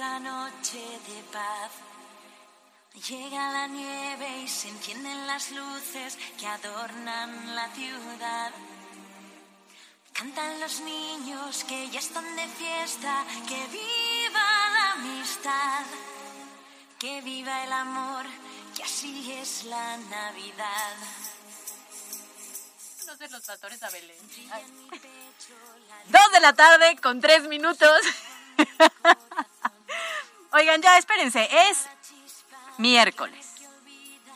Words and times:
Otra 0.00 0.18
noche 0.18 0.78
de 0.78 1.22
paz. 1.30 1.72
Llega 3.06 3.52
la 3.52 3.66
nieve 3.66 4.38
y 4.44 4.48
se 4.48 4.68
encienden 4.68 5.26
las 5.26 5.50
luces 5.50 6.16
que 6.38 6.46
adornan 6.46 7.54
la 7.54 7.68
ciudad. 7.74 8.50
Cantan 10.14 10.58
los 10.58 10.80
niños 10.80 11.64
que 11.64 11.90
ya 11.90 11.98
están 11.98 12.24
de 12.34 12.48
fiesta, 12.48 13.26
que 13.46 13.66
viva 13.66 14.70
la 14.72 14.92
amistad, 14.92 15.84
que 16.98 17.20
viva 17.20 17.64
el 17.64 17.72
amor, 17.72 18.24
y 18.78 18.82
así 18.82 19.32
es 19.32 19.64
la 19.64 19.98
Navidad. 19.98 20.96
Sé 23.18 23.28
los 23.28 23.44
pastores 23.44 23.82
a 23.82 23.90
Belén. 23.90 24.16
Dos 26.06 26.32
de 26.32 26.40
la 26.40 26.54
tarde 26.54 26.96
con 27.02 27.20
tres 27.20 27.46
minutos. 27.48 28.00
Oigan, 30.52 30.82
ya 30.82 30.98
espérense, 30.98 31.48
es 31.70 31.86
miércoles. 32.78 33.46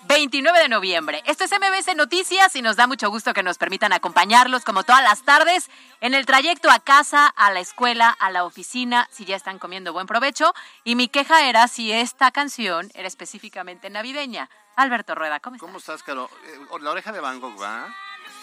29 0.07 0.59
de 0.59 0.69
noviembre. 0.69 1.23
Esto 1.27 1.45
es 1.45 1.51
MBC 1.51 1.97
Noticias 1.97 2.55
y 2.55 2.63
nos 2.63 2.77
da 2.77 2.87
mucho 2.87 3.11
gusto 3.11 3.33
que 3.33 3.43
nos 3.43 3.59
permitan 3.59 3.93
acompañarlos 3.93 4.63
como 4.63 4.85
todas 4.85 5.03
las 5.03 5.25
tardes 5.25 5.71
en 6.01 6.15
el 6.15 6.27
trayecto 6.27 6.71
a 6.71 6.79
casa, 6.79 7.27
a 7.27 7.51
la 7.51 7.61
escuela, 7.61 8.11
a 8.11 8.31
la 8.31 8.45
oficina, 8.45 9.09
si 9.11 9.25
ya 9.25 9.35
están 9.35 9.59
comiendo 9.59 9.93
buen 9.93 10.07
provecho. 10.07 10.53
Y 10.85 10.95
mi 10.95 11.09
queja 11.09 11.49
era 11.49 11.67
si 11.69 11.91
esta 11.91 12.31
canción 12.31 12.91
era 12.95 13.09
específicamente 13.09 13.89
navideña. 13.89 14.51
Alberto 14.77 15.15
Rueda, 15.15 15.41
¿cómo 15.41 15.57
estás? 15.57 15.67
¿Cómo 15.67 15.79
estás, 15.79 16.03
Caro? 16.03 16.31
Eh, 16.45 16.79
la 16.81 16.91
oreja 16.91 17.11
de 17.11 17.21
Van 17.21 17.41
Gogh, 17.41 17.61
¿va? 17.61 17.95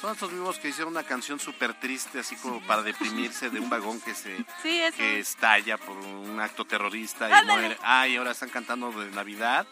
Son 0.02 0.14
estos 0.14 0.32
mismos 0.32 0.58
que 0.58 0.70
hicieron 0.70 0.94
una 0.94 1.04
canción 1.04 1.40
súper 1.40 1.80
triste, 1.80 2.20
así 2.20 2.36
como 2.38 2.60
para 2.66 2.82
deprimirse 2.82 3.50
de 3.50 3.60
un 3.60 3.70
vagón 3.70 4.02
que 4.02 4.16
se 4.16 4.38
Sí, 4.64 4.82
que 4.98 5.20
estalla 5.20 5.78
por 5.78 5.96
un 5.98 6.40
acto 6.40 6.66
terrorista 6.66 7.30
y 7.30 7.34
Ándale. 7.34 7.60
muere. 7.68 7.78
Ah, 7.84 8.08
y 8.08 8.16
ahora 8.16 8.32
están 8.32 8.50
cantando 8.50 8.92
de 8.92 9.12
Navidad. 9.12 9.68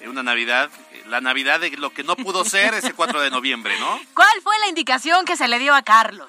Eh, 0.00 0.08
Una 0.08 0.22
Navidad, 0.22 0.70
eh, 0.92 1.02
la 1.06 1.20
Navidad 1.20 1.60
de 1.60 1.70
lo 1.72 1.90
que 1.90 2.02
no 2.02 2.16
pudo 2.16 2.44
ser 2.44 2.74
ese 2.74 2.94
4 2.94 3.20
de 3.20 3.30
noviembre, 3.30 3.78
¿no? 3.78 4.00
¿Cuál 4.14 4.40
fue 4.42 4.58
la 4.60 4.68
indicación 4.68 5.24
que 5.24 5.36
se 5.36 5.48
le 5.48 5.58
dio 5.58 5.74
a 5.74 5.82
Carlos? 5.82 6.28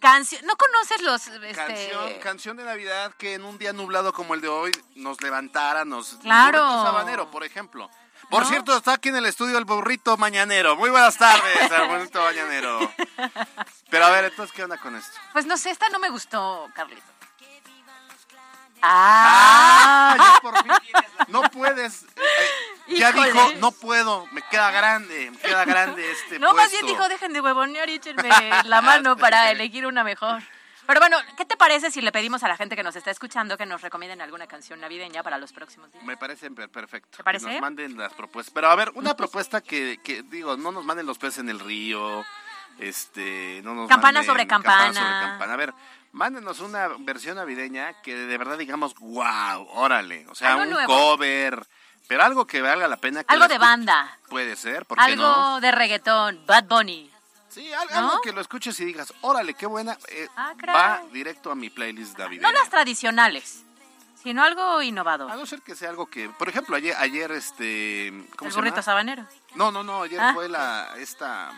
Canción. 0.00 0.44
¿No 0.44 0.54
conoces 0.56 1.00
los 1.00 1.26
este, 1.28 1.52
Canción, 1.54 2.12
canción 2.22 2.56
de 2.58 2.64
Navidad 2.64 3.14
que 3.16 3.34
en 3.34 3.44
un 3.44 3.56
día 3.56 3.72
nublado 3.72 4.12
como 4.12 4.34
el 4.34 4.42
de 4.42 4.48
hoy 4.48 4.70
nos 4.96 5.22
levantara, 5.22 5.86
nos... 5.86 6.16
Claro. 6.16 6.58
Sabanero, 6.58 7.30
por 7.30 7.42
ejemplo. 7.42 7.90
Por 8.30 8.42
¿No? 8.42 8.48
cierto, 8.48 8.76
está 8.76 8.94
aquí 8.94 9.08
en 9.10 9.16
el 9.16 9.26
estudio 9.26 9.58
el 9.58 9.64
burrito 9.64 10.16
mañanero. 10.16 10.76
Muy 10.76 10.90
buenas 10.90 11.16
tardes, 11.16 11.70
el 11.70 11.88
burrito 11.88 12.22
mañanero. 12.22 12.92
Pero 13.90 14.04
a 14.06 14.10
ver, 14.10 14.24
entonces, 14.26 14.54
¿qué 14.54 14.64
onda 14.64 14.76
con 14.78 14.96
esto? 14.96 15.16
Pues 15.32 15.46
no 15.46 15.56
sé, 15.56 15.70
esta 15.70 15.88
no 15.90 15.98
me 15.98 16.08
gustó, 16.10 16.68
Carlito. 16.74 17.02
¡Ah! 18.86 20.14
Ah, 20.16 20.16
ya 20.18 20.40
por 20.42 20.62
fin. 20.62 20.72
No 21.28 21.42
puedes. 21.42 22.02
eh, 22.02 22.96
ya 22.98 23.12
dijo, 23.12 23.52
no 23.58 23.72
puedo, 23.72 24.26
me 24.32 24.42
queda 24.42 24.70
grande, 24.70 25.30
me 25.30 25.38
queda 25.38 25.64
grande 25.64 26.10
este 26.10 26.38
no, 26.38 26.52
más 26.52 26.70
bien 26.70 26.84
dijo, 26.84 27.08
dejen 27.08 27.32
de 27.32 27.40
huevonear 27.40 27.88
y 27.88 27.94
échenme 27.94 28.28
la 28.64 28.82
mano 28.82 29.16
para 29.16 29.50
elegir 29.50 29.86
una 29.86 30.04
mejor. 30.04 30.42
Pero 30.86 31.00
bueno, 31.00 31.16
¿qué 31.36 31.44
te 31.44 31.56
parece 31.56 31.90
si 31.90 32.00
le 32.02 32.12
pedimos 32.12 32.42
a 32.42 32.48
la 32.48 32.56
gente 32.56 32.76
que 32.76 32.82
nos 32.82 32.94
está 32.96 33.10
escuchando 33.10 33.56
que 33.56 33.64
nos 33.66 33.80
recomienden 33.80 34.20
alguna 34.20 34.46
canción 34.46 34.80
navideña 34.80 35.22
para 35.22 35.38
los 35.38 35.52
próximos 35.52 35.90
días? 35.92 36.04
Me 36.04 36.16
parece 36.16 36.50
per- 36.50 36.68
perfecto. 36.68 37.16
¿Te 37.16 37.24
parece? 37.24 37.46
Que 37.46 37.52
nos 37.52 37.60
manden 37.62 37.96
las 37.96 38.12
propuestas. 38.12 38.52
Pero 38.52 38.68
a 38.68 38.74
ver, 38.74 38.90
una 38.94 39.16
propuesta 39.16 39.60
que, 39.60 39.98
que, 40.04 40.22
digo, 40.22 40.56
no 40.56 40.72
nos 40.72 40.84
manden 40.84 41.06
los 41.06 41.18
peces 41.18 41.38
en 41.38 41.48
el 41.48 41.58
río, 41.60 42.24
este, 42.78 43.60
no 43.64 43.74
nos 43.74 43.88
Campana 43.88 44.18
manden 44.18 44.26
sobre 44.26 44.46
campana. 44.46 44.92
sobre 44.92 45.20
campana. 45.30 45.52
A 45.52 45.56
ver, 45.56 45.74
mándenos 46.12 46.60
una 46.60 46.88
versión 46.98 47.36
navideña 47.36 47.94
que 48.02 48.14
de 48.14 48.36
verdad 48.38 48.58
digamos, 48.58 48.94
wow, 48.96 49.66
órale. 49.72 50.26
O 50.28 50.34
sea, 50.34 50.56
un 50.56 50.70
nuevo. 50.70 50.92
cover, 50.94 51.66
pero 52.08 52.22
algo 52.24 52.46
que 52.46 52.60
valga 52.60 52.88
la 52.88 52.96
pena. 52.96 53.24
Que 53.24 53.32
Algo 53.32 53.48
de 53.48 53.58
banda, 53.58 54.18
Puede 54.28 54.56
ser, 54.56 54.84
¿por 54.86 54.98
qué 54.98 55.04
algo 55.04 55.22
no? 55.22 55.60
de 55.60 55.70
reggaetón, 55.72 56.44
Bad 56.46 56.64
Bunny. 56.64 57.10
Sí, 57.54 57.72
algo 57.72 58.20
que 58.22 58.32
lo 58.32 58.40
escuches 58.40 58.78
y 58.80 58.84
digas, 58.84 59.12
órale, 59.20 59.54
qué 59.54 59.66
buena. 59.66 59.96
eh, 60.08 60.28
Ah, 60.36 60.54
va 60.66 61.02
directo 61.12 61.50
a 61.50 61.54
mi 61.54 61.70
playlist 61.70 62.18
navideña. 62.18 62.48
No 62.50 62.52
las 62.58 62.68
tradicionales, 62.68 63.62
sino 64.22 64.42
algo 64.42 64.82
innovador. 64.82 65.30
A 65.30 65.36
no 65.36 65.46
ser 65.46 65.62
que 65.62 65.76
sea 65.76 65.90
algo 65.90 66.06
que, 66.06 66.28
por 66.30 66.48
ejemplo, 66.48 66.74
ayer, 66.76 66.96
ayer 66.98 67.30
este, 67.32 68.10
¿cómo 68.36 68.48
El 68.48 68.52
se 68.52 68.58
burrito 68.58 68.74
llama? 68.76 68.82
sabanero. 68.82 69.26
No, 69.54 69.70
no, 69.70 69.84
no, 69.84 70.02
ayer 70.02 70.20
Ah. 70.20 70.32
fue 70.34 70.48
la, 70.48 70.94
esta, 70.96 71.52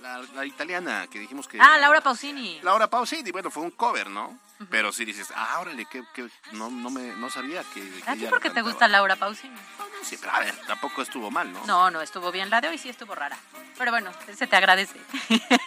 la, 0.00 0.18
la 0.34 0.44
italiana 0.44 1.06
que 1.10 1.20
dijimos 1.20 1.48
que... 1.48 1.58
Ah, 1.60 1.78
Laura 1.78 2.00
Pausini. 2.02 2.60
Laura 2.60 2.88
Pausini, 2.90 3.30
bueno, 3.30 3.50
fue 3.50 3.62
un 3.62 3.70
cover, 3.70 4.10
¿no? 4.10 4.38
Pero 4.70 4.92
sí 4.92 5.04
dices, 5.04 5.28
ah, 5.34 5.58
órale, 5.60 5.84
que, 5.84 6.02
que 6.14 6.28
no, 6.52 6.70
no, 6.70 6.90
me, 6.90 7.14
no 7.16 7.30
sabía 7.30 7.62
que... 7.74 7.80
que 7.80 8.10
¿A 8.10 8.14
ti 8.14 8.26
por 8.26 8.40
qué 8.40 8.50
te 8.50 8.62
gusta 8.62 8.88
Laura 8.88 9.16
Pausini? 9.16 9.56
Sí, 10.02 10.16
pero 10.18 10.32
a 10.32 10.40
ver, 10.40 10.54
tampoco 10.66 11.02
estuvo 11.02 11.30
mal, 11.30 11.52
¿no? 11.52 11.64
No, 11.66 11.90
no 11.90 12.00
estuvo 12.00 12.32
bien. 12.32 12.48
La 12.48 12.60
de 12.60 12.68
hoy 12.68 12.78
sí 12.78 12.88
estuvo 12.88 13.14
rara. 13.14 13.36
Pero 13.76 13.90
bueno, 13.90 14.10
se 14.34 14.46
te 14.46 14.56
agradece 14.56 14.98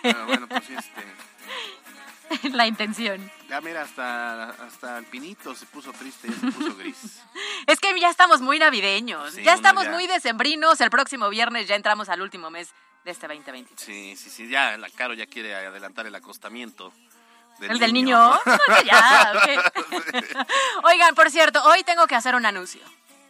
Pero 0.02 0.26
bueno, 0.26 0.48
pues 0.48 0.66
sí, 0.66 0.76
este... 0.76 1.04
la 2.52 2.68
intención. 2.68 3.32
Ya 3.50 3.62
mira, 3.62 3.82
hasta, 3.82 4.50
hasta 4.50 4.98
el 5.00 5.06
pinito 5.06 5.56
se 5.56 5.66
puso 5.66 5.92
triste, 5.94 6.28
ya 6.28 6.36
se 6.36 6.52
puso 6.52 6.76
gris. 6.76 7.22
Es 7.68 7.80
que 7.80 8.00
ya 8.00 8.10
estamos 8.10 8.42
muy 8.42 8.60
navideños, 8.60 9.34
Sí, 9.34 9.44
ya 9.44 9.54
estamos 9.54 9.84
ya. 9.86 9.92
muy 9.92 10.08
decembrinos. 10.08 10.80
El 10.82 10.90
próximo 10.90 11.30
viernes 11.30 11.68
ya 11.68 11.76
entramos 11.76 12.10
al 12.10 12.22
último 12.22 12.50
mes 12.50 12.70
de 13.06 13.12
este 13.12 13.28
2020. 13.28 13.74
Sí, 13.78 14.16
sí, 14.16 14.30
sí, 14.30 14.48
ya 14.48 14.78
la 14.78 14.90
Caro 14.90 15.14
ya 15.14 15.26
quiere 15.28 15.56
adelantar 15.56 16.06
el 16.08 16.16
acostamiento. 16.16 16.94
¿El 17.62 17.80
del 17.80 17.94
niño? 17.94 18.40
Ya. 18.86 19.34
Oigan, 20.84 21.16
por 21.16 21.30
cierto, 21.30 21.64
hoy 21.66 21.84
tengo 21.84 22.08
que 22.08 22.16
hacer 22.16 22.36
un 22.36 22.46
anuncio. 22.46 22.82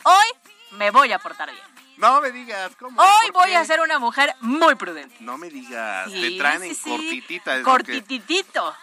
Hoy 0.03 0.27
me 0.71 0.91
voy 0.91 1.11
a 1.11 1.19
portar 1.19 1.49
bien. 1.51 1.63
No 1.97 2.21
me 2.21 2.31
digas, 2.31 2.71
¿cómo? 2.79 3.01
Hoy 3.01 3.31
¿Por 3.31 3.41
voy 3.41 3.49
qué? 3.49 3.57
a 3.57 3.65
ser 3.65 3.81
una 3.81 3.99
mujer 3.99 4.33
muy 4.39 4.75
prudente. 4.75 5.15
No 5.19 5.37
me 5.37 5.49
digas, 5.49 6.09
Sí, 6.09 6.21
te 6.21 6.37
traen 6.37 6.61
sí, 6.61 6.67
en 6.69 6.75
sí. 6.75 6.89
cortitita. 6.89 7.51
es 7.57 7.59
lo 7.59 7.65
que- 7.65 7.71
Cortititito. 7.71 8.75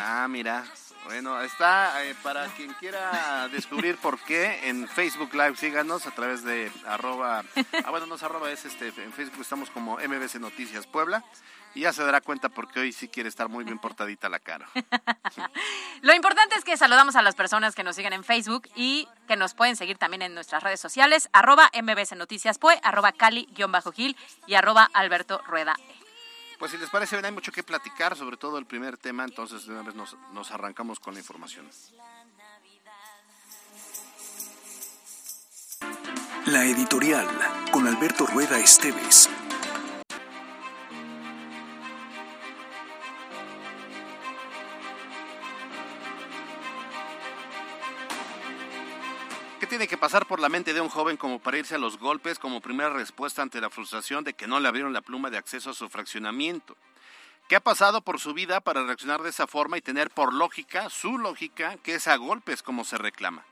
Ah, 0.00 0.26
mira. 0.28 0.64
Bueno, 1.04 1.38
está 1.42 2.02
eh, 2.04 2.16
para 2.22 2.46
quien 2.46 2.72
quiera 2.74 3.46
descubrir 3.52 3.98
por 3.98 4.18
qué 4.20 4.70
en 4.70 4.88
Facebook 4.88 5.34
Live 5.34 5.54
síganos 5.56 6.06
a 6.06 6.12
través 6.12 6.42
de 6.44 6.72
arroba, 6.86 7.44
ah 7.84 7.90
bueno, 7.90 8.06
no 8.06 8.14
es 8.14 8.22
arroba, 8.22 8.50
es 8.50 8.64
este, 8.64 8.86
en 8.88 9.12
Facebook 9.12 9.42
estamos 9.42 9.68
como 9.68 9.98
MBC 9.98 10.36
Noticias 10.36 10.86
Puebla 10.86 11.22
y 11.74 11.80
ya 11.80 11.92
se 11.92 12.02
dará 12.02 12.20
cuenta 12.20 12.48
porque 12.48 12.80
hoy 12.80 12.92
sí 12.92 13.08
quiere 13.08 13.28
estar 13.28 13.48
muy 13.48 13.64
bien 13.64 13.78
portadita 13.78 14.28
la 14.28 14.38
cara. 14.38 14.68
Lo 16.02 16.14
importante 16.14 16.54
es 16.56 16.64
que 16.64 16.76
saludamos 16.76 17.16
a 17.16 17.22
las 17.22 17.34
personas 17.34 17.74
que 17.74 17.82
nos 17.82 17.96
siguen 17.96 18.12
en 18.12 18.24
Facebook 18.24 18.68
y 18.74 19.08
que 19.26 19.36
nos 19.36 19.54
pueden 19.54 19.76
seguir 19.76 19.98
también 19.98 20.22
en 20.22 20.34
nuestras 20.34 20.62
redes 20.62 20.80
sociales, 20.80 21.28
arroba 21.32 21.70
MBC 21.74 22.12
Noticias 22.16 22.58
Pue, 22.58 22.78
arroba 22.82 23.12
Cali-Gil 23.12 24.16
y 24.46 24.54
arroba 24.54 24.88
Alberto 24.94 25.42
Rueda. 25.46 25.74
E. 25.78 26.04
Pues 26.58 26.70
si 26.70 26.78
les 26.78 26.88
parece 26.88 27.16
bien, 27.16 27.26
hay 27.26 27.32
mucho 27.32 27.52
que 27.52 27.62
platicar, 27.62 28.16
sobre 28.16 28.36
todo 28.36 28.58
el 28.58 28.66
primer 28.66 28.96
tema, 28.96 29.24
entonces 29.24 29.66
de 29.66 29.72
una 29.72 29.82
vez 29.82 29.94
nos, 29.94 30.16
nos 30.32 30.50
arrancamos 30.50 31.00
con 31.00 31.14
la 31.14 31.20
información. 31.20 31.68
La 36.46 36.64
editorial 36.64 37.26
con 37.72 37.86
Alberto 37.86 38.26
Rueda 38.26 38.58
Esteves. 38.58 39.28
Tiene 49.74 49.88
que 49.88 49.98
pasar 49.98 50.26
por 50.26 50.38
la 50.38 50.48
mente 50.48 50.72
de 50.72 50.80
un 50.80 50.88
joven 50.88 51.16
como 51.16 51.40
para 51.40 51.58
irse 51.58 51.74
a 51.74 51.78
los 51.78 51.98
golpes 51.98 52.38
como 52.38 52.60
primera 52.60 52.90
respuesta 52.90 53.42
ante 53.42 53.60
la 53.60 53.70
frustración 53.70 54.22
de 54.22 54.32
que 54.32 54.46
no 54.46 54.60
le 54.60 54.68
abrieron 54.68 54.92
la 54.92 55.00
pluma 55.00 55.30
de 55.30 55.36
acceso 55.36 55.70
a 55.70 55.74
su 55.74 55.88
fraccionamiento? 55.88 56.76
¿Qué 57.48 57.56
ha 57.56 57.60
pasado 57.60 58.00
por 58.00 58.20
su 58.20 58.34
vida 58.34 58.60
para 58.60 58.84
reaccionar 58.84 59.20
de 59.22 59.30
esa 59.30 59.48
forma 59.48 59.76
y 59.76 59.80
tener 59.80 60.10
por 60.10 60.32
lógica, 60.32 60.88
su 60.90 61.18
lógica, 61.18 61.76
que 61.82 61.96
es 61.96 62.06
a 62.06 62.14
golpes 62.14 62.62
como 62.62 62.84
se 62.84 62.98
reclama? 62.98 63.44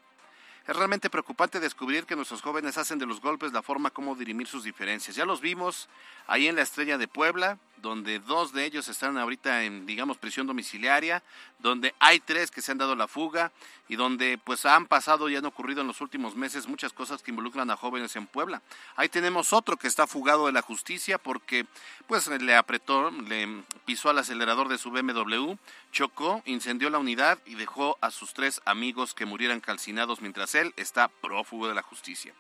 Es 0.69 0.77
realmente 0.77 1.11
preocupante 1.11 1.59
descubrir 1.59 2.07
que 2.07 2.15
nuestros 2.15 2.41
jóvenes 2.41 2.79
hacen 2.79 3.01
de 3.01 3.07
los 3.07 3.21
golpes 3.21 3.53
la 3.53 3.63
forma 3.63 3.91
como 3.91 4.15
dirimir 4.15 4.47
sus 4.47 4.63
diferencias. 4.63 5.17
Ya 5.17 5.25
los 5.25 5.41
vimos 5.41 5.89
ahí 6.29 6.47
en 6.47 6.55
la 6.55 6.63
Estrella 6.63 6.99
de 6.99 7.09
Puebla, 7.09 7.59
donde 7.83 8.21
dos 8.21 8.53
de 8.53 8.65
ellos 8.65 8.89
están 8.89 9.19
ahorita 9.19 9.65
en, 9.65 9.85
digamos, 9.85 10.17
prisión 10.17 10.47
domiciliaria, 10.47 11.23
donde 11.59 11.95
hay 11.99 12.21
tres 12.21 12.51
que 12.51 12.63
se 12.63 12.73
han 12.73 12.79
dado 12.79 12.95
la 12.95 13.09
fuga 13.09 13.53
y 13.89 13.97
donde 13.97 14.39
pues 14.39 14.65
han 14.65 14.87
pasado 14.87 15.29
y 15.29 15.37
han 15.37 15.45
ocurrido 15.45 15.81
en 15.81 15.89
los 15.89 16.01
últimos 16.01 16.37
meses 16.37 16.69
muchas 16.69 16.93
cosas 16.93 17.23
que 17.23 17.33
involucran 17.33 17.71
a 17.71 17.77
jóvenes 17.77 18.15
en 18.17 18.27
Puebla. 18.27 18.63
Ahí 18.97 19.09
tenemos 19.09 19.53
otro 19.53 19.77
que 19.77 19.89
está 19.89 20.07
fugado 20.07 20.47
de 20.47 20.53
la 20.53 20.63
justicia 20.63 21.19
porque 21.19 21.67
pues 22.07 22.29
le 22.29 22.55
apretó, 22.55 23.11
le 23.11 23.65
pisó 23.85 24.11
al 24.11 24.19
acelerador 24.19 24.69
de 24.69 24.79
su 24.79 24.91
BMW, 24.93 25.57
chocó, 25.91 26.41
incendió 26.47 26.89
la 26.89 26.99
unidad 26.99 27.39
y 27.47 27.57
dejó 27.57 27.99
a 28.01 28.11
sus 28.11 28.33
tres 28.33 28.63
amigos 28.65 29.13
que 29.13 29.27
murieran 29.27 29.61
calcinados 29.61 30.21
mientras 30.23 30.55
él 30.55 30.73
está 30.77 31.09
prófugo 31.09 31.69
de 31.69 31.75
la 31.75 31.83
justicia. 31.83 32.33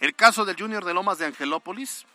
El 0.00 0.14
caso 0.14 0.44
del 0.44 0.56
Junior 0.56 0.84
de 0.84 0.94
Lomas 0.94 1.18
de 1.18 1.26
Angelópolis, 1.26 2.06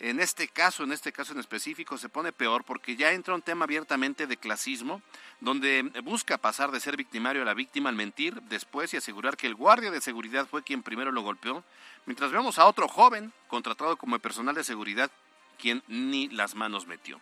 en 0.00 0.18
este 0.18 0.48
caso, 0.48 0.82
en 0.82 0.92
este 0.92 1.12
caso 1.12 1.34
en 1.34 1.40
específico, 1.40 1.98
se 1.98 2.08
pone 2.08 2.32
peor 2.32 2.64
porque 2.64 2.96
ya 2.96 3.12
entra 3.12 3.34
un 3.34 3.42
tema 3.42 3.66
abiertamente 3.66 4.26
de 4.26 4.38
clasismo, 4.38 5.02
donde 5.40 5.82
busca 6.02 6.38
pasar 6.38 6.70
de 6.70 6.80
ser 6.80 6.96
victimario 6.96 7.42
a 7.42 7.44
la 7.44 7.54
víctima 7.54 7.90
al 7.90 7.96
mentir 7.96 8.40
después 8.42 8.94
y 8.94 8.96
asegurar 8.96 9.36
que 9.36 9.46
el 9.46 9.54
guardia 9.54 9.90
de 9.90 10.00
seguridad 10.00 10.46
fue 10.46 10.62
quien 10.62 10.82
primero 10.82 11.12
lo 11.12 11.20
golpeó, 11.20 11.62
mientras 12.06 12.32
vemos 12.32 12.58
a 12.58 12.64
otro 12.64 12.88
joven 12.88 13.32
contratado 13.46 13.96
como 13.98 14.18
personal 14.18 14.54
de 14.54 14.64
seguridad 14.64 15.10
quien 15.58 15.82
ni 15.86 16.28
las 16.28 16.54
manos 16.54 16.86
metió. 16.86 17.20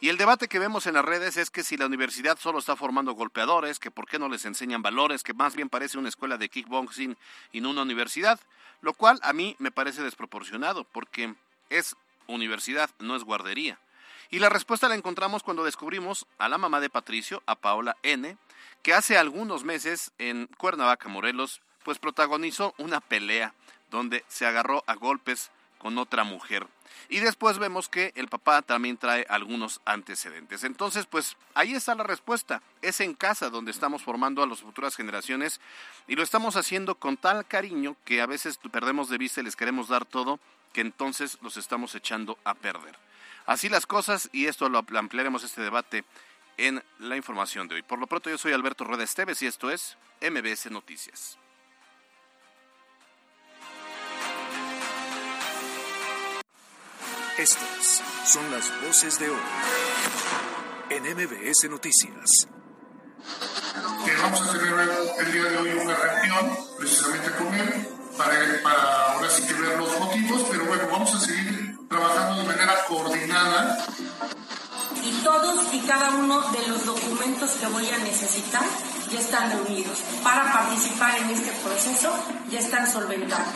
Y 0.00 0.08
el 0.08 0.16
debate 0.16 0.48
que 0.48 0.58
vemos 0.58 0.86
en 0.86 0.94
las 0.94 1.04
redes 1.04 1.36
es 1.36 1.50
que 1.50 1.62
si 1.62 1.76
la 1.76 1.86
universidad 1.86 2.38
solo 2.38 2.58
está 2.58 2.74
formando 2.74 3.12
golpeadores, 3.12 3.78
que 3.78 3.90
por 3.90 4.08
qué 4.08 4.18
no 4.18 4.28
les 4.28 4.46
enseñan 4.46 4.82
valores, 4.82 5.22
que 5.22 5.34
más 5.34 5.54
bien 5.54 5.68
parece 5.68 5.98
una 5.98 6.08
escuela 6.08 6.38
de 6.38 6.48
kickboxing 6.48 7.16
y 7.52 7.60
no 7.60 7.70
una 7.70 7.82
universidad, 7.82 8.40
lo 8.80 8.94
cual 8.94 9.20
a 9.22 9.32
mí 9.32 9.54
me 9.58 9.70
parece 9.70 10.02
desproporcionado, 10.02 10.84
porque 10.84 11.34
es 11.70 11.96
universidad, 12.26 12.90
no 12.98 13.16
es 13.16 13.24
guardería. 13.24 13.78
Y 14.30 14.38
la 14.38 14.48
respuesta 14.48 14.88
la 14.88 14.94
encontramos 14.94 15.42
cuando 15.42 15.64
descubrimos 15.64 16.26
a 16.38 16.48
la 16.48 16.58
mamá 16.58 16.80
de 16.80 16.90
Patricio, 16.90 17.42
a 17.46 17.56
Paola 17.56 17.96
N., 18.02 18.36
que 18.82 18.94
hace 18.94 19.18
algunos 19.18 19.64
meses 19.64 20.12
en 20.18 20.46
Cuernavaca, 20.56 21.08
Morelos, 21.08 21.60
pues 21.84 21.98
protagonizó 21.98 22.74
una 22.78 23.00
pelea 23.00 23.54
donde 23.90 24.24
se 24.28 24.46
agarró 24.46 24.84
a 24.86 24.94
golpes 24.94 25.50
con 25.78 25.98
otra 25.98 26.24
mujer. 26.24 26.66
Y 27.08 27.18
después 27.18 27.58
vemos 27.58 27.88
que 27.88 28.12
el 28.14 28.28
papá 28.28 28.62
también 28.62 28.98
trae 28.98 29.26
algunos 29.28 29.80
antecedentes. 29.84 30.62
Entonces, 30.62 31.06
pues 31.06 31.36
ahí 31.54 31.74
está 31.74 31.94
la 31.94 32.04
respuesta. 32.04 32.62
Es 32.82 33.00
en 33.00 33.14
casa 33.14 33.50
donde 33.50 33.70
estamos 33.70 34.02
formando 34.02 34.42
a 34.42 34.46
las 34.46 34.60
futuras 34.60 34.94
generaciones 34.94 35.60
y 36.06 36.14
lo 36.14 36.22
estamos 36.22 36.56
haciendo 36.56 36.94
con 36.94 37.16
tal 37.16 37.46
cariño 37.46 37.96
que 38.04 38.20
a 38.20 38.26
veces 38.26 38.60
perdemos 38.70 39.08
de 39.08 39.18
vista 39.18 39.40
y 39.40 39.44
les 39.44 39.56
queremos 39.56 39.88
dar 39.88 40.04
todo 40.04 40.38
que 40.72 40.80
entonces 40.80 41.38
los 41.42 41.56
estamos 41.56 41.94
echando 41.94 42.38
a 42.44 42.54
perder. 42.54 42.96
Así 43.46 43.68
las 43.68 43.86
cosas 43.86 44.28
y 44.32 44.46
esto 44.46 44.68
lo 44.68 44.78
ampliaremos 44.78 45.42
este 45.44 45.62
debate 45.62 46.04
en 46.56 46.82
la 46.98 47.16
información 47.16 47.68
de 47.68 47.76
hoy. 47.76 47.82
Por 47.82 47.98
lo 47.98 48.06
pronto 48.06 48.30
yo 48.30 48.38
soy 48.38 48.52
Alberto 48.52 48.84
Rueda 48.84 49.04
Esteves 49.04 49.40
y 49.42 49.46
esto 49.46 49.70
es 49.70 49.96
MBS 50.20 50.70
Noticias. 50.70 51.38
Estas 57.38 58.02
son 58.26 58.50
las 58.50 58.70
voces 58.82 59.18
de 59.18 59.30
hoy 59.30 59.40
en 60.90 61.02
MBS 61.04 61.70
Noticias. 61.70 62.46
vamos 64.22 64.42
a 64.42 64.52
tener 64.52 64.74
el 65.20 65.32
día 65.32 65.44
de 65.44 65.56
hoy 65.56 65.70
una 65.70 65.96
reunión 65.96 66.58
precisamente 66.78 67.30
con 67.38 67.54
él 67.54 67.88
para, 68.18 68.62
para 68.62 69.09
trabajando 71.90 72.42
de 72.42 72.46
manera 72.46 72.84
coordinada. 72.86 73.84
Y 75.02 75.10
todos 75.24 75.74
y 75.74 75.80
cada 75.80 76.10
uno 76.10 76.40
de 76.52 76.68
los 76.68 76.86
documentos 76.86 77.50
que 77.52 77.66
voy 77.66 77.88
a 77.90 77.98
necesitar 77.98 78.62
ya 79.10 79.18
están 79.18 79.50
reunidos. 79.50 79.98
Para 80.22 80.52
participar 80.52 81.18
en 81.18 81.30
este 81.30 81.50
proceso 81.64 82.14
ya 82.48 82.60
están 82.60 82.90
solventados. 82.90 83.54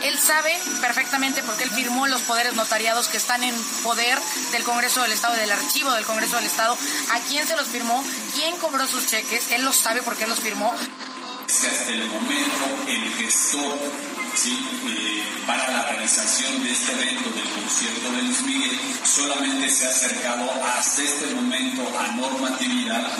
Él 0.00 0.16
sabe 0.16 0.56
perfectamente 0.80 1.42
porque 1.42 1.64
él 1.64 1.70
firmó 1.70 2.06
los 2.06 2.22
poderes 2.22 2.54
notariados 2.54 3.08
que 3.08 3.16
están 3.16 3.42
en 3.42 3.54
poder 3.82 4.16
del 4.52 4.62
Congreso 4.62 5.02
del 5.02 5.10
Estado 5.10 5.34
del 5.34 5.50
archivo 5.50 5.90
del 5.90 6.04
Congreso 6.04 6.36
del 6.36 6.46
Estado. 6.46 6.78
¿A 7.12 7.18
quién 7.28 7.48
se 7.48 7.56
los 7.56 7.66
firmó? 7.66 8.00
¿Quién 8.32 8.56
cobró 8.58 8.86
sus 8.86 9.08
cheques? 9.08 9.50
Él 9.50 9.64
lo 9.64 9.72
sabe 9.72 10.02
porque 10.02 10.22
él 10.22 10.30
los 10.30 10.38
firmó 10.38 10.72
que 11.58 11.66
hasta 11.66 11.90
el 11.90 12.06
momento 12.06 12.64
el 12.86 13.12
gestor 13.14 13.76
eh, 14.32 15.24
para 15.44 15.68
la 15.70 15.82
realización 15.88 16.62
de 16.62 16.70
este 16.70 16.92
evento 16.92 17.30
del 17.30 17.48
concierto 17.50 18.12
de 18.12 18.22
Luis 18.22 18.42
Miguel 18.42 18.78
solamente 19.02 19.68
se 19.68 19.86
ha 19.86 19.90
acercado 19.90 20.50
hasta 20.64 21.02
este 21.02 21.34
momento 21.34 21.82
a 21.98 22.06
normatividad. 22.14 23.10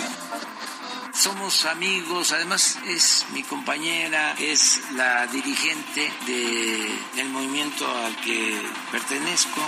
Somos 1.13 1.65
amigos, 1.65 2.31
además 2.31 2.79
es 2.87 3.25
mi 3.33 3.43
compañera, 3.43 4.35
es 4.39 4.79
la 4.95 5.27
dirigente 5.27 6.09
del 7.15 7.29
movimiento 7.29 7.85
al 8.05 8.15
que 8.21 8.61
pertenezco. 8.91 9.61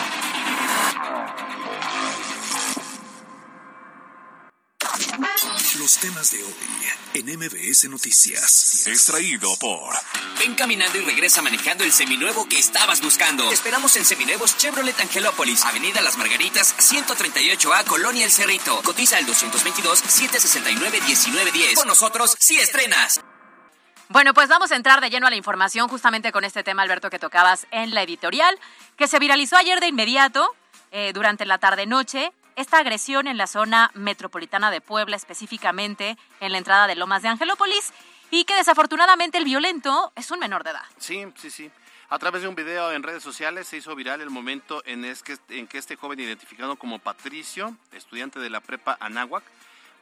Los 5.83 5.97
temas 5.97 6.31
de 6.31 6.41
hoy 6.41 6.56
en 7.13 7.25
MBS 7.38 7.89
Noticias. 7.89 8.88
Extraído 8.88 9.53
por. 9.59 9.94
Ven 10.39 10.56
caminando 10.56 10.97
y 10.97 11.01
regresa 11.01 11.41
manejando 11.41 11.83
el 11.83 11.91
seminuevo 11.91 12.47
que 12.47 12.57
estabas 12.57 13.01
buscando. 13.01 13.50
Te 13.50 13.53
esperamos 13.53 13.94
en 13.97 14.06
Seminuevos 14.06 14.56
Chevrolet 14.56 14.97
Angelópolis, 15.01 15.65
Avenida 15.65 16.00
Las 16.00 16.18
Margaritas, 16.18 16.74
138A, 16.77 17.83
Colonia 17.83 18.24
El 18.24 18.31
Cerrito. 18.31 18.81
Cotiza 18.81 19.19
el 19.19 19.27
222-769-1910. 19.27 21.75
Con 21.75 21.89
nosotros, 21.89 22.38
si 22.39 22.56
estrenas. 22.56 23.19
Bueno, 24.07 24.33
pues 24.33 24.47
vamos 24.47 24.71
a 24.71 24.77
entrar 24.77 25.01
de 25.01 25.09
lleno 25.09 25.27
a 25.27 25.31
la 25.31 25.35
información 25.35 25.89
justamente 25.89 26.31
con 26.31 26.45
este 26.45 26.63
tema, 26.63 26.83
Alberto, 26.83 27.09
que 27.09 27.19
tocabas 27.19 27.68
en 27.71 27.94
la 27.94 28.03
editorial, 28.03 28.57
que 28.95 29.09
se 29.09 29.19
viralizó 29.19 29.57
ayer 29.57 29.81
de 29.81 29.88
inmediato, 29.88 30.47
eh, 30.91 31.12
durante 31.13 31.45
la 31.45 31.57
tarde-noche, 31.57 32.31
esta 32.56 32.78
agresión 32.78 33.28
en 33.28 33.38
la 33.38 33.48
zona 33.48 33.92
metropolitana 33.94 34.72
de 34.72 34.81
Puebla, 34.81 35.16
específicamente 35.16 36.18
en 36.40 36.52
la 36.52 36.57
entrada 36.57 36.88
de 36.88 36.95
Lomas 36.95 37.22
de 37.22 37.30
Angelópolis, 37.30 37.94
y 38.31 38.45
que 38.45 38.56
desafortunadamente 38.56 39.38
el 39.38 39.45
violento 39.45 40.12
es 40.16 40.31
un 40.31 40.40
menor 40.40 40.64
de 40.64 40.72
edad. 40.72 40.83
Sí, 40.98 41.26
sí, 41.36 41.50
sí. 41.50 41.72
A 42.10 42.19
través 42.19 42.44
de 42.44 42.48
un 42.48 42.56
video 42.56 42.92
en 42.92 43.02
redes 43.02 43.24
sociales 43.24 43.68
se 43.68 43.78
hizo 43.78 43.95
viral 43.95 44.22
el 44.22 44.30
momento 44.30 44.83
en, 44.86 45.02
que, 45.02 45.78
este 45.78 45.95
joven 45.95 46.19
identificado 46.19 46.76
como 46.76 47.00
Patricio, 47.00 47.76
estudiante 47.92 48.40
de 48.40 48.50
la 48.50 48.60
prepa 48.60 48.98
Anáhuac, 49.00 49.44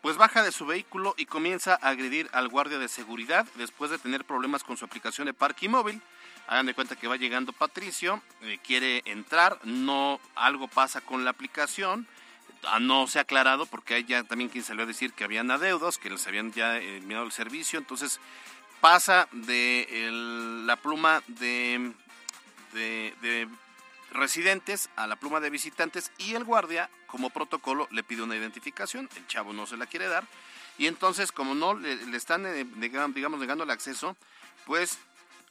pues 0.02 0.18
baja 0.18 0.44
de 0.44 0.52
su 0.52 0.66
vehículo 0.66 1.14
y 1.18 1.26
comienza 1.26 1.80
a 1.82 1.90
agredir 1.90 2.30
al 2.34 2.50
guardia 2.50 2.80
de 2.80 2.88
seguridad 2.88 3.46
después 3.56 3.92
de 3.92 4.00
tener 4.00 4.26
problemas 4.26 4.64
con 4.64 4.76
su 4.76 4.84
aplicación 4.84 5.28
de 5.28 5.34
parking 5.34 5.70
móvil. 5.70 6.02
Hagan 6.48 6.66
de 6.66 6.74
cuenta 6.74 6.96
que 6.96 7.08
va 7.08 7.18
llegando 7.18 7.54
Patricio, 7.54 8.22
eh, 8.42 8.60
quiere 8.62 9.04
entrar, 9.06 9.60
no 9.64 10.20
algo 10.36 10.68
pasa 10.68 11.00
con 11.02 11.24
la 11.24 11.30
aplicación, 11.30 12.08
no 12.80 13.08
se 13.08 13.20
ha 13.20 13.24
aclarado 13.24 13.66
porque 13.66 13.96
hay 13.96 14.04
ya 14.04 14.24
también 14.24 14.50
quien 14.50 14.64
salió 14.64 14.84
a 14.84 14.88
decir 14.88 15.14
que 15.14 15.24
habían 15.24 15.52
adeudos, 15.52 15.98
que 15.98 16.10
les 16.10 16.26
habían 16.28 16.52
ya 16.52 16.78
eliminado 16.78 17.26
el 17.26 17.32
servicio, 17.32 17.80
entonces 17.80 18.20
pasa 18.80 19.28
de 19.32 20.10
la 20.66 20.76
pluma 20.76 21.22
de, 21.28 21.94
de, 22.74 23.48
residentes 24.12 24.90
a 24.96 25.08
la 25.08 25.16
pluma 25.16 25.40
de 25.40 25.50
visitantes 25.50 26.12
y 26.18 26.34
el 26.34 26.44
guardia 26.44 26.90
como 27.08 27.30
protocolo 27.30 27.88
le 27.92 28.04
pide 28.04 28.24
una 28.24 28.36
identificación, 28.36 29.10
el 29.16 29.28
chavo 29.28 29.54
no 29.54 29.66
se 29.66 29.78
la 29.78 29.86
quiere 29.86 30.08
dar. 30.08 30.26
Y 30.78 30.88
entonces 30.88 31.32
como 31.32 31.54
no 31.54 31.76
le, 31.76 31.96
le 32.08 32.18
están 32.18 32.46
eh, 32.46 32.66
digamos 32.76 33.40
negando 33.40 33.64
el 33.64 33.70
acceso, 33.70 34.18
pues 34.66 34.98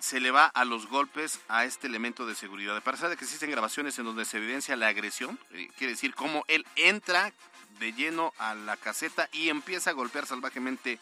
se 0.00 0.20
le 0.20 0.30
va 0.30 0.46
a 0.46 0.64
los 0.64 0.86
golpes 0.88 1.40
a 1.48 1.64
este 1.64 1.86
elemento 1.86 2.26
de 2.26 2.34
seguridad. 2.34 2.76
A 2.76 2.80
pesar 2.80 3.10
de 3.10 3.16
que 3.16 3.24
existen 3.24 3.50
grabaciones 3.50 3.98
en 3.98 4.06
donde 4.06 4.24
se 4.24 4.38
evidencia 4.38 4.76
la 4.76 4.88
agresión, 4.88 5.38
eh, 5.52 5.68
quiere 5.76 5.92
decir 5.92 6.14
cómo 6.14 6.44
él 6.48 6.66
entra 6.76 7.32
de 7.78 7.92
lleno 7.92 8.32
a 8.38 8.54
la 8.54 8.76
caseta 8.76 9.28
y 9.32 9.48
empieza 9.48 9.90
a 9.90 9.94
golpear 9.94 10.26
salvajemente 10.26 10.98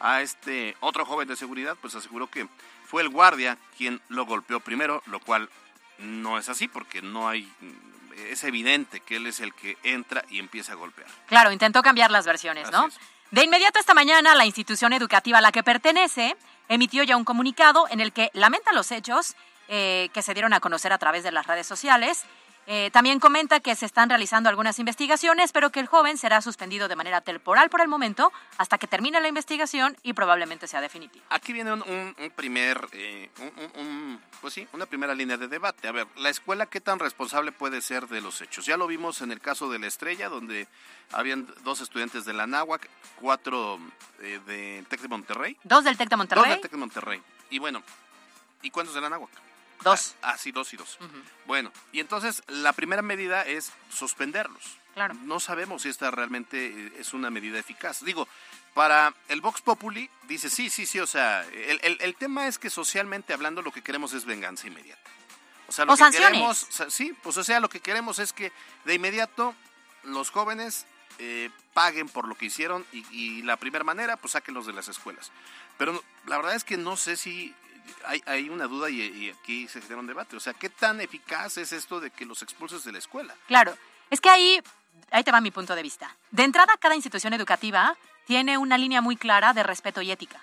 a 0.00 0.22
este 0.22 0.76
otro 0.80 1.04
joven 1.04 1.28
de 1.28 1.36
seguridad, 1.36 1.76
pues 1.80 1.94
aseguró 1.94 2.28
que 2.28 2.48
fue 2.86 3.02
el 3.02 3.08
guardia 3.08 3.58
quien 3.76 4.00
lo 4.08 4.26
golpeó 4.26 4.60
primero, 4.60 5.02
lo 5.06 5.20
cual 5.20 5.48
no 5.98 6.38
es 6.38 6.48
así 6.48 6.68
porque 6.68 7.02
no 7.02 7.28
hay 7.28 7.50
es 8.16 8.44
evidente 8.44 9.00
que 9.00 9.16
él 9.16 9.26
es 9.26 9.40
el 9.40 9.52
que 9.54 9.76
entra 9.82 10.24
y 10.30 10.38
empieza 10.38 10.72
a 10.72 10.76
golpear. 10.76 11.08
Claro, 11.26 11.50
intentó 11.50 11.82
cambiar 11.82 12.12
las 12.12 12.24
versiones, 12.24 12.70
¿no? 12.70 12.88
De 13.30 13.42
inmediato 13.42 13.80
esta 13.80 13.94
mañana 13.94 14.34
la 14.36 14.46
institución 14.46 14.92
educativa 14.92 15.38
a 15.38 15.40
la 15.40 15.50
que 15.50 15.64
pertenece 15.64 16.36
emitió 16.68 17.02
ya 17.02 17.16
un 17.16 17.24
comunicado 17.24 17.86
en 17.90 18.00
el 18.00 18.12
que 18.12 18.30
lamenta 18.34 18.72
los 18.72 18.90
hechos 18.92 19.34
eh, 19.68 20.10
que 20.12 20.22
se 20.22 20.34
dieron 20.34 20.52
a 20.52 20.60
conocer 20.60 20.92
a 20.92 20.98
través 20.98 21.22
de 21.22 21.32
las 21.32 21.46
redes 21.46 21.66
sociales. 21.66 22.24
Eh, 22.66 22.90
también 22.92 23.20
comenta 23.20 23.60
que 23.60 23.74
se 23.76 23.84
están 23.86 24.08
realizando 24.08 24.48
algunas 24.48 24.78
investigaciones, 24.78 25.52
pero 25.52 25.70
que 25.70 25.80
el 25.80 25.86
joven 25.86 26.16
será 26.16 26.40
suspendido 26.40 26.88
de 26.88 26.96
manera 26.96 27.20
temporal 27.20 27.68
por 27.68 27.80
el 27.82 27.88
momento 27.88 28.32
hasta 28.56 28.78
que 28.78 28.86
termine 28.86 29.20
la 29.20 29.28
investigación 29.28 29.96
y 30.02 30.14
probablemente 30.14 30.66
sea 30.66 30.80
definitivo. 30.80 31.24
Aquí 31.28 31.52
viene 31.52 31.72
un, 31.72 31.82
un- 31.82 32.16
un 32.18 32.30
primer, 32.30 32.88
eh, 32.92 33.28
un- 33.76 34.20
pues 34.40 34.54
sí, 34.54 34.66
una 34.72 34.86
primera 34.86 35.14
línea 35.14 35.36
de 35.36 35.48
debate. 35.48 35.88
A 35.88 35.92
ver, 35.92 36.06
la 36.16 36.30
escuela 36.30 36.66
qué 36.66 36.80
tan 36.80 36.98
responsable 36.98 37.52
puede 37.52 37.82
ser 37.82 38.08
de 38.08 38.20
los 38.20 38.40
hechos. 38.40 38.64
Ya 38.66 38.76
lo 38.76 38.86
vimos 38.86 39.20
en 39.20 39.30
el 39.32 39.40
caso 39.40 39.68
de 39.70 39.78
la 39.78 39.86
Estrella, 39.86 40.28
donde 40.28 40.66
habían 41.12 41.46
dos 41.64 41.80
estudiantes 41.82 42.24
de 42.24 42.32
la 42.32 42.46
Náhuac, 42.46 42.88
cuatro 43.20 43.78
eh, 44.20 44.40
de 44.46 44.84
Tec 44.88 45.00
de 45.00 45.08
Monterrey, 45.08 45.56
Dos 45.64 45.84
del 45.84 45.96
TEC 45.96 46.08
de 46.08 46.10
dos 46.16 46.18
Monterrey, 46.18 46.50
del 46.50 46.60
Tec 46.60 46.70
de 46.70 46.76
Monterrey. 46.78 47.22
Y 47.50 47.58
bueno, 47.58 47.82
¿y 48.62 48.70
cuántos 48.70 48.94
de 48.94 49.00
la 49.02 49.10
Náhuac? 49.10 49.30
Dos. 49.82 50.14
Ah, 50.22 50.36
sí, 50.38 50.52
dos 50.52 50.72
y 50.72 50.76
dos. 50.76 50.98
Bueno, 51.46 51.72
y 51.92 52.00
entonces 52.00 52.42
la 52.48 52.72
primera 52.72 53.02
medida 53.02 53.42
es 53.42 53.72
suspenderlos. 53.90 54.62
Claro. 54.94 55.14
No 55.24 55.40
sabemos 55.40 55.82
si 55.82 55.88
esta 55.88 56.10
realmente 56.12 56.66
eh, 56.68 56.92
es 56.98 57.14
una 57.14 57.28
medida 57.30 57.58
eficaz. 57.58 58.04
Digo, 58.04 58.28
para 58.74 59.12
el 59.28 59.40
Vox 59.40 59.60
Populi 59.60 60.08
dice, 60.28 60.48
sí, 60.48 60.70
sí, 60.70 60.86
sí, 60.86 61.00
o 61.00 61.06
sea, 61.06 61.42
el, 61.46 61.80
el- 61.82 61.98
el 62.00 62.14
tema 62.14 62.46
es 62.46 62.58
que 62.58 62.70
socialmente 62.70 63.32
hablando 63.32 63.60
lo 63.62 63.72
que 63.72 63.82
queremos 63.82 64.12
es 64.12 64.24
venganza 64.24 64.66
inmediata. 64.68 65.10
O 65.66 65.72
sea, 65.72 65.84
lo 65.84 65.92
O 65.92 65.96
que 65.96 66.02
sanciones. 66.04 66.30
queremos, 66.30 66.68
sí, 66.88 67.12
pues 67.22 67.36
o 67.36 67.42
sea, 67.44 67.58
lo 67.58 67.68
que 67.68 67.80
queremos 67.80 68.18
es 68.20 68.32
que 68.32 68.52
de 68.84 68.94
inmediato 68.94 69.54
los 70.04 70.30
jóvenes 70.30 70.86
eh, 71.18 71.50
paguen 71.72 72.08
por 72.08 72.28
lo 72.28 72.36
que 72.36 72.46
hicieron 72.46 72.84
y, 72.92 73.04
y 73.10 73.42
la 73.42 73.56
primera 73.56 73.82
manera, 73.84 74.16
pues 74.16 74.32
sáquenlos 74.32 74.66
de 74.66 74.72
las 74.74 74.88
escuelas. 74.88 75.32
Pero 75.78 76.04
la 76.26 76.36
verdad 76.36 76.54
es 76.54 76.62
que 76.64 76.76
no 76.76 76.96
sé 76.96 77.16
si 77.16 77.52
hay, 78.06 78.22
hay 78.26 78.48
una 78.48 78.66
duda 78.66 78.90
y, 78.90 79.00
y 79.00 79.30
aquí 79.30 79.68
se 79.68 79.80
genera 79.80 80.00
un 80.00 80.06
debate. 80.06 80.36
O 80.36 80.40
sea, 80.40 80.54
¿qué 80.54 80.68
tan 80.68 81.00
eficaz 81.00 81.56
es 81.58 81.72
esto 81.72 82.00
de 82.00 82.10
que 82.10 82.24
los 82.24 82.42
expulses 82.42 82.84
de 82.84 82.92
la 82.92 82.98
escuela? 82.98 83.34
Claro, 83.46 83.76
es 84.10 84.20
que 84.20 84.30
ahí, 84.30 84.60
ahí 85.10 85.24
te 85.24 85.32
va 85.32 85.40
mi 85.40 85.50
punto 85.50 85.74
de 85.74 85.82
vista. 85.82 86.16
De 86.30 86.44
entrada, 86.44 86.74
cada 86.78 86.94
institución 86.94 87.32
educativa 87.32 87.96
tiene 88.26 88.58
una 88.58 88.78
línea 88.78 89.00
muy 89.00 89.16
clara 89.16 89.52
de 89.52 89.62
respeto 89.62 90.02
y 90.02 90.10
ética. 90.10 90.40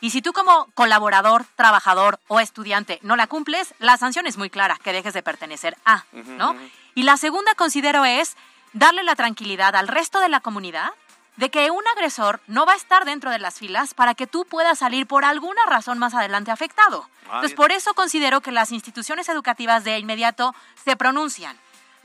Y 0.00 0.10
si 0.10 0.20
tú 0.20 0.32
como 0.32 0.66
colaborador, 0.74 1.46
trabajador 1.56 2.20
o 2.28 2.38
estudiante 2.38 2.98
no 3.02 3.16
la 3.16 3.26
cumples, 3.26 3.74
la 3.78 3.96
sanción 3.96 4.26
es 4.26 4.36
muy 4.36 4.50
clara, 4.50 4.78
que 4.82 4.92
dejes 4.92 5.14
de 5.14 5.22
pertenecer 5.22 5.76
a, 5.84 6.04
¿no? 6.12 6.54
Y 6.94 7.04
la 7.04 7.16
segunda 7.16 7.54
considero 7.54 8.04
es 8.04 8.36
darle 8.74 9.02
la 9.02 9.16
tranquilidad 9.16 9.74
al 9.74 9.88
resto 9.88 10.20
de 10.20 10.28
la 10.28 10.40
comunidad 10.40 10.90
de 11.36 11.50
que 11.50 11.70
un 11.70 11.82
agresor 11.88 12.40
no 12.46 12.64
va 12.66 12.72
a 12.72 12.76
estar 12.76 13.04
dentro 13.04 13.30
de 13.30 13.38
las 13.38 13.54
filas 13.58 13.94
para 13.94 14.14
que 14.14 14.26
tú 14.26 14.44
puedas 14.46 14.78
salir 14.78 15.06
por 15.06 15.24
alguna 15.24 15.60
razón 15.66 15.98
más 15.98 16.14
adelante 16.14 16.50
afectado. 16.50 17.08
Ah, 17.24 17.24
Entonces, 17.24 17.50
bien. 17.50 17.56
por 17.56 17.72
eso 17.72 17.94
considero 17.94 18.40
que 18.40 18.52
las 18.52 18.72
instituciones 18.72 19.28
educativas 19.28 19.84
de 19.84 19.98
inmediato 19.98 20.54
se 20.84 20.96
pronuncian. 20.96 21.58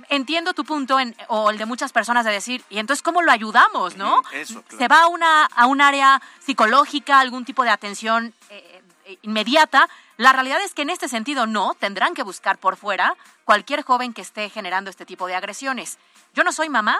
Entiendo 0.09 0.53
tu 0.53 0.65
punto 0.65 0.99
en- 0.99 1.15
o 1.27 1.51
el 1.51 1.57
de 1.59 1.65
muchas 1.65 1.93
personas 1.93 2.25
de 2.25 2.31
decir, 2.31 2.63
¿y 2.69 2.79
entonces 2.79 3.03
cómo 3.03 3.21
lo 3.21 3.31
ayudamos, 3.31 3.95
no? 3.97 4.19
Ujú, 4.19 4.27
eso, 4.33 4.61
claro. 4.63 4.77
Se 4.77 4.87
va 4.87 5.01
a, 5.03 5.07
una, 5.07 5.45
a 5.45 5.65
un 5.67 5.79
área 5.79 6.21
psicológica, 6.39 7.19
algún 7.19 7.45
tipo 7.45 7.63
de 7.63 7.69
atención 7.69 8.33
eh, 8.49 8.81
eh, 9.05 9.17
inmediata. 9.21 9.87
La 10.17 10.33
realidad 10.33 10.59
es 10.61 10.73
que 10.73 10.81
en 10.81 10.89
este 10.89 11.07
sentido 11.07 11.45
no, 11.45 11.75
tendrán 11.75 12.15
que 12.15 12.23
buscar 12.23 12.57
por 12.57 12.77
fuera 12.77 13.15
cualquier 13.45 13.83
joven 13.83 14.13
que 14.13 14.21
esté 14.21 14.49
generando 14.49 14.89
este 14.89 15.05
tipo 15.05 15.27
de 15.27 15.35
agresiones. 15.35 15.99
Yo 16.33 16.43
no 16.43 16.51
soy 16.51 16.67
mamá, 16.69 16.99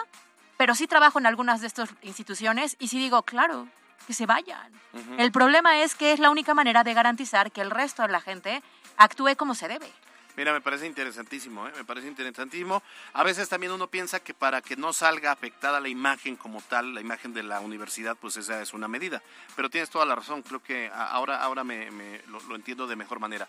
pero 0.56 0.74
sí 0.74 0.86
trabajo 0.86 1.18
en 1.18 1.26
algunas 1.26 1.60
de 1.60 1.66
estas 1.66 1.90
instituciones 2.02 2.76
y 2.78 2.88
sí 2.88 2.98
digo, 2.98 3.22
claro, 3.22 3.68
que 4.06 4.14
se 4.14 4.26
vayan. 4.26 4.72
El 5.18 5.30
problema 5.32 5.78
es 5.82 5.94
que 5.94 6.12
es 6.12 6.18
la 6.20 6.30
única 6.30 6.54
manera 6.54 6.84
de 6.84 6.94
garantizar 6.94 7.50
que 7.52 7.60
el 7.60 7.70
resto 7.70 8.02
de 8.02 8.08
la 8.08 8.20
gente 8.20 8.62
actúe 8.96 9.36
como 9.36 9.54
se 9.54 9.68
debe. 9.68 9.90
Mira, 10.34 10.52
me 10.54 10.62
parece 10.62 10.86
interesantísimo, 10.86 11.68
¿eh? 11.68 11.72
me 11.76 11.84
parece 11.84 12.08
interesantísimo. 12.08 12.82
A 13.12 13.22
veces 13.22 13.50
también 13.50 13.70
uno 13.70 13.88
piensa 13.88 14.18
que 14.20 14.32
para 14.32 14.62
que 14.62 14.76
no 14.76 14.94
salga 14.94 15.30
afectada 15.30 15.78
la 15.78 15.90
imagen 15.90 16.36
como 16.36 16.62
tal, 16.62 16.94
la 16.94 17.02
imagen 17.02 17.34
de 17.34 17.42
la 17.42 17.60
universidad, 17.60 18.16
pues 18.18 18.38
esa 18.38 18.62
es 18.62 18.72
una 18.72 18.88
medida. 18.88 19.22
Pero 19.56 19.68
tienes 19.68 19.90
toda 19.90 20.06
la 20.06 20.14
razón, 20.14 20.40
creo 20.40 20.62
que 20.62 20.90
ahora, 20.94 21.42
ahora 21.42 21.64
me, 21.64 21.90
me- 21.90 22.22
lo, 22.28 22.40
lo 22.44 22.56
entiendo 22.56 22.86
de 22.86 22.96
mejor 22.96 23.20
manera. 23.20 23.46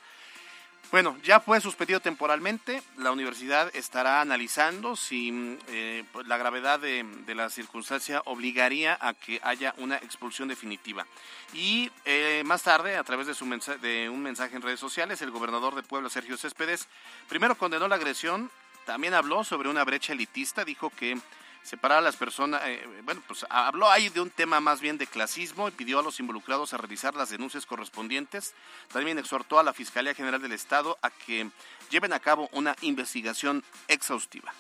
Bueno, 0.92 1.18
ya 1.24 1.40
fue 1.40 1.60
suspendido 1.60 2.00
temporalmente. 2.00 2.84
La 2.98 3.12
universidad 3.12 3.76
estará 3.76 4.22
analizando 4.22 4.96
si 4.96 5.32
mm, 5.32 5.58
eh, 5.68 6.04
pues, 6.12 6.28
la 6.28 6.38
gravedad 6.38 6.80
de, 6.80 7.04
la 7.34 7.50
circunstancia 7.50 8.22
obligaría 8.26 8.98
a 9.02 9.14
que 9.14 9.40
haya 9.44 9.74
una 9.78 9.98
expulsión 9.98 10.48
definitiva. 10.48 11.08
Y 11.54 11.92
eh, 12.06 12.44
más 12.46 12.62
tarde, 12.62 12.96
a 12.96 13.04
través 13.04 13.26
de, 13.26 13.78
de 13.82 14.10
un 14.10 14.22
mensaje 14.22 14.56
en 14.56 14.62
redes 14.62 14.80
sociales, 14.80 15.22
el 15.22 15.32
gobernador 15.32 15.74
de 15.74 15.82
Puebla, 15.82 16.10
Sergio 16.10 16.38
Céspedes, 16.38 16.88
primero 17.28 17.58
condenó 17.58 17.88
la 17.88 17.96
agresión, 17.96 18.52
también 18.86 19.14
habló 19.14 19.44
sobre 19.44 19.70
una 19.70 19.84
brecha 19.84 20.14
elitista, 20.14 20.64
dijo 20.64 20.90
que 20.92 21.18
separar 21.64 22.00
a 22.00 22.02
las 22.02 22.16
personas, 22.16 22.62
eh, 22.66 22.86
bueno, 23.04 23.22
pues 23.28 23.46
habló 23.50 23.90
ahí 23.90 24.10
de 24.10 24.22
un 24.22 24.30
tema 24.30 24.60
más 24.60 24.82
bien 24.82 24.98
de 24.98 25.08
clasismo 25.08 25.68
y 25.68 25.72
pidió 25.72 26.00
a 26.00 26.04
los 26.04 26.20
involucrados 26.20 26.74
a 26.74 26.78
realizar 26.78 27.16
las 27.16 27.30
denuncias 27.30 27.66
correspondientes. 27.66 28.54
También 28.92 29.18
exhortó 29.18 29.60
a 29.60 29.64
la 29.64 29.74
Fiscalía 29.74 30.14
General 30.14 30.42
del 30.42 30.52
Estado 30.52 30.98
a 31.02 31.10
que 31.10 31.50
lleven 31.90 32.14
a 32.14 32.20
cabo 32.20 32.50
una 32.52 32.76
investigación 32.82 33.64
exhaustiva. 33.88 34.54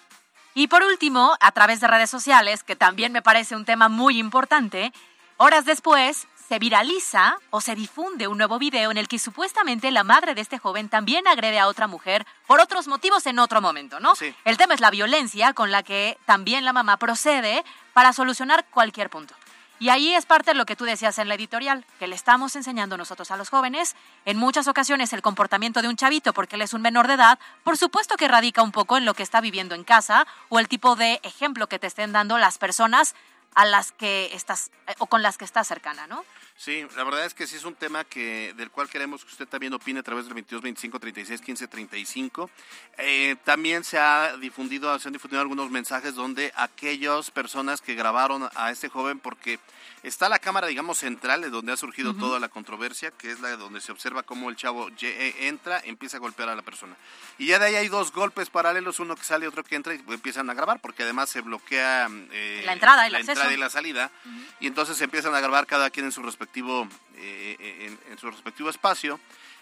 Y 0.56 0.68
por 0.68 0.84
último, 0.84 1.36
a 1.40 1.52
través 1.52 1.80
de 1.80 1.88
redes 1.88 2.10
sociales, 2.10 2.64
que 2.64 2.76
también 2.76 3.12
me 3.12 3.22
parece 3.22 3.56
un 3.56 3.66
tema 3.66 3.90
muy 3.90 4.20
importante, 4.20 4.94
horas 5.38 5.66
después 5.66 6.28
se 6.48 6.60
viraliza 6.60 7.38
o 7.50 7.62
se 7.62 7.76
difunde 7.76 8.28
un 8.28 8.38
nuevo 8.38 8.60
video 8.60 8.92
en 8.92 8.98
el 8.98 9.08
que 9.08 9.20
supuestamente 9.20 9.92
la 9.92 10.04
madre 10.04 10.36
de 10.36 10.42
este 10.42 10.60
joven 10.60 10.90
también 10.90 11.28
agrede 11.28 11.60
a 11.60 11.68
otra 11.68 11.88
mujer 11.88 12.26
por 12.48 12.60
otros 12.60 12.88
motivos 12.88 13.26
en 13.26 13.40
otro 13.40 13.62
momento, 13.62 14.00
¿no? 14.00 14.16
Sí. 14.16 14.34
El 14.46 14.58
tema 14.58 14.74
es 14.74 14.80
la 14.80 14.92
violencia 14.92 15.54
con 15.54 15.72
la 15.72 15.84
que 15.84 16.18
también 16.26 16.66
la 16.66 16.74
mamá 16.74 16.98
procede 16.98 17.64
para 17.94 18.14
solucionar 18.14 18.66
cualquier 18.72 19.10
punto. 19.10 19.36
Y 19.80 19.90
ahí 19.90 20.14
es 20.14 20.26
parte 20.26 20.52
de 20.52 20.56
lo 20.56 20.66
que 20.66 20.76
tú 20.76 20.86
decías 20.86 21.18
en 21.18 21.28
la 21.28 21.36
editorial, 21.36 21.84
que 22.00 22.08
le 22.08 22.16
estamos 22.16 22.56
enseñando 22.56 22.96
nosotros 22.96 23.32
a 23.32 23.38
los 23.38 23.50
jóvenes, 23.50 23.96
en 24.24 24.38
muchas 24.38 24.68
ocasiones 24.70 25.12
el 25.12 25.22
comportamiento 25.22 25.82
de 25.82 25.90
un 25.90 25.98
chavito 25.98 26.32
porque 26.32 26.56
él 26.56 26.62
es 26.62 26.74
un 26.74 26.82
menor 26.82 27.08
de 27.08 27.16
edad, 27.16 27.38
por 27.64 27.78
supuesto 27.78 28.16
que 28.16 28.30
radica 28.30 28.62
un 28.62 28.72
poco 28.72 28.96
en 28.98 29.04
lo 29.04 29.14
que 29.14 29.24
está 29.24 29.42
viviendo 29.42 29.76
en 29.76 29.84
casa 29.84 30.26
o 30.48 30.60
el 30.60 30.70
tipo 30.70 30.96
de 30.96 31.20
ejemplo 31.24 31.68
que 31.68 31.80
te 31.80 31.88
estén 31.88 32.14
dando 32.14 32.38
las 32.38 32.60
personas 32.60 33.14
a 33.56 33.66
las 33.66 33.92
que 33.92 34.30
estás 34.34 34.72
eh, 34.88 34.96
o 35.00 35.08
con 35.08 35.22
las 35.22 35.38
que 35.38 35.46
estás 35.46 35.68
cercana, 35.68 36.08
¿no? 36.08 36.24
Sí, 36.56 36.86
la 36.96 37.04
verdad 37.04 37.26
es 37.26 37.34
que 37.34 37.48
sí 37.48 37.56
es 37.56 37.66
un 37.66 37.76
tema 37.76 38.04
que 38.04 38.54
del 38.56 38.70
cual 38.70 38.88
queremos 38.88 39.26
que 39.26 39.32
usted 39.32 39.48
también 39.48 39.74
opine 39.74 40.00
a 40.00 40.04
través 40.04 40.26
del 40.26 40.36
22 40.36 40.62
25 40.62 41.00
36 41.00 41.42
15 41.42 41.68
35. 41.68 42.50
Eh, 42.98 43.36
también 43.44 43.84
se 43.84 43.98
ha 43.98 44.38
difundido, 44.38 44.98
se 45.00 45.10
han 45.10 45.14
difundido 45.14 45.42
algunos 45.42 45.72
mensajes 45.72 46.14
donde 46.14 46.54
aquellas 46.56 47.32
personas 47.32 47.82
que 47.82 47.96
grabaron 47.96 48.48
a 48.56 48.72
este 48.72 48.88
joven 48.88 49.20
porque 49.20 49.60
está 50.04 50.30
la 50.30 50.38
cámara, 50.40 50.68
digamos, 50.68 51.00
central 51.00 51.42
de 51.42 51.50
donde 51.50 51.72
ha 51.72 51.78
surgido 51.78 52.14
toda 52.14 52.40
la 52.40 52.50
controversia, 52.50 53.12
que 53.12 53.32
es 53.32 53.40
la 53.40 53.50
de 53.50 53.58
donde 53.58 53.82
se 53.82 53.92
observa 53.92 54.24
cómo 54.24 54.50
el 54.50 54.56
chavo 54.56 54.90
entra, 55.00 55.82
empieza 55.84 56.18
a 56.18 56.20
golpear 56.20 56.50
a 56.50 56.56
la 56.56 56.62
persona. 56.62 56.96
Y 57.38 57.48
ya 57.48 57.58
de 57.58 57.68
ahí 57.68 57.76
hay 57.76 57.88
dos 57.88 58.12
golpes 58.12 58.50
paralelos, 58.50 59.00
uno 59.00 59.16
que 59.16 59.24
sale 59.24 59.46
y 59.46 59.48
otro 59.48 59.64
que 59.64 59.76
entra 59.76 59.96
y 59.96 60.04
empiezan 60.10 60.50
a 60.50 60.54
grabar 60.54 60.80
porque 60.82 61.04
además 61.04 61.30
se 61.30 61.42
bloquea 61.42 62.10
eh, 62.32 62.64
La 62.66 62.74
entrada 62.74 63.04
y 63.04 63.08
el 63.08 63.14
la 63.14 63.20
acceso. 63.20 63.43
Entrada 63.44 63.54
y 63.54 63.58
la 63.58 63.70
salida 63.70 64.12
y 64.60 64.68
entonces 64.68 64.98
se 64.98 65.04
empiezan 65.06 65.34
a 65.36 65.40
grabar 65.40 65.66
cada 65.68 65.90
quien 65.90 66.06
en 66.06 66.12
su 66.12 66.22
respectivo 66.24 66.88
eh, 67.16 67.56
eh, 67.60 67.98
en, 68.06 68.12
en 68.14 68.18
su 68.18 68.30
respectivo 68.32 68.70
espacio 68.70 69.20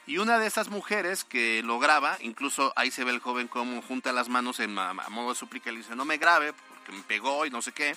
y 0.07 0.17
una 0.17 0.39
de 0.39 0.47
esas 0.47 0.69
mujeres 0.69 1.23
que 1.23 1.61
lo 1.63 1.77
graba 1.79 2.17
incluso 2.21 2.73
ahí 2.75 2.91
se 2.91 3.03
ve 3.03 3.11
el 3.11 3.19
joven 3.19 3.47
como 3.47 3.81
junta 3.81 4.11
las 4.11 4.29
manos 4.29 4.59
en 4.59 4.77
a 4.79 4.93
modo 5.09 5.29
de 5.29 5.35
súplica 5.35 5.69
y 5.69 5.73
le 5.73 5.79
dice 5.79 5.95
no 5.95 6.05
me 6.05 6.17
grabe 6.17 6.53
porque 6.53 6.91
me 6.91 7.03
pegó 7.03 7.45
y 7.45 7.49
no 7.49 7.61
sé 7.61 7.71
qué 7.71 7.95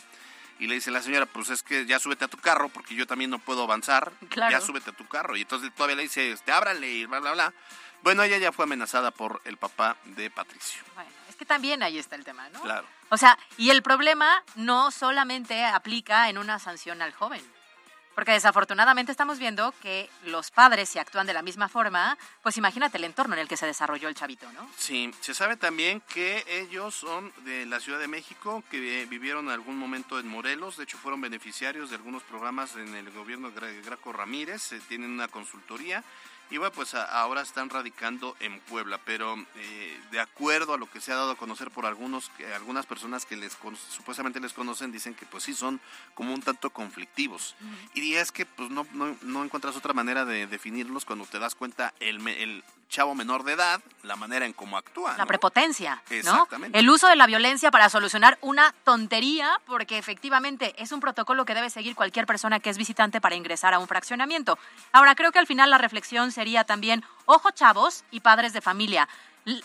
y 0.60 0.66
le 0.68 0.74
dice 0.76 0.90
la 0.90 1.02
señora 1.02 1.26
pues 1.26 1.50
es 1.50 1.62
que 1.62 1.84
ya 1.86 1.98
súbete 1.98 2.24
a 2.26 2.28
tu 2.28 2.36
carro 2.38 2.68
porque 2.68 2.94
yo 2.94 3.06
también 3.06 3.30
no 3.30 3.38
puedo 3.38 3.62
avanzar 3.64 4.12
Claro. 4.28 4.52
ya 4.52 4.60
súbete 4.60 4.90
a 4.90 4.92
tu 4.92 5.06
carro 5.08 5.36
y 5.36 5.42
entonces 5.42 5.72
todavía 5.74 5.96
le 5.96 6.02
dice 6.02 6.30
este 6.30 6.52
ábrale 6.52 6.90
y 6.90 7.06
bla 7.06 7.20
bla 7.20 7.32
bla. 7.32 7.54
Bueno 8.02 8.22
ella 8.22 8.36
ya 8.36 8.52
fue 8.52 8.64
amenazada 8.66 9.10
por 9.10 9.40
el 9.46 9.56
papá 9.56 9.96
de 10.04 10.30
Patricio. 10.30 10.82
Bueno, 10.94 11.10
es 11.34 11.38
que 11.38 11.44
también 11.44 11.82
ahí 11.82 11.98
está 11.98 12.14
el 12.14 12.24
tema, 12.24 12.48
¿no? 12.50 12.60
claro 12.62 12.86
O 13.08 13.16
sea, 13.16 13.36
y 13.58 13.70
el 13.70 13.82
problema 13.82 14.42
no 14.54 14.92
solamente 14.92 15.64
aplica 15.64 16.28
en 16.28 16.38
una 16.38 16.60
sanción 16.60 17.02
al 17.02 17.12
joven, 17.12 17.42
porque 18.14 18.30
desafortunadamente 18.30 19.10
estamos 19.10 19.40
viendo 19.40 19.74
que 19.82 20.08
los 20.26 20.52
padres, 20.52 20.88
si 20.88 21.00
actúan 21.00 21.26
de 21.26 21.32
la 21.32 21.42
misma 21.42 21.68
forma, 21.68 22.16
pues 22.44 22.56
imagínate 22.56 22.98
el 22.98 23.04
entorno 23.04 23.34
en 23.34 23.40
el 23.40 23.48
que 23.48 23.56
se 23.56 23.66
desarrolló 23.66 24.06
el 24.08 24.14
chavito, 24.14 24.50
¿no? 24.52 24.70
Sí, 24.78 25.10
se 25.20 25.34
sabe 25.34 25.56
también 25.56 26.00
que 26.02 26.44
ellos 26.46 26.94
son 26.94 27.32
de 27.38 27.66
la 27.66 27.80
Ciudad 27.80 27.98
de 27.98 28.06
México, 28.06 28.62
que 28.70 29.06
vivieron 29.06 29.50
algún 29.50 29.76
momento 29.76 30.20
en 30.20 30.28
Morelos, 30.28 30.76
de 30.76 30.84
hecho 30.84 30.98
fueron 30.98 31.20
beneficiarios 31.20 31.90
de 31.90 31.96
algunos 31.96 32.22
programas 32.22 32.76
en 32.76 32.94
el 32.94 33.10
gobierno 33.10 33.50
de 33.50 33.60
Gra- 33.60 33.84
Graco 33.84 34.12
Ramírez, 34.12 34.70
eh, 34.70 34.80
tienen 34.88 35.10
una 35.10 35.26
consultoría 35.26 36.04
Y 36.50 36.58
bueno, 36.58 36.72
pues 36.72 36.94
a- 36.94 37.04
ahora 37.04 37.40
están 37.42 37.70
radicando 37.70 38.36
en 38.40 38.60
Puebla, 38.60 39.00
pero 39.04 39.34
eh, 39.56 40.00
de 40.10 40.20
acuerdo 40.20 40.74
a 40.74 40.78
lo 40.78 40.86
que 40.90 41.00
se 41.00 41.12
ha 41.12 41.16
dado 41.16 41.32
a 41.32 41.36
conocer 41.36 41.70
por 41.70 41.86
algunos, 41.86 42.28
que 42.36 42.52
algunas 42.54 42.86
personas 42.86 43.24
que 43.26 43.36
les 43.36 43.56
supuestamente 43.90 44.40
les 44.40 44.52
conocen, 44.52 44.92
dicen 44.92 45.14
que 45.14 45.26
pues 45.26 45.44
sí 45.44 45.54
son 45.54 45.80
como 46.14 46.32
un 46.34 46.42
tanto 46.42 46.70
conflictivos. 46.70 47.54
Y 47.94 48.14
es 48.14 48.30
que 48.32 48.46
pues 48.46 48.70
no, 48.70 48.86
no, 48.92 49.16
no 49.22 49.44
encuentras 49.44 49.76
otra 49.76 49.92
manera 49.94 50.24
de 50.24 50.46
definirlos 50.46 51.04
cuando 51.04 51.24
te 51.26 51.38
das 51.38 51.54
cuenta 51.54 51.92
el, 52.00 52.26
el 52.28 52.62
chavo 52.88 53.14
menor 53.16 53.42
de 53.42 53.54
edad, 53.54 53.80
la 54.02 54.14
manera 54.14 54.46
en 54.46 54.52
cómo 54.52 54.76
actúa. 54.76 55.12
La 55.12 55.24
¿no? 55.24 55.26
prepotencia. 55.26 56.02
Exactamente. 56.10 56.78
El 56.78 56.88
uso 56.88 57.08
de 57.08 57.16
la 57.16 57.26
violencia 57.26 57.70
para 57.72 57.88
solucionar 57.88 58.38
una 58.40 58.72
tontería, 58.84 59.50
porque 59.66 59.98
efectivamente 59.98 60.74
es 60.80 60.92
un 60.92 61.00
protocolo 61.00 61.44
que 61.44 61.54
debe 61.54 61.70
seguir 61.70 61.96
cualquier 61.96 62.26
persona 62.26 62.60
que 62.60 62.70
es 62.70 62.78
visitante 62.78 63.20
para 63.20 63.34
ingresar 63.34 63.74
a 63.74 63.80
un 63.80 63.88
fraccionamiento. 63.88 64.58
Ahora, 64.92 65.16
creo 65.16 65.32
que 65.32 65.40
al 65.40 65.46
final 65.48 65.70
la 65.70 65.78
reflexión 65.78 66.30
sería 66.34 66.64
también, 66.64 67.02
ojo 67.24 67.50
chavos 67.50 68.04
y 68.10 68.20
padres 68.20 68.52
de 68.52 68.60
familia, 68.60 69.08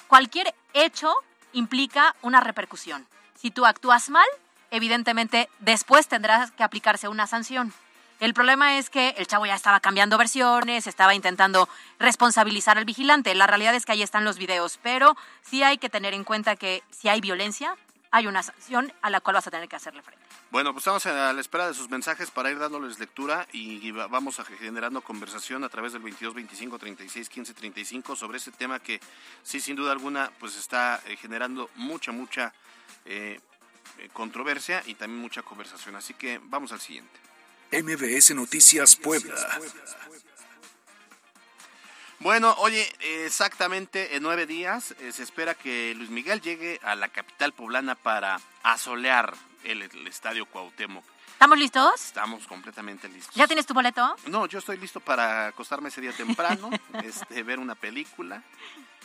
cualquier 0.07 0.55
hecho 0.73 1.13
implica 1.53 2.15
una 2.21 2.39
repercusión. 2.39 3.05
Si 3.35 3.51
tú 3.51 3.65
actúas 3.65 4.09
mal, 4.09 4.27
evidentemente 4.71 5.49
después 5.59 6.07
tendrás 6.07 6.51
que 6.51 6.63
aplicarse 6.63 7.07
una 7.07 7.27
sanción. 7.27 7.73
El 8.19 8.33
problema 8.33 8.77
es 8.77 8.89
que 8.89 9.15
el 9.17 9.27
chavo 9.27 9.45
ya 9.45 9.55
estaba 9.55 9.79
cambiando 9.79 10.17
versiones, 10.17 10.87
estaba 10.87 11.15
intentando 11.15 11.69
responsabilizar 11.99 12.77
al 12.77 12.83
vigilante. 12.83 13.33
La 13.33 13.47
realidad 13.47 13.73
es 13.75 13.85
que 13.85 13.93
ahí 13.93 14.01
están 14.01 14.25
los 14.25 14.37
videos, 14.37 14.77
pero 14.83 15.15
sí 15.41 15.63
hay 15.63 15.77
que 15.77 15.89
tener 15.89 16.13
en 16.13 16.25
cuenta 16.25 16.57
que 16.57 16.83
si 16.91 17.07
hay 17.07 17.21
violencia, 17.21 17.77
hay 18.11 18.27
una 18.27 18.41
sanción 18.43 18.91
a 19.01 19.09
la 19.09 19.21
cual 19.21 19.35
vas 19.35 19.47
a 19.47 19.51
tener 19.51 19.67
que 19.69 19.75
hacerle 19.75 20.01
frente. 20.01 20.23
Bueno, 20.51 20.71
pues 20.73 20.81
estamos 20.81 21.05
a 21.05 21.31
la 21.31 21.41
espera 21.41 21.67
de 21.67 21.73
sus 21.73 21.89
mensajes 21.89 22.31
para 22.31 22.49
ir 22.49 22.57
dándoles 22.57 22.97
lectura 22.99 23.47
y 23.51 23.85
y 23.87 23.91
va- 23.91 24.07
vamos 24.07 24.39
a 24.39 24.45
generando 24.45 25.01
conversación 25.01 25.63
a 25.63 25.69
través 25.69 25.93
del 25.93 26.01
22 26.01 26.33
25 26.33 26.79
36 26.79 27.29
15 27.29 27.53
35 27.53 28.15
sobre 28.15 28.37
ese 28.37 28.51
tema 28.51 28.79
que 28.79 28.99
sí, 29.43 29.59
sin 29.59 29.75
duda 29.75 29.91
alguna, 29.91 30.31
pues 30.39 30.55
está 30.57 31.01
eh, 31.05 31.17
generando 31.17 31.69
mucha, 31.75 32.11
mucha 32.11 32.51
eh, 33.05 33.39
eh, 33.99 34.09
controversia 34.13 34.81
y 34.87 34.95
también 34.95 35.21
mucha 35.21 35.41
conversación. 35.43 35.95
Así 35.95 36.13
que 36.15 36.39
vamos 36.43 36.71
al 36.71 36.79
siguiente. 36.79 37.19
MBS 37.71 38.33
Noticias 38.33 38.95
Puebla. 38.95 39.35
Bueno, 42.19 42.53
oye, 42.59 42.85
exactamente 43.23 44.17
en 44.17 44.23
nueve 44.23 44.45
días 44.45 44.93
eh, 44.99 45.13
se 45.13 45.23
espera 45.23 45.53
que 45.53 45.93
Luis 45.95 46.09
Miguel 46.09 46.41
llegue 46.41 46.79
a 46.83 46.95
la 46.95 47.07
capital 47.07 47.53
poblana 47.53 47.95
para 47.95 48.41
asolear 48.61 49.33
el, 49.63 49.83
el 49.83 50.07
estadio 50.07 50.45
Cuauhtémoc. 50.45 51.05
¿Estamos 51.31 51.57
listos? 51.57 52.05
Estamos 52.05 52.45
completamente 52.45 53.07
listos. 53.07 53.33
¿Ya 53.33 53.47
tienes 53.47 53.65
tu 53.65 53.73
boleto? 53.73 54.13
No, 54.27 54.45
yo 54.47 54.59
estoy 54.59 54.77
listo 54.77 54.99
para 54.99 55.47
acostarme 55.47 55.87
ese 55.87 56.01
día 56.01 56.11
temprano, 56.11 56.69
este, 57.05 57.41
ver 57.43 57.59
una 57.59 57.75
película 57.75 58.43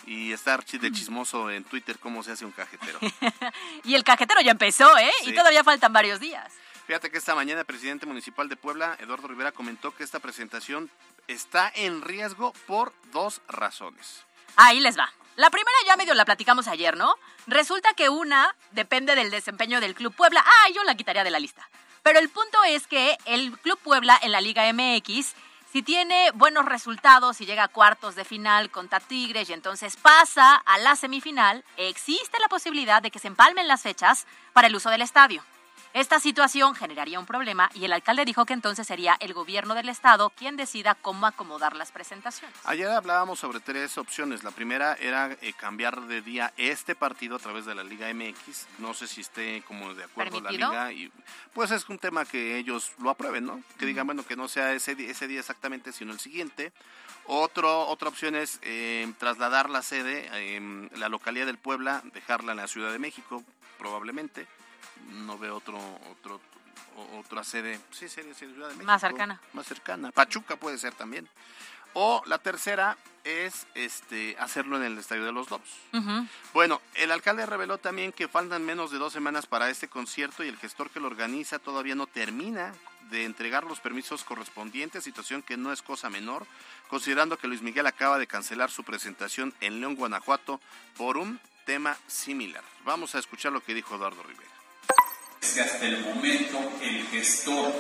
y 0.07 0.33
estar 0.33 0.65
de 0.65 0.91
chismoso 0.91 1.49
en 1.53 1.63
Twitter 1.63 1.97
cómo 2.01 2.25
se 2.25 2.33
hace 2.33 2.45
un 2.45 2.51
cajetero. 2.51 2.99
Y 3.85 3.95
el 3.95 4.03
cajetero 4.03 4.41
ya 4.41 4.51
empezó, 4.51 4.99
¿eh? 4.99 5.13
Sí. 5.23 5.31
Y 5.31 5.35
todavía 5.35 5.63
faltan 5.63 5.93
varios 5.93 6.19
días. 6.19 6.53
Fíjate 6.87 7.11
que 7.11 7.19
esta 7.19 7.35
mañana 7.35 7.61
el 7.61 7.67
presidente 7.67 8.05
municipal 8.05 8.49
de 8.49 8.57
Puebla, 8.57 8.97
Eduardo 9.01 9.29
Rivera, 9.29 9.53
comentó 9.53 9.95
que 9.95 10.03
esta 10.03 10.19
presentación 10.19 10.91
está 11.29 11.71
en 11.75 12.03
riesgo 12.03 12.53
por 12.67 12.93
dos 13.13 13.41
razones. 13.49 14.25
Ahí 14.57 14.81
les 14.81 14.99
va. 14.99 15.13
La 15.37 15.51
primera 15.51 15.77
ya 15.87 15.97
medio 15.97 16.15
la 16.15 16.25
platicamos 16.25 16.69
ayer, 16.69 16.97
¿no? 16.97 17.17
Resulta 17.47 17.93
que 17.95 18.09
una 18.09 18.55
depende 18.71 19.17
del 19.17 19.31
desempeño 19.31 19.81
del 19.81 19.95
Club 19.95 20.15
Puebla. 20.15 20.45
Ah, 20.47 20.71
yo 20.73 20.85
la 20.85 20.95
quitaría 20.95 21.25
de 21.25 21.31
la 21.31 21.41
lista. 21.41 21.69
Pero 22.03 22.19
el 22.19 22.29
punto 22.29 22.63
es 22.65 22.87
que 22.87 23.19
el 23.25 23.59
Club 23.59 23.79
Puebla 23.79 24.19
en 24.23 24.31
la 24.31 24.41
Liga 24.41 24.71
MX, 24.73 25.35
si 25.73 25.83
tiene 25.83 26.31
buenos 26.35 26.67
resultados 26.67 27.41
y 27.41 27.47
llega 27.47 27.65
a 27.65 27.69
cuartos 27.69 28.15
de 28.15 28.25
final 28.25 28.71
contra 28.71 29.01
Tigres 29.01 29.51
y 29.51 29.55
entonces 29.55 29.97
pasa 29.97 30.55
a 30.55 30.79
la 30.79 30.95
semifinal, 30.95 31.65
existe 31.77 32.39
la 32.39 32.49
posibilidad 32.49 33.03
de 33.03 33.11
que 33.11 33.19
se 33.19 33.27
empalmen 33.27 33.67
las 33.67 33.83
fechas 33.83 34.27
para 34.53 34.69
el 34.69 34.77
uso 34.77 34.91
del 34.91 35.03
estadio. 35.03 35.43
Esta 35.95 36.19
situación 36.19 36.75
generaría 36.75 37.21
un 37.21 37.25
problema 37.25 37.71
y 37.73 37.85
el 37.85 37.93
alcalde 37.93 38.25
dijo 38.25 38.45
que 38.47 38.53
entonces 38.53 38.85
sería 38.85 39.17
el 39.21 39.33
gobierno 39.33 39.77
del 39.77 39.89
estado 39.89 40.31
quien 40.31 40.57
decida 40.57 40.97
cómo 40.97 41.25
acomodar 41.25 41.77
las 41.77 41.93
presentaciones. 41.93 42.57
Ayer 42.65 42.89
hablábamos 42.89 43.39
sobre 43.39 43.61
tres 43.61 43.97
opciones. 43.97 44.43
La 44.43 44.51
primera 44.51 44.95
era 44.95 45.31
eh, 45.41 45.53
cambiar 45.53 46.01
de 46.09 46.21
día 46.21 46.53
este 46.57 46.97
partido 46.97 47.37
a 47.37 47.39
través 47.39 47.65
de 47.65 47.77
la 47.77 47.85
Liga 47.85 48.13
MX. 48.13 48.67
No 48.79 48.93
sé 48.93 49.07
si 49.07 49.21
esté 49.21 49.63
como 49.69 49.95
de 49.95 50.03
acuerdo 50.03 50.43
¿Permitido? 50.43 50.73
la 50.73 50.91
Liga. 50.91 50.93
Y, 50.93 51.13
pues 51.53 51.71
es 51.71 51.89
un 51.89 52.01
tema 52.01 52.25
que 52.25 52.59
ellos 52.59 52.91
lo 52.99 53.11
aprueben, 53.11 53.47
¿no? 53.47 53.63
Que 53.79 53.87
digan, 53.87 54.05
bueno, 54.05 54.27
que 54.27 54.35
no 54.35 54.49
sea 54.49 54.73
ese, 54.73 54.97
ese 54.99 55.29
día 55.29 55.39
exactamente, 55.39 55.93
sino 55.93 56.13
el 56.13 56.19
siguiente. 56.19 56.73
Otro, 57.27 57.87
otra 57.87 58.09
opción 58.09 58.35
es 58.35 58.59
eh, 58.63 59.13
trasladar 59.19 59.71
la 59.71 59.81
sede, 59.81 60.29
eh, 60.33 60.89
la 60.97 61.09
localidad 61.09 61.47
del 61.47 61.59
Puebla, 61.59 62.03
dejarla 62.13 62.51
en 62.51 62.59
la 62.59 62.67
Ciudad 62.67 62.91
de 62.91 62.99
México, 62.99 63.45
probablemente. 63.79 64.49
No 65.11 65.39
veo 65.39 65.57
otro, 65.57 65.79
otra 67.19 67.45
sede. 67.45 67.81
Sí, 67.91 68.09
sería 68.09 68.35
Ciudad 68.35 68.69
de 68.69 68.75
México. 68.75 68.85
Más 68.85 69.01
cercana. 69.01 69.41
Más 69.53 69.67
cercana. 69.67 70.11
Pachuca 70.13 70.57
puede 70.57 70.79
ser 70.79 70.95
también. 70.95 71.29
O 71.95 72.23
la 72.27 72.39
tercera 72.39 72.97
es 73.23 73.67
este 73.75 74.37
hacerlo 74.39 74.77
en 74.77 74.83
el 74.83 74.99
Estadio 74.99 75.25
de 75.25 75.33
los 75.33 75.49
Lobos. 75.49 75.69
Bueno, 76.53 76.81
el 76.95 77.13
alcalde 77.13 77.47
reveló 77.47 77.79
también 77.79 78.13
que 78.13 78.27
faltan 78.27 78.65
menos 78.65 78.91
de 78.91 78.99
dos 78.99 79.13
semanas 79.13 79.47
para 79.47 79.71
este 79.71 79.89
concierto 79.89 80.43
y 80.43 80.49
el 80.49 80.59
gestor 80.59 80.91
que 80.91 81.01
lo 81.01 81.07
organiza 81.07 81.59
todavía 81.59 81.95
no 81.95 82.07
termina 82.07 82.75
de 83.11 83.25
entregar 83.25 83.65
los 83.65 83.81
permisos 83.81 84.25
correspondientes, 84.25 85.05
situación 85.05 85.43
que 85.43 85.57
no 85.57 85.73
es 85.73 85.83
cosa 85.83 86.11
menor, 86.11 86.47
considerando 86.89 87.39
que 87.39 87.47
Luis 87.47 87.63
Miguel 87.63 87.87
acaba 87.87 88.19
de 88.19 88.27
cancelar 88.27 88.71
su 88.71 88.83
presentación 88.83 89.55
en 89.61 89.81
León, 89.81 89.95
Guanajuato, 89.95 90.61
por 90.97 91.17
un 91.17 91.39
tema 91.65 91.97
similar. 92.09 92.65
Vamos 92.85 93.15
a 93.15 93.19
escuchar 93.19 93.53
lo 93.53 93.63
que 93.63 93.75
dijo 93.75 93.95
Eduardo 93.95 94.23
Rivera. 94.23 94.54
Es 95.45 95.53
que 95.53 95.61
hasta 95.61 95.85
el 95.85 96.01
momento 96.01 96.59
el 96.81 97.07
gestor 97.09 97.75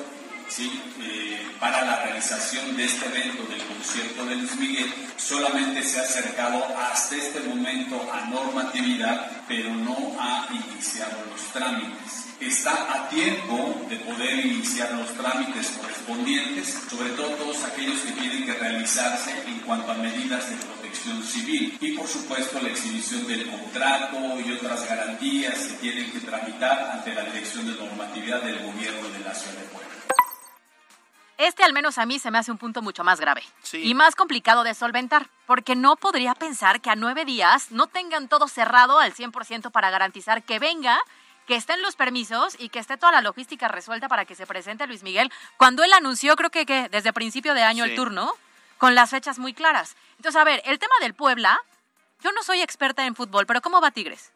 eh, 0.59 1.49
para 1.59 1.83
la 1.83 2.03
realización 2.05 2.77
de 2.77 2.85
este 2.85 3.07
evento 3.07 3.43
del 3.45 3.65
concierto 3.65 4.27
de 4.27 4.37
Luis 4.37 4.55
Miguel 4.57 4.93
solamente 5.17 5.83
se 5.83 5.99
ha 5.99 6.03
acercado 6.03 6.63
hasta 6.79 7.17
este 7.17 7.41
momento 7.41 8.07
a 8.13 8.27
normatividad, 8.27 9.31
pero 9.49 9.71
no 9.71 10.15
ha 10.21 10.47
iniciado 10.51 11.25
los 11.31 11.41
trámites. 11.55 12.27
Está 12.39 12.73
a 12.93 13.09
tiempo 13.09 13.87
de 13.89 13.97
poder 13.97 14.45
iniciar 14.45 14.93
los 14.93 15.09
trámites 15.15 15.69
correspondientes, 15.81 16.79
sobre 16.91 17.11
todo 17.11 17.31
todos 17.31 17.65
aquellos 17.65 17.99
que 18.03 18.13
tienen 18.13 18.45
que 18.45 18.53
realizarse 18.53 19.31
en 19.47 19.61
cuanto 19.61 19.91
a 19.91 19.95
medidas 19.95 20.51
de 20.51 20.57
protección 20.57 20.84
civil 20.95 21.77
y 21.81 21.97
por 21.97 22.07
supuesto 22.07 22.61
la 22.61 22.69
exhibición 22.71 23.27
del 23.27 23.51
contrato 23.51 24.17
y 24.41 24.53
otras 24.53 24.89
garantías 24.89 25.59
que 25.59 25.75
tienen 25.75 26.13
que 26.13 26.21
tramitar 26.21 26.91
ante 26.93 27.15
la 27.15 27.23
Dirección 27.25 27.67
de 27.67 27.75
Normatividad 27.85 28.43
del 28.43 28.59
Gobierno 28.65 29.09
de 29.09 29.19
la 29.21 29.35
Ciudad 29.35 29.59
de 29.59 29.69
Puebla. 29.69 29.89
Este 31.37 31.65
al 31.65 31.73
menos 31.73 31.99
a 31.99 32.07
mí 32.07 32.19
se 32.21 32.31
me 32.31 32.39
hace 32.39 32.53
un 32.53 32.59
punto 32.59 32.81
mucho 32.81 33.03
más 33.03 33.21
grave 33.21 33.43
Sí. 33.63 33.79
y 33.83 33.95
más 33.95 34.15
complicado 34.15 34.63
de 34.63 34.73
solventar, 34.75 35.27
porque 35.47 35.75
no 35.75 35.97
podría 35.97 36.35
pensar 36.35 36.81
que 36.81 36.91
a 36.91 36.97
nueve 36.97 37.25
días 37.25 37.73
no 37.73 37.89
tengan 37.89 38.29
todo 38.29 38.47
cerrado 38.47 39.01
al 39.01 39.13
100% 39.15 39.73
para 39.73 39.91
garantizar 39.91 40.45
que 40.45 40.61
venga, 40.61 40.97
que 41.49 41.57
estén 41.57 41.83
los 41.83 41.97
permisos 41.97 42.55
y 42.59 42.69
que 42.69 42.79
esté 42.79 42.97
toda 42.97 43.13
la 43.13 43.21
logística 43.21 43.67
resuelta 43.67 44.09
para 44.09 44.25
que 44.27 44.37
se 44.37 44.47
presente 44.47 44.87
Luis 44.87 45.03
Miguel, 45.03 45.31
cuando 45.57 45.83
él 45.83 45.93
anunció, 45.93 46.37
creo 46.37 46.51
que, 46.51 46.65
que 46.67 46.89
desde 46.89 47.13
principio 47.13 47.53
de 47.53 47.63
año 47.65 47.85
Sí. 47.85 47.91
el 47.91 47.97
turno, 47.97 48.33
con 48.79 48.95
las 48.95 49.11
fechas 49.11 49.39
muy 49.39 49.55
claras. 49.55 49.97
Entonces, 50.17 50.41
a 50.41 50.45
ver, 50.45 50.63
el 50.65 50.79
tema 50.79 50.95
del 51.01 51.15
Puebla, 51.15 51.59
yo 52.23 52.33
no 52.33 52.43
soy 52.43 52.63
experta 52.63 53.05
en 53.07 53.15
fútbol, 53.15 53.47
pero 53.47 53.61
¿cómo 53.61 53.81
va 53.81 53.91
Tigres? 53.91 54.33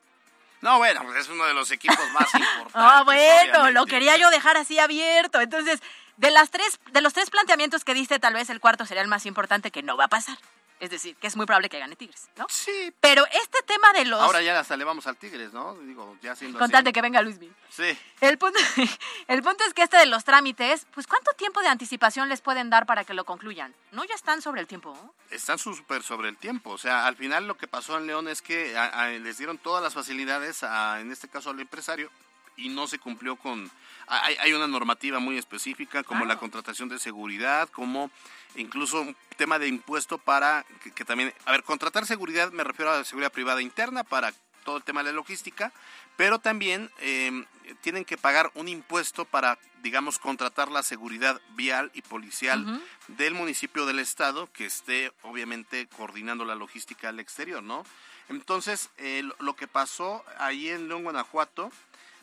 No, 0.61 0.79
bueno, 0.79 1.03
pues 1.05 1.19
es 1.19 1.29
uno 1.29 1.45
de 1.45 1.55
los 1.55 1.71
equipos 1.71 1.99
más 2.13 2.35
importantes. 2.35 2.73
Ah, 2.75 3.03
bueno, 3.05 3.71
lo 3.71 3.87
quería 3.87 4.17
yo 4.17 4.31
dejar 4.31 4.57
así 4.57 4.79
abierto. 4.79 5.41
Entonces, 5.41 5.81
de 6.17 6.31
las 6.31 6.51
tres, 6.51 6.81
de 6.91 7.01
los 7.01 7.13
tres 7.13 7.31
planteamientos 7.31 7.85
que 7.85 7.95
diste, 7.95 8.19
tal 8.19 8.35
vez 8.35 8.51
el 8.51 8.61
cuarto 8.61 8.85
sería 8.85 9.03
el 9.03 9.09
más 9.09 9.25
importante 9.27 9.71
que 9.71 9.83
no 9.83 9.97
va 9.97 10.05
a 10.05 10.09
pasar. 10.09 10.37
Es 10.81 10.91
decir, 10.91 11.17
que 11.17 11.27
es 11.27 11.37
muy 11.37 11.45
probable 11.45 11.69
que 11.69 11.79
gane 11.79 11.97
Tigres, 11.97 12.29
¿no? 12.37 12.47
Sí. 12.49 12.95
Pero 13.01 13.25
este 13.27 13.63
tema 13.67 13.93
de 13.95 14.05
los 14.05 14.21
Ahora 14.21 14.41
ya 14.43 14.59
hasta 14.61 14.77
le 14.77 14.85
vamos 14.85 15.07
al 15.09 15.17
Tigres, 15.17 15.53
¿no? 15.53 15.75
Digo, 15.79 16.17
ya 16.23 16.37
siendo 16.37 16.59
con 16.59 16.71
tal 16.71 16.85
de 16.85 16.93
que 16.93 17.03
venga 17.03 17.21
Luis 17.21 17.39
Miguel. 17.39 17.55
Sí. 17.69 17.99
El 18.21 18.39
punto, 18.39 18.59
el 19.29 19.43
punto 19.43 19.65
es 19.65 19.75
que 19.75 19.83
este 19.83 19.97
de 19.97 20.07
los 20.07 20.25
trámites, 20.25 20.87
pues 20.95 21.07
¿cuánto 21.07 21.33
tiempo 21.33 21.61
de 21.63 21.69
anticipación 21.69 22.29
les 22.29 22.41
pueden 22.41 22.71
dar 22.71 22.87
para 22.87 23.05
que 23.05 23.13
lo 23.15 23.25
concluyan? 23.25 23.75
¿No 23.93 24.05
ya 24.05 24.15
están 24.15 24.41
sobre 24.43 24.61
el 24.61 24.67
tiempo? 24.67 24.97
están 25.31 25.59
súper 25.59 26.03
sobre 26.03 26.29
el 26.31 26.37
tiempo. 26.39 26.71
O 26.71 26.79
sea, 26.79 27.07
al 27.07 27.17
final 27.17 27.47
lo 27.47 27.57
que 27.57 27.67
pasó 27.69 27.99
en 27.99 28.07
León 28.07 28.29
es 28.29 28.41
que 28.41 28.77
a- 28.77 28.87
a- 28.87 29.09
les 29.09 29.37
dieron 29.39 29.59
todas 29.59 29.83
las 29.83 29.95
facilidades, 29.95 30.63
a, 30.63 31.01
en 31.01 31.11
este 31.13 31.29
caso 31.29 31.51
al 31.51 31.61
empresario, 31.61 32.11
y 32.59 32.69
no 32.69 32.87
se 32.87 32.99
cumplió 32.99 33.37
con... 33.37 33.71
Hay, 34.09 34.37
hay 34.41 34.53
una 34.53 34.67
normativa 34.67 35.19
muy 35.19 35.39
específica, 35.39 36.03
como 36.03 36.25
la 36.25 36.39
contratación 36.39 36.89
de 36.89 36.99
seguridad, 36.99 37.69
como 37.71 38.11
incluso 38.57 39.01
un 39.03 39.17
tema 39.37 39.59
de 39.59 39.69
impuesto 39.69 40.19
para 40.19 40.65
que, 40.83 40.91
que 40.91 41.05
también... 41.05 41.33
A 41.47 41.53
ver, 41.53 41.63
contratar 41.63 42.05
seguridad 42.07 42.51
me 42.53 42.65
refiero 42.65 42.91
a 42.93 42.99
la 42.99 43.05
seguridad 43.05 43.33
privada 43.33 43.63
interna 43.63 44.05
para 44.05 44.33
todo 44.65 44.77
el 44.79 44.83
tema 44.83 45.03
de 45.03 45.11
la 45.13 45.17
logística, 45.17 45.73
pero 46.17 46.39
también 46.41 46.91
eh, 47.01 47.45
tienen 47.81 48.05
que 48.05 48.19
pagar 48.19 48.51
un 48.55 48.69
impuesto 48.69 49.25
para, 49.25 49.59
digamos, 49.83 50.19
contratar 50.19 50.71
la 50.71 50.83
seguridad 50.83 51.41
vial 51.51 51.91
y 51.95 52.03
policial 52.03 52.83
del 53.09 53.35
municipio 53.35 53.87
del 53.87 53.99
estado 53.99 54.51
que 54.53 54.67
esté, 54.67 55.13
obviamente, 55.23 55.87
coordinando 55.97 56.45
la 56.45 56.55
logística 56.55 57.09
al 57.09 57.21
exterior, 57.21 57.63
¿no? 57.63 57.85
Entonces, 58.29 58.91
eh, 58.99 59.23
lo- 59.23 59.37
lo 59.39 59.57
que 59.57 59.69
pasó 59.69 60.23
ahí 60.39 60.69
en 60.69 60.89
León, 60.89 61.05
Guanajuato, 61.05 61.71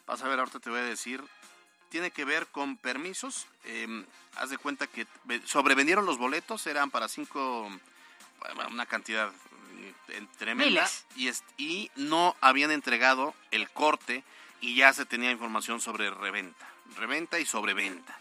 vas 0.08 0.22
a 0.22 0.28
ver, 0.28 0.40
ahorita 0.40 0.60
te 0.60 0.70
voy 0.70 0.80
a 0.80 0.84
decir, 0.84 1.24
tiene 1.90 2.12
que 2.12 2.26
ver 2.26 2.48
con 2.48 2.78
permisos. 2.78 3.48
eh, 3.66 4.06
haz 4.36 4.50
de 4.50 4.58
cuenta 4.58 4.88
que 4.88 5.08
ve- 5.24 5.42
sobrevendieron 5.46 6.06
los 6.06 6.18
boletos, 6.18 6.68
eran 6.68 6.92
para 6.92 7.08
cinco, 7.08 7.70
una 8.70 8.86
cantidad 8.86 9.32
eh, 10.10 10.28
tremenda. 10.38 10.84
Y, 11.16 11.30
y 11.58 11.92
no 11.96 12.36
habían 12.42 12.72
entregado 12.72 13.34
el 13.52 13.70
corte 13.70 14.24
y 14.62 14.76
ya 14.76 14.92
se 14.94 15.06
tenía 15.06 15.32
información 15.32 15.80
sobre 15.82 16.10
reventa. 16.10 16.68
Reventa 16.98 17.40
y 17.40 17.46
sobreventa. 17.46 18.18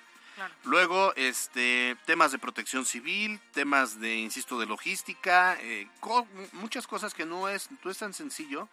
Luego, 0.65 1.13
este, 1.15 1.97
temas 2.07 2.33
de 2.33 2.39
protección 2.39 2.85
civil, 2.87 3.39
temas 3.53 4.01
de, 4.01 4.17
insisto, 4.17 4.59
de 4.59 4.67
logística, 4.67 5.57
eh, 5.61 5.89
co- 6.01 6.27
muchas 6.53 6.87
cosas 6.87 7.13
que 7.15 7.25
no 7.27 7.49
es, 7.49 7.69
no 7.85 7.91
es 7.91 7.99
tan 7.99 8.15
sencillo. 8.15 8.69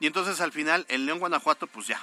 Y 0.00 0.06
entonces 0.06 0.40
al 0.40 0.52
final, 0.52 0.84
el 0.88 1.06
León 1.06 1.18
Guanajuato, 1.18 1.66
pues 1.66 1.86
ya, 1.86 2.02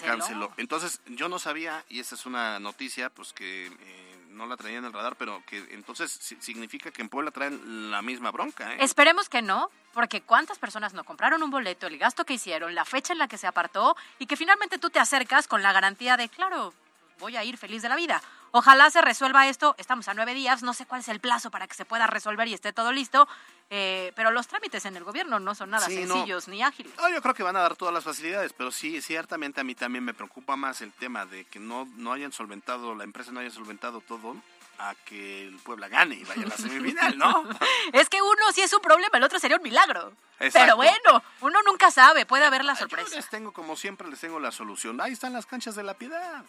Se 0.00 0.06
canceló. 0.06 0.52
Entonces 0.58 1.00
yo 1.06 1.28
no 1.28 1.38
sabía, 1.38 1.84
y 1.88 2.00
esa 2.00 2.14
es 2.14 2.26
una 2.26 2.58
noticia, 2.60 3.08
pues 3.10 3.32
que 3.32 3.66
eh, 3.66 4.24
no 4.28 4.46
la 4.46 4.56
traía 4.56 4.78
en 4.78 4.84
el 4.84 4.92
radar, 4.92 5.16
pero 5.16 5.42
que 5.46 5.58
entonces 5.70 6.10
si- 6.12 6.36
significa 6.40 6.90
que 6.90 7.00
en 7.02 7.08
Puebla 7.08 7.30
traen 7.30 7.90
la 7.90 8.02
misma 8.02 8.30
bronca, 8.30 8.74
¿eh? 8.74 8.78
Esperemos 8.80 9.28
que 9.28 9.40
no, 9.42 9.70
porque 9.94 10.20
cuántas 10.20 10.58
personas 10.58 10.92
no 10.92 11.04
compraron 11.04 11.42
un 11.42 11.50
boleto, 11.50 11.86
el 11.86 11.96
gasto 11.98 12.24
que 12.26 12.34
hicieron, 12.34 12.74
la 12.74 12.84
fecha 12.84 13.12
en 13.14 13.18
la 13.18 13.26
que 13.28 13.38
se 13.38 13.46
apartó 13.46 13.96
y 14.18 14.26
que 14.26 14.36
finalmente 14.36 14.78
tú 14.78 14.90
te 14.90 14.98
acercas 15.00 15.46
con 15.48 15.62
la 15.62 15.72
garantía 15.72 16.16
de, 16.16 16.28
claro, 16.28 16.74
voy 17.18 17.36
a 17.36 17.44
ir 17.44 17.56
feliz 17.58 17.82
de 17.82 17.88
la 17.88 17.96
vida. 17.96 18.22
Ojalá 18.52 18.88
se 18.90 19.02
resuelva 19.02 19.48
esto, 19.48 19.74
estamos 19.78 20.06
a 20.08 20.14
nueve 20.14 20.32
días, 20.34 20.62
no 20.62 20.74
sé 20.74 20.86
cuál 20.86 21.00
es 21.00 21.08
el 21.08 21.18
plazo 21.20 21.50
para 21.50 21.66
que 21.66 21.74
se 21.74 21.84
pueda 21.84 22.06
resolver 22.06 22.46
y 22.46 22.54
esté 22.54 22.72
todo 22.72 22.92
listo, 22.92 23.26
eh, 23.70 24.12
pero 24.14 24.30
los 24.30 24.46
trámites 24.46 24.84
en 24.84 24.96
el 24.96 25.02
gobierno 25.02 25.40
no 25.40 25.54
son 25.56 25.70
nada 25.70 25.86
Sí, 25.86 26.04
no. 26.04 26.14
sencillos 26.14 26.46
ni 26.48 26.62
ágiles. 26.62 26.92
No, 26.96 27.08
yo 27.08 27.20
creo 27.20 27.34
que 27.34 27.42
van 27.42 27.56
a 27.56 27.60
dar 27.62 27.74
todas 27.76 27.92
las 27.92 28.04
facilidades, 28.04 28.52
pero 28.52 28.70
sí, 28.70 29.02
ciertamente 29.02 29.60
a 29.60 29.64
mí 29.64 29.74
también 29.74 30.04
me 30.04 30.14
preocupa 30.14 30.54
más 30.54 30.80
el 30.82 30.92
tema 30.92 31.26
de 31.26 31.44
que 31.46 31.58
no, 31.58 31.88
no 31.96 32.12
hayan 32.12 32.30
solventado, 32.32 32.94
la 32.94 33.02
empresa 33.04 33.32
no 33.32 33.40
haya 33.40 33.50
solventado 33.50 34.00
todo 34.00 34.36
a 34.78 34.94
que 35.04 35.42
el 35.46 35.56
Puebla 35.58 35.88
gane 35.88 36.16
y 36.16 36.24
vaya 36.24 36.42
a 36.44 36.48
la 36.48 36.56
semifinal, 36.56 37.16
¿no? 37.18 37.44
Es 37.92 38.08
que 38.08 38.20
uno 38.22 38.52
sí 38.52 38.60
es 38.60 38.72
un 38.72 38.80
problema, 38.80 39.18
el 39.18 39.24
otro 39.24 39.38
sería 39.38 39.56
un 39.56 39.62
milagro. 39.62 40.12
Exacto. 40.40 40.58
Pero 40.60 40.76
bueno, 40.76 41.22
uno 41.42 41.60
nunca 41.64 41.90
sabe, 41.92 42.26
puede 42.26 42.44
haber 42.44 42.64
la 42.64 42.72
Yo 42.74 42.80
sorpresa. 42.80 43.14
les 43.16 43.28
tengo, 43.30 43.52
como 43.52 43.76
siempre, 43.76 44.08
les 44.08 44.18
tengo 44.20 44.38
la 44.40 44.50
solución. 44.50 45.00
Ahí 45.00 45.12
están 45.12 45.32
las 45.32 45.46
canchas 45.46 45.74
de 45.76 45.84
la 45.84 45.94
piedad. 45.94 46.44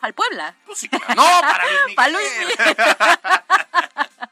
Al 0.00 0.14
Puebla. 0.14 0.54
Pues 0.66 0.78
sí, 0.78 0.88
claro. 0.88 1.14
No, 1.14 1.40
para 1.40 1.64
Luis 1.64 1.80
Miguel. 1.86 1.96
Para 1.96 2.08
Luis 2.10 2.30
Miguel. 2.38 2.76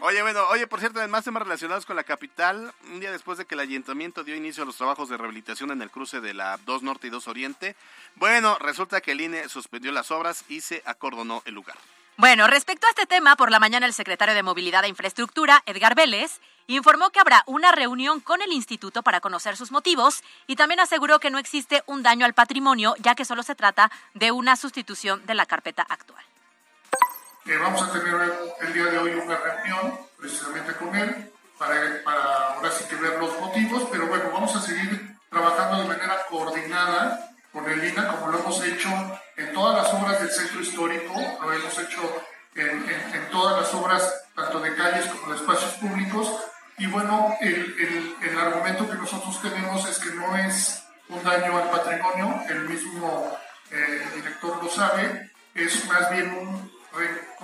Oye, 0.00 0.20
bueno, 0.20 0.46
oye, 0.50 0.66
por 0.66 0.78
cierto, 0.78 1.02
en 1.02 1.10
más 1.10 1.24
temas 1.24 1.42
relacionados 1.42 1.86
con 1.86 1.96
la 1.96 2.04
capital, 2.04 2.72
un 2.92 3.00
día 3.00 3.10
después 3.10 3.38
de 3.38 3.46
que 3.46 3.54
el 3.54 3.60
ayuntamiento 3.60 4.24
dio 4.24 4.36
inicio 4.36 4.62
a 4.62 4.66
los 4.66 4.76
trabajos 4.76 5.08
de 5.08 5.16
rehabilitación 5.16 5.70
en 5.70 5.80
el 5.80 5.90
cruce 5.90 6.20
de 6.20 6.34
la 6.34 6.58
2 6.66 6.82
Norte 6.82 7.06
y 7.06 7.10
2 7.10 7.26
Oriente, 7.28 7.76
bueno, 8.14 8.58
resulta 8.60 9.00
que 9.00 9.12
el 9.12 9.22
INE 9.22 9.48
suspendió 9.48 9.90
las 9.92 10.10
obras 10.10 10.44
y 10.48 10.60
se 10.60 10.82
acordonó 10.84 11.42
el 11.46 11.54
lugar. 11.54 11.76
Bueno, 12.18 12.46
respecto 12.46 12.86
a 12.86 12.90
este 12.90 13.06
tema, 13.06 13.36
por 13.36 13.50
la 13.50 13.58
mañana 13.58 13.86
el 13.86 13.94
secretario 13.94 14.34
de 14.34 14.42
Movilidad 14.42 14.84
e 14.84 14.88
Infraestructura, 14.88 15.62
Edgar 15.66 15.94
Vélez, 15.94 16.40
informó 16.74 17.10
que 17.10 17.20
habrá 17.20 17.42
una 17.46 17.70
reunión 17.72 18.20
con 18.20 18.42
el 18.42 18.52
instituto 18.52 19.02
para 19.02 19.20
conocer 19.20 19.56
sus 19.56 19.70
motivos 19.70 20.22
y 20.46 20.56
también 20.56 20.80
aseguró 20.80 21.20
que 21.20 21.30
no 21.30 21.38
existe 21.38 21.82
un 21.86 22.02
daño 22.02 22.26
al 22.26 22.34
patrimonio, 22.34 22.94
ya 22.98 23.14
que 23.14 23.24
solo 23.24 23.42
se 23.42 23.54
trata 23.54 23.90
de 24.14 24.32
una 24.32 24.56
sustitución 24.56 25.24
de 25.26 25.34
la 25.34 25.46
carpeta 25.46 25.86
actual. 25.88 26.24
Eh, 27.46 27.56
vamos 27.58 27.80
a 27.82 27.92
tener 27.92 28.14
el 28.60 28.72
día 28.72 28.84
de 28.86 28.98
hoy 28.98 29.10
una 29.12 29.36
reunión 29.36 29.98
precisamente 30.18 30.74
con 30.74 30.94
él 30.96 31.32
para, 31.58 32.02
para 32.02 32.54
ahora 32.54 32.70
sí 32.72 32.84
que 32.88 32.96
ver 32.96 33.18
los 33.20 33.38
motivos, 33.40 33.84
pero 33.90 34.06
bueno, 34.08 34.30
vamos 34.32 34.54
a 34.56 34.60
seguir 34.60 35.16
trabajando 35.30 35.82
de 35.82 35.88
manera 35.88 36.26
coordinada 36.28 37.30
con 37.52 37.70
el 37.70 37.84
INA 37.84 38.08
como 38.08 38.28
lo 38.32 38.38
hemos 38.40 38.62
hecho 38.64 38.88
en 39.36 39.52
todas 39.54 39.82
las 39.84 39.94
obras 39.94 40.20
del 40.20 40.30
centro 40.30 40.60
histórico, 40.60 41.14
lo 41.40 41.52
hemos 41.52 41.78
hecho 41.78 42.22
en, 42.56 42.68
en- 42.68 43.14
en 43.14 43.30
todas 43.30 43.62
las 43.62 43.72
obras 43.74 44.12
tanto 44.34 44.60
de 44.60 44.74
calles 44.74 45.06
como 45.06 45.32
de 45.32 45.38
espacios 45.38 45.72
públicos 45.74 46.28
y 46.78 46.86
bueno, 46.86 47.34
el, 47.40 47.54
el- 47.78 48.16
el 48.30 48.38
argumento 48.38 48.88
que 48.88 48.96
nosotros 48.96 49.40
tenemos 49.42 49.86
es 49.88 49.98
que 49.98 50.10
no 50.14 50.36
es 50.36 50.82
un 51.08 51.22
daño 51.22 51.56
al 51.56 51.70
patrimonio, 51.70 52.42
el 52.48 52.68
mismo 52.68 53.36
eh, 53.70 54.02
el 54.04 54.14
director 54.22 54.62
lo 54.62 54.68
sabe, 54.70 55.32
es 55.54 55.86
más 55.88 56.10
bien 56.10 56.30
un 56.32 56.76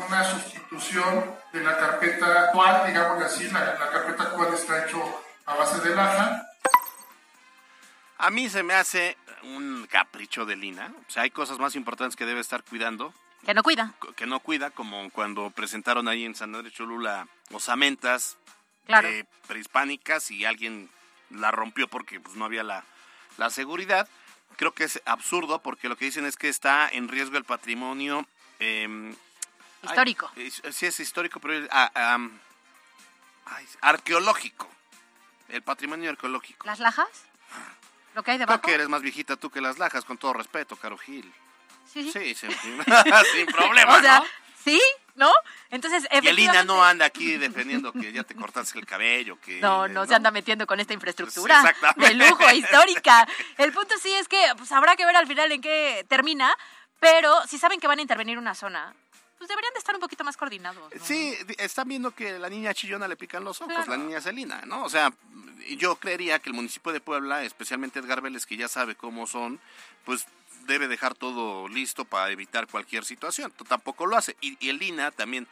una 0.09 0.25
sustitución 0.25 1.37
de 1.53 1.61
la 1.62 1.77
carpeta 1.77 2.45
actual, 2.45 2.87
digamos 2.87 3.23
así, 3.23 3.51
la, 3.51 3.61
la 3.79 3.90
carpeta 3.90 4.23
actual 4.23 4.55
está 4.55 4.87
hecho 4.87 5.23
a 5.45 5.55
base 5.57 5.87
de 5.87 5.95
laja. 5.95 6.47
A 8.16 8.31
mí 8.31 8.49
se 8.49 8.62
me 8.62 8.73
hace 8.73 9.18
un 9.42 9.87
capricho 9.90 10.47
de 10.47 10.57
Lina. 10.57 10.90
O 11.07 11.11
sea, 11.11 11.25
hay 11.25 11.31
cosas 11.31 11.59
más 11.59 11.77
importantes 11.77 12.16
que 12.16 12.25
debe 12.25 12.40
estar 12.40 12.62
cuidando, 12.64 13.12
Que 13.45 13.53
no 13.53 13.62
cuida. 13.62 13.92
que 14.16 14.25
no 14.27 14.40
cuida, 14.40 14.71
como 14.71 15.11
cuando 15.11 15.51
presentaron 15.51 16.09
ahí 16.09 16.25
en 16.25 16.35
San 16.35 16.55
Andrés 16.55 16.73
Cholula 16.73 17.27
osamentas 17.53 18.38
Claro. 18.87 19.09
eh, 19.09 19.25
prehispánicas 19.47 20.31
y 20.31 20.45
alguien 20.45 20.90
la 21.31 21.51
rompió 21.51 21.88
porque 21.88 22.21
pues, 22.21 22.37
no 22.37 22.45
había 22.45 22.62
la, 22.62 22.85
la 23.38 23.51
seguridad. 23.51 24.09
Creo 24.57 24.73
que 24.75 24.85
es 24.85 25.01
absurdo 25.07 25.61
porque 25.62 25.88
lo 25.88 25.97
que 25.97 26.05
dicen 26.05 26.27
es 26.27 26.37
que 26.37 26.49
está 26.49 26.88
en 26.88 27.09
riesgo 27.09 27.37
el 27.38 27.45
patrimonio. 27.45 28.27
eh, 28.61 29.14
Histórico. 29.83 30.31
ay, 30.37 30.49
sí, 30.51 30.87
es 30.87 31.01
histórico, 31.01 31.40
pero 31.40 31.66
ah, 31.73 31.90
am, 32.14 32.38
ay, 33.47 33.66
arqueológico. 33.81 34.68
El 35.49 35.62
patrimonio 35.62 36.11
arqueológico. 36.11 36.66
¿Las 36.66 36.79
lajas? 36.79 37.09
¿Lo 38.14 38.23
que 38.23 38.31
hay 38.31 38.37
Creo 38.37 38.47
debajo? 38.47 38.62
que 38.62 38.75
eres 38.75 38.88
más 38.88 39.03
viejita 39.03 39.37
tú 39.37 39.51
que 39.51 39.61
las 39.61 39.79
lajas, 39.79 40.05
con 40.05 40.18
todo 40.18 40.35
respeto, 40.35 40.77
Caro 40.77 40.97
Gil. 40.99 41.33
Sí, 41.92 42.05
sí. 42.12 42.12
Sí, 42.12 42.35
sin, 42.37 42.51
sin 43.35 43.47
problema, 43.47 43.97
o 43.99 44.01
sea, 44.01 44.18
¿no? 44.21 44.25
sí, 44.62 44.81
¿no? 45.14 45.31
Entonces, 45.70 46.07
Y 46.22 46.27
el 46.27 46.38
INA 46.38 46.64
no 46.64 46.83
anda 46.85 47.07
aquí 47.07 47.37
defendiendo 47.37 47.92
que 47.92 48.12
ya 48.12 48.25
te 48.25 48.35
cortaste 48.35 48.79
el 48.79 48.87
cabello, 48.87 49.38
que... 49.40 49.61
No, 49.61 49.88
no, 49.88 50.07
se 50.07 50.14
anda 50.14 50.31
metiendo 50.31 50.66
con 50.66 50.81
esta 50.81 50.94
infraestructura 50.94 51.61
exactamente. 51.61 52.14
de 52.14 52.29
lujo 52.29 52.51
histórica. 52.53 53.27
El 53.59 53.72
punto 53.72 53.94
sí 54.01 54.12
es 54.12 54.29
que 54.29 54.40
pues, 54.57 54.72
habrá 54.72 54.96
que 54.96 55.05
ver 55.07 55.16
al 55.16 55.27
final 55.27 55.53
en 55.53 55.61
qué 55.61 56.05
termina, 56.09 56.57
pero 57.01 57.46
si 57.46 57.59
saben 57.59 57.81
que 57.81 57.87
van 57.87 57.98
a 57.98 58.03
intervenir 58.03 58.38
una 58.38 58.55
zona, 58.55 58.94
pues 59.38 59.48
deberían 59.48 59.72
de 59.75 59.81
estar 59.81 59.94
un 59.94 60.01
poquito 60.01 60.22
más 60.25 60.37
coordinados. 60.37 60.83
¿no? 60.94 61.05
Sí, 61.05 61.37
están 61.59 61.88
viendo 61.88 62.12
que 62.14 62.38
la 62.38 62.48
niña 62.48 62.72
chillona 62.75 63.09
le 63.09 63.16
pican 63.16 63.42
los 63.44 63.61
ojos, 63.61 63.75
Claro. 63.75 63.90
la 63.90 63.96
niña 63.96 64.20
Celina, 64.20 64.62
¿no? 64.66 64.85
O 64.85 64.88
sea, 64.88 65.12
yo 65.79 65.96
creería 65.96 66.38
que 66.38 66.51
el 66.51 66.55
municipio 66.55 66.92
de 66.92 67.01
Puebla, 67.01 67.42
especialmente 67.42 67.98
Edgar 67.98 68.20
Vélez, 68.20 68.46
que 68.46 68.57
ya 68.57 68.68
sabe 68.68 68.94
cómo 68.94 69.27
son, 69.27 69.59
pues 70.05 70.27
debe 70.66 70.88
dejar 70.88 71.14
todo 71.14 71.68
listo 71.68 72.05
para 72.05 72.31
evitar 72.31 72.66
cualquier 72.66 73.05
situación. 73.05 73.53
Tampoco 73.68 74.07
lo 74.07 74.16
hace. 74.16 74.37
Y, 74.40 74.57
y 74.64 74.70
el 74.70 74.83
INA 74.83 75.11
también, 75.11 75.46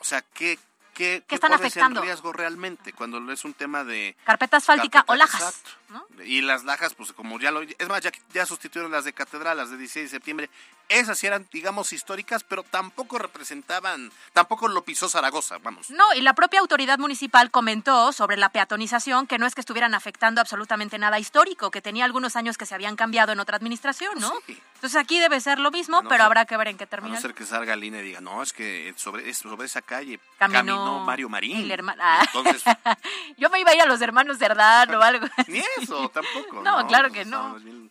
o 0.00 0.04
sea, 0.04 0.22
¿qué, 0.22 0.58
qué, 0.94 1.22
qué 1.26 1.34
están 1.34 1.50
corres 1.50 1.66
afectando? 1.66 2.02
riesgo 2.02 2.32
realmente 2.32 2.92
cuando 2.92 3.32
es 3.32 3.44
un 3.44 3.54
tema 3.54 3.84
de... 3.84 4.16
Carpeta 4.24 4.58
asfáltica 4.58 5.04
Carpeta, 5.04 5.12
o 5.12 5.16
lajas. 5.16 5.40
exacto. 5.40 5.70
¿no? 5.90 6.24
Y 6.24 6.40
las 6.40 6.64
lajas, 6.64 6.94
pues 6.94 7.12
como 7.12 7.38
ya 7.38 7.50
lo... 7.50 7.62
Es 7.62 7.88
más, 7.88 8.00
ya, 8.02 8.12
ya 8.32 8.46
sustituyeron 8.46 8.92
las 8.92 9.04
de 9.04 9.12
catedral, 9.12 9.56
las 9.56 9.70
de 9.70 9.76
16 9.76 10.06
de 10.06 10.16
septiembre. 10.16 10.50
Esas 10.88 11.18
sí 11.18 11.26
eran, 11.26 11.48
digamos, 11.52 11.92
históricas, 11.94 12.44
pero 12.44 12.62
tampoco 12.64 13.18
representaban... 13.18 14.12
Tampoco 14.34 14.68
lo 14.68 14.84
pisó 14.84 15.08
Zaragoza, 15.08 15.56
vamos. 15.58 15.88
No, 15.90 16.12
y 16.14 16.20
la 16.20 16.34
propia 16.34 16.60
autoridad 16.60 16.98
municipal 16.98 17.50
comentó 17.50 18.12
sobre 18.12 18.36
la 18.36 18.50
peatonización 18.50 19.26
que 19.26 19.38
no 19.38 19.46
es 19.46 19.54
que 19.54 19.62
estuvieran 19.62 19.94
afectando 19.94 20.40
absolutamente 20.42 20.98
nada 20.98 21.18
histórico, 21.18 21.70
que 21.70 21.80
tenía 21.80 22.04
algunos 22.04 22.36
años 22.36 22.58
que 22.58 22.66
se 22.66 22.74
habían 22.74 22.96
cambiado 22.96 23.32
en 23.32 23.40
otra 23.40 23.56
administración, 23.56 24.18
¿no? 24.20 24.32
Sí. 24.46 24.60
Entonces 24.74 25.00
aquí 25.00 25.18
debe 25.18 25.40
ser 25.40 25.58
lo 25.60 25.70
mismo, 25.70 26.02
no 26.02 26.08
pero 26.08 26.18
ser- 26.24 26.26
habrá 26.26 26.44
que 26.44 26.56
ver 26.58 26.68
en 26.68 26.76
qué 26.76 26.84
A 26.84 26.88
termina. 26.88 27.14
no 27.14 27.20
ser 27.20 27.32
que 27.34 27.46
salga 27.46 27.74
Lina 27.76 28.00
y 28.00 28.02
diga, 28.02 28.20
no, 28.20 28.42
es 28.42 28.52
que 28.52 28.92
sobre, 28.96 29.32
sobre 29.32 29.64
esa 29.66 29.80
calle 29.80 30.20
Caminó 30.38 30.58
caminó, 30.58 31.00
Mario 31.00 31.28
Marín. 31.30 31.70
el 31.70 31.90
Ah. 32.00 32.22
Entonces, 32.26 32.62
Yo 33.38 33.48
me 33.48 33.60
iba 33.60 33.70
a 33.70 33.74
ir 33.74 33.80
a 33.82 33.86
los 33.86 34.00
hermanos 34.02 34.38
Cerdán 34.38 34.94
o 34.94 35.00
algo. 35.00 35.26
ni 35.46 35.62
eso, 35.80 36.08
tampoco. 36.10 36.60
No, 36.62 36.86
claro 36.86 37.08
que 37.08 37.20
pues, 37.20 37.26
no. 37.28 37.56
es 37.56 37.62
mil- 37.62 37.90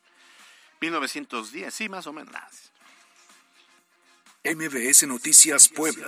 1910, 0.81 1.73
sí, 1.73 1.89
más 1.89 2.07
o 2.07 2.13
menos. 2.13 2.33
MBS 4.43 5.03
Noticias 5.07 5.67
Puebla. 5.69 6.07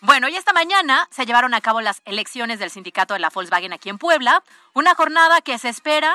Bueno, 0.00 0.28
y 0.28 0.36
esta 0.36 0.52
mañana 0.52 1.08
se 1.10 1.24
llevaron 1.24 1.54
a 1.54 1.60
cabo 1.60 1.80
las 1.80 2.02
elecciones 2.04 2.58
del 2.58 2.70
sindicato 2.70 3.14
de 3.14 3.20
la 3.20 3.30
Volkswagen 3.30 3.72
aquí 3.72 3.88
en 3.88 3.98
Puebla. 3.98 4.42
Una 4.74 4.94
jornada 4.94 5.40
que 5.40 5.58
se 5.58 5.68
espera. 5.68 6.14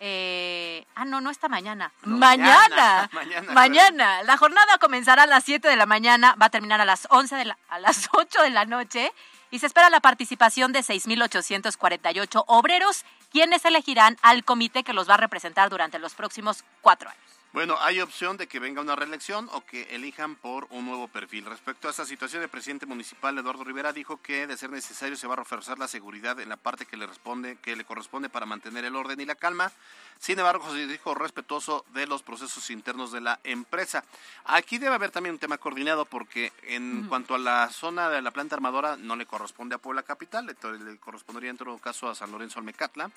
eh, 0.00 0.84
ah, 0.94 1.04
no, 1.06 1.20
no 1.22 1.30
esta 1.30 1.48
mañana. 1.48 1.92
No, 2.04 2.18
mañana. 2.18 3.08
mañana, 3.10 3.10
mañana, 3.12 3.52
Mañana. 3.52 4.22
La 4.22 4.36
jornada 4.36 4.78
comenzará 4.78 5.22
a 5.24 5.26
las 5.26 5.44
7 5.44 5.66
de 5.66 5.76
la 5.76 5.86
mañana, 5.86 6.36
va 6.40 6.46
a 6.46 6.50
terminar 6.50 6.80
a 6.80 6.84
las 6.84 7.08
11 7.10 7.34
de 7.36 7.46
la, 7.46 7.58
a 7.68 7.78
las 7.80 8.08
8 8.12 8.42
de 8.42 8.50
la 8.50 8.64
noche. 8.64 9.12
Y 9.50 9.56
y 9.56 9.58
se 9.60 9.66
espera 9.66 9.88
la 9.90 10.00
participación 10.00 10.72
de 10.72 10.80
6.848 10.80 12.44
obreros, 12.48 13.04
quienes 13.30 13.64
elegirán 13.64 14.18
al 14.20 14.44
comité 14.44 14.82
que 14.82 14.92
los 14.92 15.08
va 15.08 15.14
a 15.14 15.18
representar 15.18 15.70
durante 15.70 15.98
los 15.98 16.14
próximos 16.14 16.64
cuatro 16.82 17.08
años. 17.08 17.22
Bueno, 17.56 17.78
hay 17.80 18.02
opción 18.02 18.36
de 18.36 18.48
que 18.48 18.58
venga 18.58 18.82
una 18.82 18.96
reelección 18.96 19.48
o 19.50 19.64
que 19.64 19.84
elijan 19.94 20.34
por 20.34 20.66
un 20.68 20.84
nuevo 20.84 21.08
perfil. 21.08 21.46
Respecto 21.46 21.88
a 21.88 21.90
esta 21.90 22.04
situación, 22.04 22.42
el 22.42 22.50
presidente 22.50 22.84
municipal 22.84 23.38
Eduardo 23.38 23.64
Rivera 23.64 23.94
dijo 23.94 24.20
que 24.20 24.46
de 24.46 24.58
ser 24.58 24.68
necesario 24.68 25.16
se 25.16 25.26
va 25.26 25.32
a 25.32 25.36
reforzar 25.38 25.78
la 25.78 25.88
seguridad 25.88 26.38
en 26.38 26.50
la 26.50 26.58
parte 26.58 26.84
que 26.84 26.98
le 26.98 27.06
responde, 27.06 27.56
que 27.62 27.74
le 27.74 27.86
corresponde 27.86 28.28
para 28.28 28.44
mantener 28.44 28.84
el 28.84 28.94
orden 28.94 29.22
y 29.22 29.24
la 29.24 29.36
calma. 29.36 29.72
Sin 30.18 30.38
embargo, 30.38 30.70
se 30.70 30.86
dijo 30.86 31.14
respetuoso 31.14 31.86
de 31.94 32.06
los 32.06 32.22
procesos 32.22 32.68
internos 32.68 33.10
de 33.10 33.22
la 33.22 33.40
empresa. 33.42 34.04
Aquí 34.44 34.76
debe 34.76 34.94
haber 34.94 35.10
también 35.10 35.36
un 35.36 35.38
tema 35.38 35.56
coordinado 35.56 36.04
porque 36.04 36.52
en 36.64 37.06
cuanto 37.08 37.34
a 37.34 37.38
la 37.38 37.70
zona 37.70 38.10
de 38.10 38.20
la 38.20 38.32
planta 38.32 38.56
armadora 38.56 38.98
no 38.98 39.16
le 39.16 39.24
corresponde 39.24 39.76
a 39.76 39.78
Puebla 39.78 40.02
Capital, 40.02 40.44
le, 40.44 40.78
le 40.78 40.98
correspondería 40.98 41.48
en 41.48 41.56
todo 41.56 41.78
caso 41.78 42.10
a 42.10 42.14
San 42.14 42.30
Lorenzo 42.32 42.58
Almecatla 42.58 43.10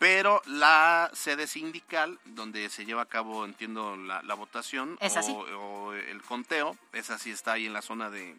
pero 0.00 0.40
la 0.46 1.10
sede 1.12 1.46
sindical 1.46 2.18
donde 2.24 2.70
se 2.70 2.86
lleva 2.86 3.02
a 3.02 3.06
cabo, 3.06 3.44
entiendo, 3.44 3.69
la, 3.74 4.34
votación 4.34 4.98
o, 5.56 5.92
el 5.92 6.22
conteo, 6.22 6.76
esa 6.92 7.18
sí 7.18 7.30
está 7.30 7.52
ahí 7.52 7.66
en 7.66 7.72
la 7.72 7.82
zona 7.82 8.10
de, 8.10 8.36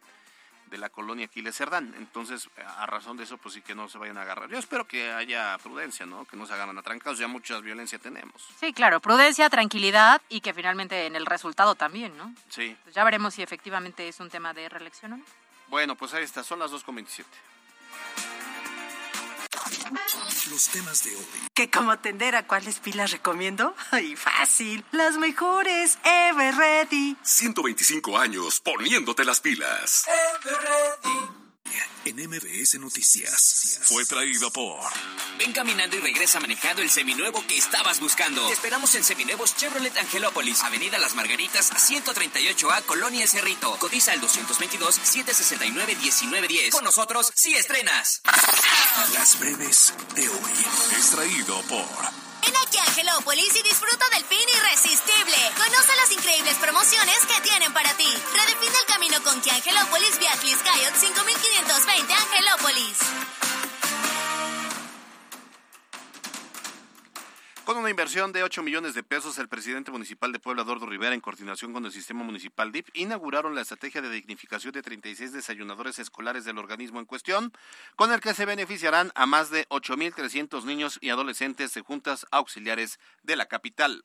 la 0.71 0.89
colonia 0.89 1.25
Aquiles 1.25 1.55
Cerdán. 1.55 1.93
Entonces, 1.97 2.49
a 2.77 2.85
razón 2.85 3.17
de 3.17 3.25
eso, 3.25 3.37
pues 3.37 3.55
sí 3.55 3.61
que 3.61 3.75
no 3.75 3.89
se 3.89 3.97
vayan 3.97 4.17
a 4.17 4.21
agarrar. 4.21 4.49
Yo 4.49 4.57
espero 4.57 4.87
que 4.87 5.11
haya 5.11 5.57
prudencia, 5.61 6.05
¿no? 6.05 6.25
Que 6.25 6.37
no 6.37 6.45
se 6.45 6.53
hagan 6.53 6.77
atrancados, 6.77 7.19
ya 7.19 7.27
mucha 7.27 7.59
violencia 7.59 7.99
tenemos. 7.99 8.47
Sí, 8.59 8.71
claro, 8.71 9.01
prudencia, 9.01 9.49
tranquilidad 9.49 10.21
y 10.29 10.41
que 10.41 10.53
finalmente 10.53 11.05
en 11.07 11.15
el 11.15 11.25
resultado 11.25 11.75
también, 11.75 12.15
¿no? 12.17 12.33
Sí. 12.49 12.75
Pues 12.83 12.95
ya 12.95 13.03
veremos 13.03 13.33
si 13.33 13.41
efectivamente 13.41 14.07
es 14.07 14.19
un 14.19 14.29
tema 14.29 14.53
de 14.53 14.69
reelección 14.69 15.13
o 15.13 15.17
no. 15.17 15.23
Bueno, 15.67 15.95
pues 15.95 16.13
ahí 16.13 16.23
está, 16.23 16.43
son 16.43 16.59
las 16.59 16.71
2.27. 16.71 17.25
Los 20.49 20.69
temas 20.69 21.03
de 21.03 21.15
hoy. 21.15 21.25
¿Qué 21.53 21.69
como 21.69 21.99
tendera 21.99 22.47
cuáles 22.47 22.79
pilas 22.79 23.11
recomiendo? 23.11 23.75
¡Ay, 23.91 24.15
fácil! 24.15 24.83
Las 24.91 25.17
mejores, 25.17 25.99
Ever 26.03 26.55
Ready. 26.55 27.15
125 27.21 28.17
años 28.17 28.59
poniéndote 28.59 29.23
las 29.23 29.39
pilas. 29.39 30.05
Ever 30.07 30.57
Ready 30.57 31.30
en 32.05 32.15
MBS 32.29 32.79
Noticias. 32.79 33.79
Fue 33.83 34.05
traído 34.05 34.49
por. 34.51 34.79
Ven 35.37 35.51
caminando 35.53 35.95
y 35.97 35.99
regresa 35.99 36.39
manejando 36.39 36.81
el 36.81 36.89
seminuevo 36.89 37.45
que 37.47 37.57
estabas 37.57 37.99
buscando. 37.99 38.47
Te 38.47 38.53
esperamos 38.53 38.95
en 38.95 39.03
Seminuevos 39.03 39.55
Chevrolet 39.55 39.95
Angelópolis, 39.97 40.63
Avenida 40.63 40.97
Las 40.97 41.13
Margaritas, 41.15 41.71
138A, 41.71 42.83
Colonia 42.85 43.23
El 43.23 43.29
Cerrito. 43.29 43.77
Codiza 43.79 44.13
el 44.13 44.21
222-769-1910. 44.21 46.69
Con 46.71 46.83
nosotros, 46.83 47.31
si 47.35 47.53
estrenas. 47.55 48.21
Las 49.13 49.39
breves 49.39 49.93
de 50.15 50.27
hoy. 50.29 50.51
Extraído 50.97 51.61
por. 51.63 52.30
Ven 52.41 52.53
aquí 52.65 52.77
a 52.77 52.83
Angelópolis 52.83 53.55
y 53.55 53.63
disfruta 53.63 54.05
del 54.09 54.25
fin 54.25 54.47
irresistible. 54.57 55.37
Conoce 55.57 55.95
las 55.95 56.11
increíbles 56.11 56.55
promociones 56.57 57.17
que 57.27 57.41
tienen 57.41 57.71
para 57.73 57.93
ti. 57.93 58.07
Redefine 58.33 58.77
el 58.79 58.85
camino 58.85 59.23
con 59.23 59.39
Kia 59.41 59.55
Angelópolis 59.55 60.17
vía 60.19 60.31
Coyote 60.41 60.99
5520 60.99 62.13
Angelópolis. 62.13 62.97
Con 67.71 67.79
una 67.79 67.89
inversión 67.89 68.33
de 68.33 68.43
8 68.43 68.63
millones 68.63 68.95
de 68.95 69.01
pesos, 69.01 69.37
el 69.37 69.47
presidente 69.47 69.91
municipal 69.91 70.33
de 70.33 70.39
Puebla, 70.39 70.63
Eduardo 70.63 70.87
Rivera, 70.87 71.15
en 71.15 71.21
coordinación 71.21 71.71
con 71.71 71.85
el 71.85 71.93
sistema 71.93 72.21
municipal 72.21 72.69
DIP, 72.73 72.89
inauguraron 72.95 73.55
la 73.55 73.61
estrategia 73.61 74.01
de 74.01 74.09
dignificación 74.09 74.73
de 74.73 74.81
36 74.81 75.31
desayunadores 75.31 75.97
escolares 75.97 76.43
del 76.43 76.57
organismo 76.57 76.99
en 76.99 77.05
cuestión, 77.05 77.53
con 77.95 78.11
el 78.11 78.19
que 78.19 78.33
se 78.33 78.43
beneficiarán 78.43 79.13
a 79.15 79.25
más 79.25 79.51
de 79.51 79.69
8.300 79.69 80.65
niños 80.65 80.99
y 80.99 81.11
adolescentes 81.11 81.73
de 81.73 81.79
juntas 81.79 82.25
auxiliares 82.29 82.99
de 83.23 83.37
la 83.37 83.45
capital. 83.45 84.03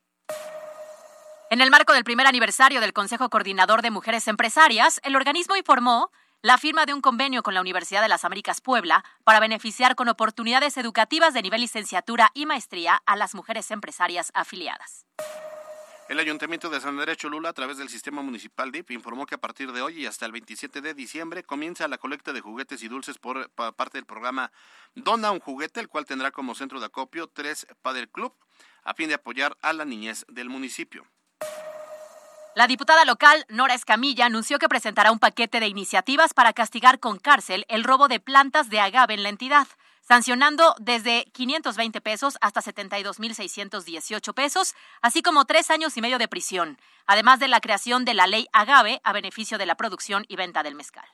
En 1.50 1.60
el 1.60 1.72
marco 1.72 1.92
del 1.92 2.04
primer 2.04 2.28
aniversario 2.28 2.80
del 2.80 2.92
Consejo 2.92 3.30
Coordinador 3.30 3.82
de 3.82 3.90
Mujeres 3.90 4.28
Empresarias, 4.28 5.00
el 5.02 5.16
organismo 5.16 5.56
informó 5.56 6.12
la 6.42 6.58
firma 6.58 6.86
de 6.86 6.94
un 6.94 7.00
convenio 7.00 7.42
con 7.42 7.54
la 7.54 7.60
Universidad 7.60 8.02
de 8.02 8.08
las 8.08 8.24
Américas 8.24 8.60
Puebla 8.60 9.04
para 9.24 9.40
beneficiar 9.40 9.96
con 9.96 10.08
oportunidades 10.08 10.76
educativas 10.76 11.34
de 11.34 11.42
nivel 11.42 11.60
licenciatura 11.60 12.30
y 12.34 12.46
maestría 12.46 13.02
a 13.06 13.16
las 13.16 13.34
mujeres 13.34 13.70
empresarias 13.70 14.30
afiliadas. 14.34 15.06
El 16.08 16.20
Ayuntamiento 16.20 16.70
de 16.70 16.80
San 16.80 17.00
Andrés 17.00 17.16
Cholula, 17.16 17.48
a 17.48 17.52
través 17.52 17.78
del 17.78 17.88
sistema 17.88 18.22
municipal 18.22 18.70
DIP, 18.70 18.92
informó 18.92 19.26
que 19.26 19.34
a 19.34 19.38
partir 19.38 19.72
de 19.72 19.82
hoy 19.82 20.02
y 20.02 20.06
hasta 20.06 20.24
el 20.24 20.30
27 20.30 20.80
de 20.80 20.94
diciembre 20.94 21.42
comienza 21.42 21.88
la 21.88 21.98
colecta 21.98 22.32
de 22.32 22.40
juguetes 22.40 22.80
y 22.84 22.88
dulces 22.88 23.18
por, 23.18 23.50
parte 23.50 23.98
del 23.98 24.06
programa 24.06 24.52
Dona 24.94 25.32
un 25.32 25.40
juguete, 25.40 25.80
el 25.80 25.88
cual 25.88 26.06
tendrá 26.06 26.30
como 26.30 26.54
centro 26.54 26.78
de 26.78 26.86
acopio 26.86 27.26
tres 27.26 27.66
Padel 27.82 28.08
Club, 28.08 28.32
a 28.84 28.94
fin 28.94 29.08
de 29.08 29.14
apoyar 29.14 29.58
a 29.62 29.72
la 29.72 29.84
niñez 29.84 30.24
del 30.28 30.48
municipio. 30.48 31.08
La 32.56 32.66
diputada 32.66 33.04
local, 33.04 33.44
Nora 33.50 33.74
Escamilla, 33.74 34.24
anunció 34.24 34.58
que 34.58 34.70
presentará 34.70 35.12
un 35.12 35.18
paquete 35.18 35.60
de 35.60 35.68
iniciativas 35.68 36.32
para 36.32 36.54
castigar 36.54 37.00
con 37.00 37.18
cárcel 37.18 37.66
el 37.68 37.84
robo 37.84 38.08
de 38.08 38.18
plantas 38.18 38.70
de 38.70 38.80
agave 38.80 39.12
en 39.12 39.22
la 39.22 39.28
entidad, 39.28 39.68
sancionando 40.00 40.74
desde 40.78 41.26
520 41.34 42.00
pesos 42.00 42.38
hasta 42.40 42.62
72.618 42.62 44.32
pesos, 44.32 44.74
así 45.02 45.20
como 45.20 45.44
tres 45.44 45.70
años 45.70 45.98
y 45.98 46.00
medio 46.00 46.16
de 46.16 46.28
prisión, 46.28 46.78
además 47.06 47.40
de 47.40 47.48
la 47.48 47.60
creación 47.60 48.06
de 48.06 48.14
la 48.14 48.26
ley 48.26 48.46
agave 48.54 49.02
a 49.04 49.12
beneficio 49.12 49.58
de 49.58 49.66
la 49.66 49.74
producción 49.74 50.24
y 50.26 50.36
venta 50.36 50.62
del 50.62 50.76
mezcal. 50.76 51.04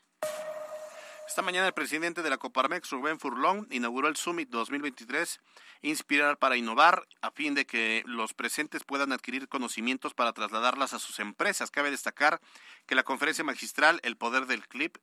Esta 1.32 1.40
mañana 1.40 1.66
el 1.66 1.72
presidente 1.72 2.22
de 2.22 2.28
la 2.28 2.36
Coparmex, 2.36 2.90
Rubén 2.90 3.18
Furlón, 3.18 3.66
inauguró 3.70 4.08
el 4.08 4.16
Summit 4.16 4.50
2023, 4.50 5.40
Inspirar 5.80 6.36
para 6.36 6.58
Innovar, 6.58 7.08
a 7.22 7.30
fin 7.30 7.54
de 7.54 7.64
que 7.64 8.02
los 8.04 8.34
presentes 8.34 8.84
puedan 8.84 9.12
adquirir 9.12 9.48
conocimientos 9.48 10.12
para 10.12 10.34
trasladarlas 10.34 10.92
a 10.92 10.98
sus 10.98 11.20
empresas. 11.20 11.70
Cabe 11.70 11.90
destacar 11.90 12.38
que 12.84 12.94
la 12.94 13.02
conferencia 13.02 13.44
magistral 13.44 13.98
El 14.02 14.18
Poder 14.18 14.44
del 14.44 14.68
Clip, 14.68 14.98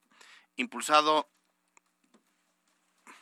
impulsado 0.55 1.27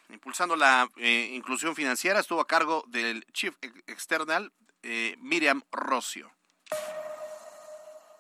impulsando 0.10 0.58
la 0.58 0.90
eh, 0.98 1.30
inclusión 1.32 1.76
financiera, 1.76 2.20
estuvo 2.20 2.42
a 2.42 2.48
cargo 2.48 2.84
del 2.90 3.26
Chief 3.32 3.56
External, 3.88 4.52
eh, 4.84 5.16
Miriam 5.20 5.64
Rocio. 5.72 6.30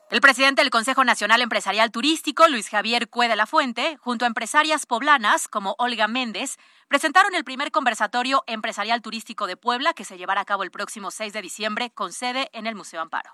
El 0.09 0.21
presidente 0.21 0.61
del 0.61 0.69
Consejo 0.69 1.03
Nacional 1.03 1.41
Empresarial 1.41 1.91
Turístico, 1.91 2.47
Luis 2.47 2.69
Javier 2.69 3.09
Cue 3.09 3.27
de 3.27 3.35
la 3.35 3.45
Fuente, 3.45 3.97
junto 3.97 4.23
a 4.23 4.29
empresarias 4.29 4.85
poblanas 4.85 5.49
como 5.49 5.75
Olga 5.79 6.07
Méndez, 6.07 6.55
presentaron 6.87 7.35
el 7.35 7.43
primer 7.43 7.71
conversatorio 7.71 8.41
empresarial 8.47 9.01
turístico 9.01 9.47
de 9.47 9.57
Puebla 9.57 9.93
que 9.93 10.05
se 10.05 10.17
llevará 10.17 10.39
a 10.39 10.45
cabo 10.45 10.63
el 10.63 10.71
próximo 10.71 11.11
6 11.11 11.33
de 11.33 11.41
diciembre 11.41 11.91
con 11.93 12.13
sede 12.13 12.49
en 12.53 12.67
el 12.67 12.75
Museo 12.75 13.01
Amparo. 13.01 13.31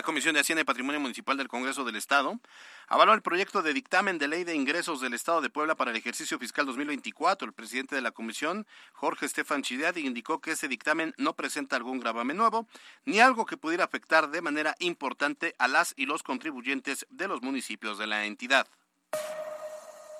La 0.00 0.04
Comisión 0.04 0.32
de 0.32 0.40
Hacienda 0.40 0.62
y 0.62 0.64
Patrimonio 0.64 0.98
Municipal 0.98 1.36
del 1.36 1.48
Congreso 1.48 1.84
del 1.84 1.94
Estado 1.94 2.40
avaló 2.88 3.12
el 3.12 3.20
proyecto 3.20 3.60
de 3.60 3.74
dictamen 3.74 4.16
de 4.16 4.28
ley 4.28 4.44
de 4.44 4.54
ingresos 4.54 5.02
del 5.02 5.12
Estado 5.12 5.42
de 5.42 5.50
Puebla 5.50 5.74
para 5.74 5.90
el 5.90 5.96
ejercicio 5.98 6.38
fiscal 6.38 6.64
2024. 6.64 7.46
El 7.46 7.52
presidente 7.52 7.96
de 7.96 8.00
la 8.00 8.10
comisión, 8.10 8.66
Jorge 8.94 9.26
Estefan 9.26 9.60
Chideadi, 9.60 10.06
indicó 10.06 10.40
que 10.40 10.52
ese 10.52 10.68
dictamen 10.68 11.12
no 11.18 11.34
presenta 11.34 11.76
algún 11.76 12.00
gravamen 12.00 12.38
nuevo 12.38 12.66
ni 13.04 13.20
algo 13.20 13.44
que 13.44 13.58
pudiera 13.58 13.84
afectar 13.84 14.30
de 14.30 14.40
manera 14.40 14.74
importante 14.78 15.54
a 15.58 15.68
las 15.68 15.92
y 15.98 16.06
los 16.06 16.22
contribuyentes 16.22 17.06
de 17.10 17.28
los 17.28 17.42
municipios 17.42 17.98
de 17.98 18.06
la 18.06 18.24
entidad. 18.24 18.66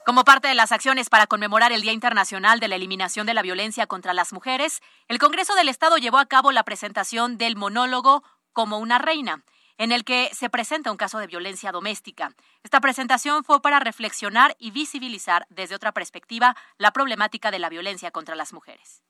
Como 0.04 0.24
parte 0.24 0.48
de 0.48 0.54
las 0.54 0.72
acciones 0.72 1.08
para 1.08 1.26
conmemorar 1.26 1.72
el 1.72 1.80
Día 1.80 1.92
Internacional 1.92 2.60
de 2.60 2.68
la 2.68 2.76
Eliminación 2.76 3.26
de 3.26 3.32
la 3.32 3.40
Violencia 3.40 3.86
contra 3.86 4.12
las 4.12 4.34
Mujeres, 4.34 4.82
el 5.08 5.18
Congreso 5.18 5.54
del 5.54 5.70
Estado 5.70 5.96
llevó 5.96 6.18
a 6.18 6.26
cabo 6.26 6.52
la 6.52 6.64
presentación 6.64 7.38
del 7.38 7.56
monólogo 7.56 8.22
Como 8.52 8.78
una 8.78 8.98
reina 8.98 9.42
en 9.80 9.92
el 9.92 10.04
que 10.04 10.28
se 10.34 10.50
presenta 10.50 10.90
un 10.90 10.98
caso 10.98 11.18
de 11.18 11.26
violencia 11.26 11.72
doméstica. 11.72 12.34
Esta 12.62 12.80
presentación 12.80 13.44
fue 13.44 13.62
para 13.62 13.80
reflexionar 13.80 14.54
y 14.58 14.72
visibilizar 14.72 15.46
desde 15.48 15.74
otra 15.74 15.92
perspectiva 15.92 16.54
la 16.76 16.90
problemática 16.90 17.50
de 17.50 17.60
la 17.60 17.70
violencia 17.70 18.10
contra 18.10 18.34
las 18.34 18.52
mujeres. 18.52 19.02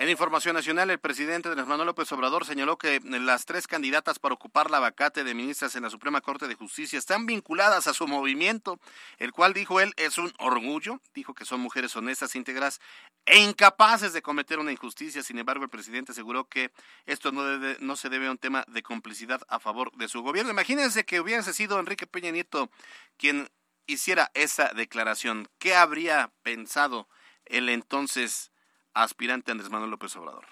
En 0.00 0.08
información 0.10 0.56
nacional, 0.56 0.90
el 0.90 0.98
presidente 0.98 1.48
Andrés 1.48 1.68
Manuel 1.68 1.86
López 1.86 2.10
Obrador 2.10 2.44
señaló 2.44 2.76
que 2.76 3.00
las 3.04 3.46
tres 3.46 3.68
candidatas 3.68 4.18
para 4.18 4.34
ocupar 4.34 4.68
la 4.68 4.80
vacate 4.80 5.22
de 5.22 5.34
ministras 5.34 5.76
en 5.76 5.84
la 5.84 5.90
Suprema 5.90 6.20
Corte 6.20 6.48
de 6.48 6.56
Justicia 6.56 6.98
están 6.98 7.26
vinculadas 7.26 7.86
a 7.86 7.94
su 7.94 8.08
movimiento, 8.08 8.80
el 9.18 9.30
cual 9.30 9.54
dijo 9.54 9.80
él 9.80 9.94
es 9.96 10.18
un 10.18 10.32
orgullo. 10.38 11.00
Dijo 11.14 11.32
que 11.32 11.44
son 11.44 11.60
mujeres 11.60 11.94
honestas, 11.94 12.34
íntegras 12.34 12.80
e 13.24 13.38
incapaces 13.38 14.12
de 14.12 14.20
cometer 14.20 14.58
una 14.58 14.72
injusticia. 14.72 15.22
Sin 15.22 15.38
embargo, 15.38 15.62
el 15.62 15.70
presidente 15.70 16.10
aseguró 16.10 16.48
que 16.48 16.72
esto 17.06 17.30
no, 17.30 17.44
no 17.78 17.94
se 17.94 18.08
debe 18.08 18.26
a 18.26 18.32
un 18.32 18.38
tema 18.38 18.64
de 18.66 18.82
complicidad 18.82 19.42
a 19.46 19.60
favor 19.60 19.92
de 19.92 20.08
su 20.08 20.22
gobierno. 20.22 20.50
Imagínense 20.50 21.04
que 21.04 21.20
hubiese 21.20 21.54
sido 21.54 21.78
Enrique 21.78 22.08
Peña 22.08 22.32
Nieto 22.32 22.68
quien 23.16 23.48
hiciera 23.86 24.32
esa 24.34 24.72
declaración. 24.74 25.48
¿Qué 25.58 25.76
habría 25.76 26.32
pensado 26.42 27.08
el 27.44 27.68
entonces 27.68 28.50
aspirante 28.94 29.52
Andrés 29.52 29.70
Manuel 29.70 29.90
López 29.90 30.14
Obrador. 30.16 30.46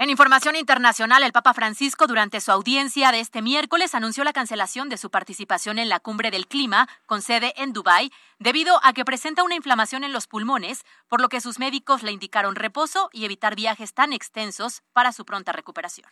En 0.00 0.10
información 0.10 0.54
internacional, 0.54 1.24
el 1.24 1.32
Papa 1.32 1.54
Francisco, 1.54 2.06
durante 2.06 2.40
su 2.40 2.52
audiencia 2.52 3.10
de 3.10 3.18
este 3.18 3.42
miércoles, 3.42 3.96
anunció 3.96 4.22
la 4.22 4.32
cancelación 4.32 4.88
de 4.88 4.96
su 4.96 5.10
participación 5.10 5.80
en 5.80 5.88
la 5.88 5.98
cumbre 5.98 6.30
del 6.30 6.46
clima, 6.46 6.88
con 7.06 7.20
sede 7.20 7.52
en 7.56 7.72
Dubái, 7.72 8.12
debido 8.38 8.78
a 8.84 8.92
que 8.92 9.04
presenta 9.04 9.42
una 9.42 9.56
inflamación 9.56 10.04
en 10.04 10.12
los 10.12 10.28
pulmones, 10.28 10.84
por 11.08 11.20
lo 11.20 11.28
que 11.28 11.40
sus 11.40 11.58
médicos 11.58 12.04
le 12.04 12.12
indicaron 12.12 12.54
reposo 12.54 13.10
y 13.12 13.24
evitar 13.24 13.56
viajes 13.56 13.92
tan 13.92 14.12
extensos 14.12 14.82
para 14.92 15.10
su 15.10 15.24
pronta 15.24 15.50
recuperación. 15.50 16.08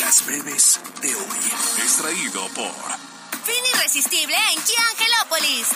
Las 0.00 0.24
breves 0.26 0.80
de 1.02 1.08
hoy. 1.16 1.38
Extraído 1.82 2.46
por 2.54 3.13
irresistible 3.94 4.34
en 4.34 4.62
Kia. 4.62 4.84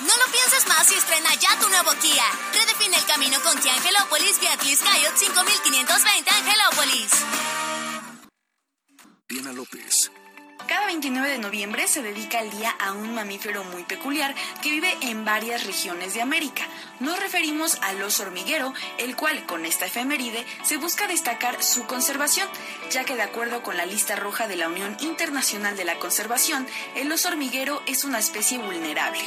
No 0.02 0.16
lo 0.16 0.32
pienses 0.32 0.66
más 0.66 0.90
y 0.90 0.94
estrena 0.94 1.34
ya 1.34 1.58
tu 1.60 1.68
nuevo 1.68 1.90
Kia. 2.00 2.24
Redefine 2.52 2.96
el 2.96 3.04
camino 3.06 3.40
con 3.42 3.56
Kia 3.60 3.72
Angelópolis 3.74 4.40
Beatriz 4.40 4.80
Coyote 4.80 5.18
5520 5.18 6.30
Angelópolis. 6.30 7.10
Diana 9.28 9.52
López. 9.52 10.10
Cada 10.68 10.84
29 10.84 11.30
de 11.30 11.38
noviembre 11.38 11.88
se 11.88 12.02
dedica 12.02 12.40
el 12.40 12.50
día 12.50 12.70
a 12.78 12.92
un 12.92 13.14
mamífero 13.14 13.64
muy 13.64 13.84
peculiar 13.84 14.34
que 14.60 14.70
vive 14.70 14.94
en 15.00 15.24
varias 15.24 15.64
regiones 15.64 16.12
de 16.12 16.20
América. 16.20 16.62
Nos 17.00 17.18
referimos 17.18 17.78
al 17.80 18.02
oso 18.02 18.24
hormiguero, 18.24 18.74
el 18.98 19.16
cual 19.16 19.46
con 19.46 19.64
esta 19.64 19.86
efeméride 19.86 20.44
se 20.62 20.76
busca 20.76 21.06
destacar 21.06 21.62
su 21.62 21.86
conservación, 21.86 22.46
ya 22.90 23.04
que 23.04 23.16
de 23.16 23.22
acuerdo 23.22 23.62
con 23.62 23.78
la 23.78 23.86
lista 23.86 24.14
roja 24.14 24.46
de 24.46 24.56
la 24.56 24.68
Unión 24.68 24.94
Internacional 25.00 25.74
de 25.74 25.86
la 25.86 25.98
Conservación, 25.98 26.66
el 26.96 27.10
oso 27.10 27.28
hormiguero 27.28 27.82
es 27.86 28.04
una 28.04 28.18
especie 28.18 28.58
vulnerable. 28.58 29.20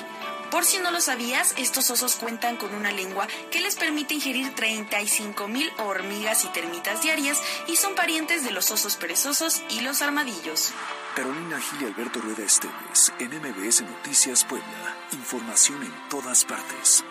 Por 0.52 0.66
si 0.66 0.80
no 0.80 0.92
lo 0.92 1.00
sabías, 1.00 1.54
estos 1.58 1.90
osos 1.92 2.18
cuentan 2.18 2.58
con 2.58 2.76
una 2.76 2.92
lengua 2.92 3.26
que 3.52 3.62
les 3.62 3.78
permite 3.78 4.14
ingerir 4.14 4.54
35 4.54 5.48
mil 5.48 5.72
hormigas 5.80 6.44
y 6.44 6.50
termitas 6.50 7.02
diarias 7.02 7.42
y 7.68 7.78
son 7.78 7.96
parientes 7.96 8.44
de 8.44 8.52
los 8.52 8.70
osos 8.70 8.98
perezosos 8.98 9.62
y 9.70 9.80
los 9.80 10.02
armadillos. 10.02 10.74
Carolina 11.16 11.58
Gil 11.60 11.84
y 11.84 11.86
Alberto 11.86 12.20
Rueda 12.20 12.44
Esteves, 12.44 13.14
en 13.20 13.30
MBS 13.30 13.82
Noticias 13.84 14.44
Puebla. 14.44 14.98
Información 15.14 15.84
en 15.84 16.10
todas 16.10 16.44
partes. 16.44 17.06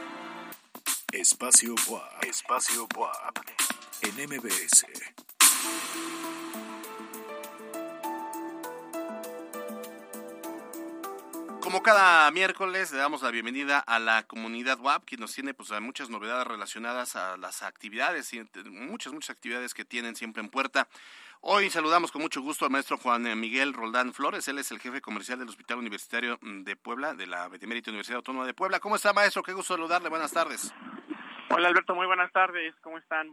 Espacio 1.10 1.74
WAP. 1.88 2.24
Espacio 2.24 2.86
WAP. 2.94 3.38
En 4.02 4.14
MBS. 4.28 4.84
Como 11.60 11.82
cada 11.82 12.30
miércoles 12.30 12.90
le 12.90 12.98
damos 12.98 13.20
la 13.22 13.30
bienvenida 13.30 13.80
a 13.80 13.98
la 13.98 14.22
comunidad 14.26 14.80
WAP, 14.80 15.04
que 15.04 15.18
nos 15.18 15.34
tiene 15.34 15.52
pues 15.52 15.70
muchas 15.80 16.08
novedades 16.08 16.46
relacionadas 16.46 17.16
a 17.16 17.36
las 17.36 17.62
actividades, 17.62 18.32
y 18.32 18.42
muchas, 18.64 19.12
muchas 19.12 19.30
actividades 19.30 19.74
que 19.74 19.84
tienen 19.84 20.16
siempre 20.16 20.42
en 20.42 20.48
puerta. 20.48 20.88
Hoy 21.42 21.68
saludamos 21.68 22.12
con 22.12 22.22
mucho 22.22 22.40
gusto 22.40 22.64
al 22.64 22.70
maestro 22.70 22.96
Juan 22.96 23.38
Miguel 23.38 23.74
Roldán 23.74 24.14
Flores, 24.14 24.48
él 24.48 24.58
es 24.58 24.70
el 24.70 24.80
jefe 24.80 25.02
comercial 25.02 25.38
del 25.38 25.48
Hospital 25.48 25.78
Universitario 25.78 26.38
de 26.40 26.76
Puebla, 26.76 27.12
de 27.14 27.26
la 27.26 27.48
Benemérita 27.48 27.90
Universidad 27.90 28.16
Autónoma 28.16 28.46
de 28.46 28.54
Puebla. 28.54 28.80
¿Cómo 28.80 28.96
está 28.96 29.12
maestro? 29.12 29.42
Qué 29.42 29.52
gusto 29.52 29.74
saludarle, 29.74 30.08
buenas 30.08 30.32
tardes. 30.32 30.72
Hola 31.50 31.68
Alberto, 31.68 31.94
muy 31.94 32.06
buenas 32.06 32.32
tardes, 32.32 32.74
¿cómo 32.80 32.96
están? 32.96 33.30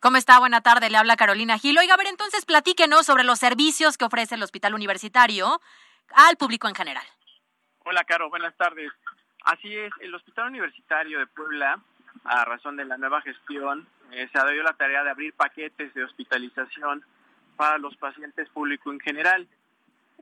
¿Cómo 0.00 0.16
está? 0.16 0.38
Buena 0.38 0.62
tarde, 0.62 0.88
le 0.90 0.96
habla 0.96 1.16
Carolina 1.16 1.58
Gil. 1.58 1.76
Oiga, 1.78 1.94
a 1.94 1.96
ver, 1.98 2.06
entonces 2.06 2.46
platíquenos 2.46 3.04
sobre 3.04 3.24
los 3.24 3.38
servicios 3.38 3.98
que 3.98 4.04
ofrece 4.04 4.36
el 4.36 4.42
Hospital 4.42 4.74
Universitario 4.74 5.60
al 6.14 6.36
público 6.36 6.68
en 6.68 6.74
general. 6.74 7.04
Hola, 7.84 8.04
Caro, 8.04 8.28
buenas 8.28 8.56
tardes. 8.56 8.90
Así 9.44 9.74
es, 9.76 9.92
el 10.00 10.14
Hospital 10.14 10.48
Universitario 10.48 11.18
de 11.18 11.26
Puebla, 11.26 11.80
a 12.24 12.44
razón 12.44 12.76
de 12.76 12.84
la 12.84 12.98
nueva 12.98 13.22
gestión, 13.22 13.86
eh, 14.12 14.28
se 14.32 14.38
ha 14.38 14.44
dado 14.44 14.62
la 14.62 14.74
tarea 14.74 15.04
de 15.04 15.10
abrir 15.10 15.32
paquetes 15.34 15.94
de 15.94 16.04
hospitalización 16.04 17.04
para 17.56 17.78
los 17.78 17.96
pacientes 17.96 18.48
públicos 18.50 18.92
en 18.92 19.00
general. 19.00 19.48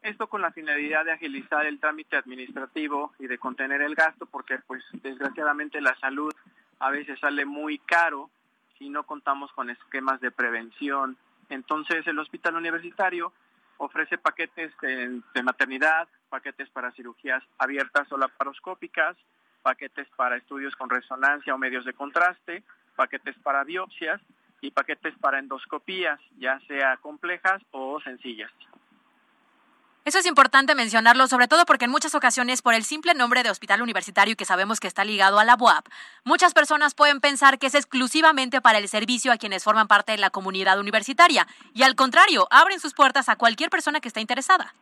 Esto 0.03 0.29
con 0.29 0.43
la 0.43 0.53
finalidad 0.53 1.05
de 1.05 1.13
agilizar 1.13 1.67
el 1.67 1.81
trámite 1.81 2.17
administrativo 2.17 3.13
y 3.19 3.27
de 3.27 3.39
contener 3.39 3.83
el 3.83 3.95
gasto, 3.95 4.27
porque 4.27 4.59
pues 4.67 4.85
desgraciadamente 4.93 5.81
la 5.81 5.97
salud 5.97 6.33
a 6.79 6.91
veces 6.91 7.19
sale 7.19 7.45
muy 7.45 7.79
caro 7.79 8.31
si 8.79 8.89
no 8.89 9.05
contamos 9.05 9.51
con 9.53 9.71
esquemas 9.71 10.21
de 10.21 10.31
prevención. 10.31 11.17
Entonces 11.49 12.07
el 12.07 12.19
hospital 12.19 12.57
universitario 12.57 13.33
ofrece 13.79 14.19
paquetes 14.19 14.73
de, 14.81 15.43
maternidad, 15.43 16.09
paquetes 16.29 16.69
para 16.71 16.93
cirugías 16.93 17.43
abiertas 17.59 18.11
o 18.13 18.17
laparoscópicas, 18.17 19.17
paquetes 19.63 20.09
para 20.17 20.37
estudios 20.37 20.75
con 20.77 20.91
resonancia 20.91 21.55
o 21.55 21.59
medios 21.59 21.85
de 21.85 21.93
contraste, 21.93 22.63
paquetes 22.95 23.37
para 23.43 23.65
biopsias 23.65 24.21
y 24.61 24.71
paquetes 24.71 25.15
para 25.19 25.39
endoscopías, 25.39 26.21
ya 26.39 26.61
sea 26.67 26.97
complejas 26.99 27.63
o 27.73 28.01
sencillas. 28.01 28.53
Eso 30.07 30.21
es 30.21 30.27
importante 30.27 30.77
mencionarlo, 30.77 31.27
sobre 31.27 31.49
todo 31.49 31.67
porque 31.67 31.87
en 31.87 31.91
muchas 31.91 32.15
ocasiones, 32.15 32.63
por 32.63 32.75
el 32.75 32.85
simple 32.85 33.13
nombre 33.13 33.43
de 33.43 33.51
hospital 33.51 33.83
universitario 33.83 34.37
que 34.37 34.45
sabemos 34.45 34.79
que 34.79 34.87
está 34.87 35.05
ligado 35.05 35.41
a 35.41 35.45
la 35.45 35.57
UAP, 35.59 35.89
muchas 36.23 36.55
personas 36.55 36.95
pueden 36.95 37.21
pensar 37.21 37.59
que 37.59 37.67
es 37.67 37.75
exclusivamente 37.75 38.61
para 38.61 38.79
el 38.79 38.87
servicio 38.87 39.33
a 39.33 39.37
quienes 39.37 39.65
forman 39.65 39.89
parte 39.89 40.13
de 40.13 40.19
la 40.19 40.31
comunidad 40.31 40.79
universitaria. 40.79 41.49
Y 41.75 41.83
al 41.83 41.97
contrario, 41.97 42.47
abren 42.53 42.79
sus 42.79 42.95
puertas 42.95 43.29
a 43.29 43.35
cualquier 43.35 43.69
persona 43.69 43.99
que 43.99 44.07
esté 44.07 44.21
interesada. 44.21 44.73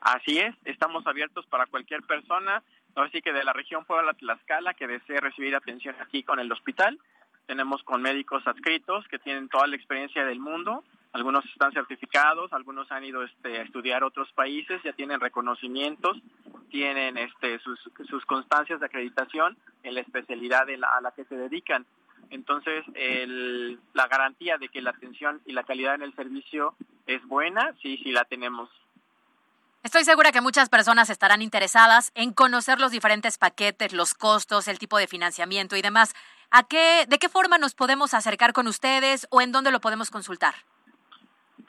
Así 0.00 0.40
es, 0.40 0.52
estamos 0.64 1.06
abiertos 1.06 1.46
para 1.46 1.66
cualquier 1.66 2.02
persona, 2.02 2.60
así 2.96 3.22
que 3.22 3.32
de 3.32 3.44
la 3.44 3.52
región 3.52 3.84
Puebla 3.84 4.14
Tlaxcala 4.14 4.74
que 4.74 4.88
desee 4.88 5.20
recibir 5.20 5.54
atención 5.54 5.94
aquí 6.00 6.24
con 6.24 6.40
el 6.40 6.50
hospital. 6.50 6.98
Tenemos 7.46 7.84
con 7.84 8.02
médicos 8.02 8.44
adscritos 8.48 9.06
que 9.06 9.20
tienen 9.20 9.48
toda 9.48 9.68
la 9.68 9.76
experiencia 9.76 10.24
del 10.24 10.40
mundo 10.40 10.82
algunos 11.14 11.44
están 11.46 11.72
certificados, 11.72 12.52
algunos 12.52 12.90
han 12.90 13.04
ido 13.04 13.22
este, 13.22 13.58
a 13.58 13.62
estudiar 13.62 14.02
otros 14.02 14.30
países, 14.32 14.82
ya 14.82 14.92
tienen 14.92 15.20
reconocimientos, 15.20 16.18
tienen 16.70 17.16
este, 17.16 17.60
sus, 17.60 17.78
sus 18.10 18.26
constancias 18.26 18.80
de 18.80 18.86
acreditación 18.86 19.56
en 19.84 19.94
la 19.94 20.00
especialidad 20.00 20.66
a 20.68 21.00
la 21.00 21.12
que 21.12 21.24
se 21.26 21.36
dedican. 21.36 21.86
Entonces, 22.30 22.84
el, 22.94 23.78
la 23.92 24.08
garantía 24.08 24.58
de 24.58 24.68
que 24.68 24.82
la 24.82 24.90
atención 24.90 25.40
y 25.46 25.52
la 25.52 25.62
calidad 25.62 25.94
en 25.94 26.02
el 26.02 26.16
servicio 26.16 26.74
es 27.06 27.24
buena, 27.26 27.72
sí, 27.80 27.96
sí 28.02 28.10
la 28.10 28.24
tenemos. 28.24 28.68
Estoy 29.84 30.02
segura 30.02 30.32
que 30.32 30.40
muchas 30.40 30.68
personas 30.68 31.10
estarán 31.10 31.42
interesadas 31.42 32.10
en 32.16 32.32
conocer 32.32 32.80
los 32.80 32.90
diferentes 32.90 33.38
paquetes, 33.38 33.92
los 33.92 34.14
costos, 34.14 34.66
el 34.66 34.80
tipo 34.80 34.98
de 34.98 35.06
financiamiento 35.06 35.76
y 35.76 35.82
demás. 35.82 36.12
¿A 36.50 36.64
qué, 36.64 37.06
¿De 37.06 37.18
qué 37.20 37.28
forma 37.28 37.56
nos 37.58 37.76
podemos 37.76 38.14
acercar 38.14 38.52
con 38.52 38.66
ustedes 38.66 39.28
o 39.30 39.40
en 39.40 39.52
dónde 39.52 39.70
lo 39.70 39.80
podemos 39.80 40.10
consultar? 40.10 40.54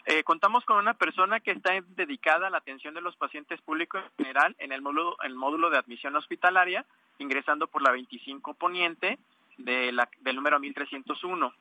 Eh, 0.08 0.24
contamos 0.24 0.64
con 0.66 0.78
una 0.78 0.94
persona 0.94 1.40
que 1.40 1.50
está 1.52 1.72
dedicada 1.96 2.48
a 2.48 2.50
la 2.52 2.60
atención 2.60 2.94
de 2.94 3.02
los 3.02 3.16
pacientes 3.16 3.60
públicos 3.62 4.04
en 4.04 4.26
general 4.26 4.56
en 4.60 4.72
el 4.72 4.82
módulo, 4.82 5.18
el 5.24 5.34
módulo 5.34 5.72
de 5.72 5.80
admisión 5.80 6.16
hospitalaria, 6.16 6.86
ingresando 7.18 7.66
por 7.68 7.82
la 7.82 7.92
25 7.92 8.54
poniente 8.54 9.18
de 9.58 9.92
la, 9.92 10.08
del 10.22 10.36
número 10.36 10.60
1301. 10.60 11.52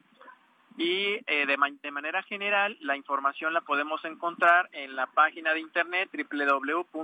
Y 0.77 1.21
eh, 1.27 1.47
de, 1.47 1.57
de, 1.83 1.91
manera 1.91 2.23
general, 2.25 2.77
la 2.81 2.97
información 2.97 3.55
la 3.55 3.63
podemos 3.63 4.05
encontrar 4.05 4.69
en 4.73 4.95
la 4.95 5.07
página 5.07 5.55
de 5.55 5.61
internet 5.61 6.11
www.hup.wap.mx. 6.13 6.95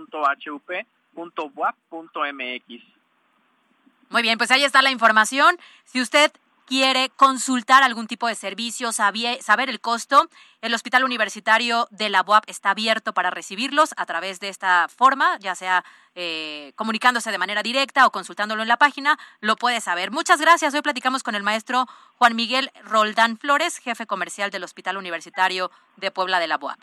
Muy 4.10 4.22
bien, 4.22 4.36
pues 4.38 4.50
ahí 4.50 4.64
está 4.64 4.82
la 4.82 4.90
información. 4.90 5.56
Si 5.84 6.02
usted 6.02 6.32
quiere 6.70 7.10
consultar 7.16 7.82
algún 7.82 8.06
tipo 8.06 8.28
de 8.28 8.36
servicio, 8.36 8.92
saber 8.92 9.68
el 9.68 9.80
costo, 9.80 10.28
el 10.60 10.72
Hospital 10.72 11.02
Universitario 11.02 11.88
de 11.90 12.10
la 12.10 12.22
UAP 12.22 12.44
está 12.46 12.70
abierto 12.70 13.12
para 13.12 13.28
recibirlos 13.28 13.92
a 13.96 14.06
través 14.06 14.38
de 14.38 14.50
esta 14.50 14.86
forma, 14.86 15.36
ya 15.40 15.56
sea 15.56 15.84
eh, 16.14 16.72
comunicándose 16.76 17.32
de 17.32 17.38
manera 17.38 17.64
directa 17.64 18.06
o 18.06 18.12
consultándolo 18.12 18.62
en 18.62 18.68
la 18.68 18.76
página, 18.76 19.18
lo 19.40 19.56
puede 19.56 19.80
saber. 19.80 20.12
Muchas 20.12 20.40
gracias. 20.40 20.72
Hoy 20.72 20.82
platicamos 20.82 21.24
con 21.24 21.34
el 21.34 21.42
maestro 21.42 21.86
Juan 22.18 22.36
Miguel 22.36 22.70
Roldán 22.84 23.36
Flores, 23.36 23.78
jefe 23.78 24.06
comercial 24.06 24.52
del 24.52 24.62
Hospital 24.62 24.96
Universitario 24.96 25.72
de 25.96 26.12
Puebla 26.12 26.38
de 26.38 26.46
la 26.46 26.56
UAP. 26.56 26.78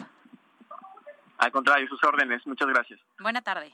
Al 1.37 1.51
contrario, 1.53 1.87
sus 1.87 2.03
órdenes. 2.03 2.45
Muchas 2.45 2.67
gracias. 2.67 2.99
Buena 3.19 3.41
tarde. 3.41 3.73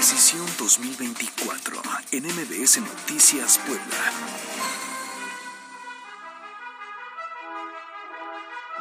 Decisión 0.00 0.46
2024 0.56 1.82
en 2.12 2.24
MBS 2.24 2.80
Noticias 2.80 3.58
Puebla. 3.58 3.84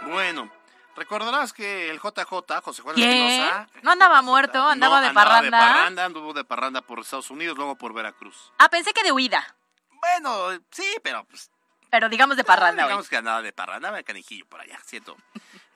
Bueno, 0.07 0.49
recordarás 0.95 1.51
que 1.51 1.89
el 1.89 1.99
JJ, 1.99 2.61
José 2.63 2.81
Juan 2.83 2.95
¿Qué? 2.95 3.51
No 3.81 3.91
andaba 3.91 4.21
muerto, 4.21 4.65
andaba 4.65 5.01
de 5.01 5.11
parranda. 5.11 5.43
de 5.43 5.51
parranda, 5.51 6.05
anduvo 6.05 6.31
de 6.31 6.45
parranda 6.45 6.81
por 6.81 6.99
Estados 6.99 7.29
Unidos, 7.29 7.57
luego 7.57 7.75
por 7.75 7.93
Veracruz. 7.93 8.53
Ah, 8.57 8.69
pensé 8.69 8.93
que 8.93 9.03
de 9.03 9.11
huida. 9.11 9.57
Bueno, 9.89 10.57
sí, 10.71 10.87
pero 11.03 11.25
pues 11.25 11.51
pero 11.89 12.07
digamos 12.07 12.37
de 12.37 12.43
parranda. 12.43 12.83
Digamos 12.83 13.09
que 13.09 13.17
andaba 13.17 13.41
de 13.41 13.51
parranda, 13.51 13.91
de 13.91 14.03
canijillo 14.03 14.45
por 14.45 14.61
allá, 14.61 14.79
siento. 14.85 15.17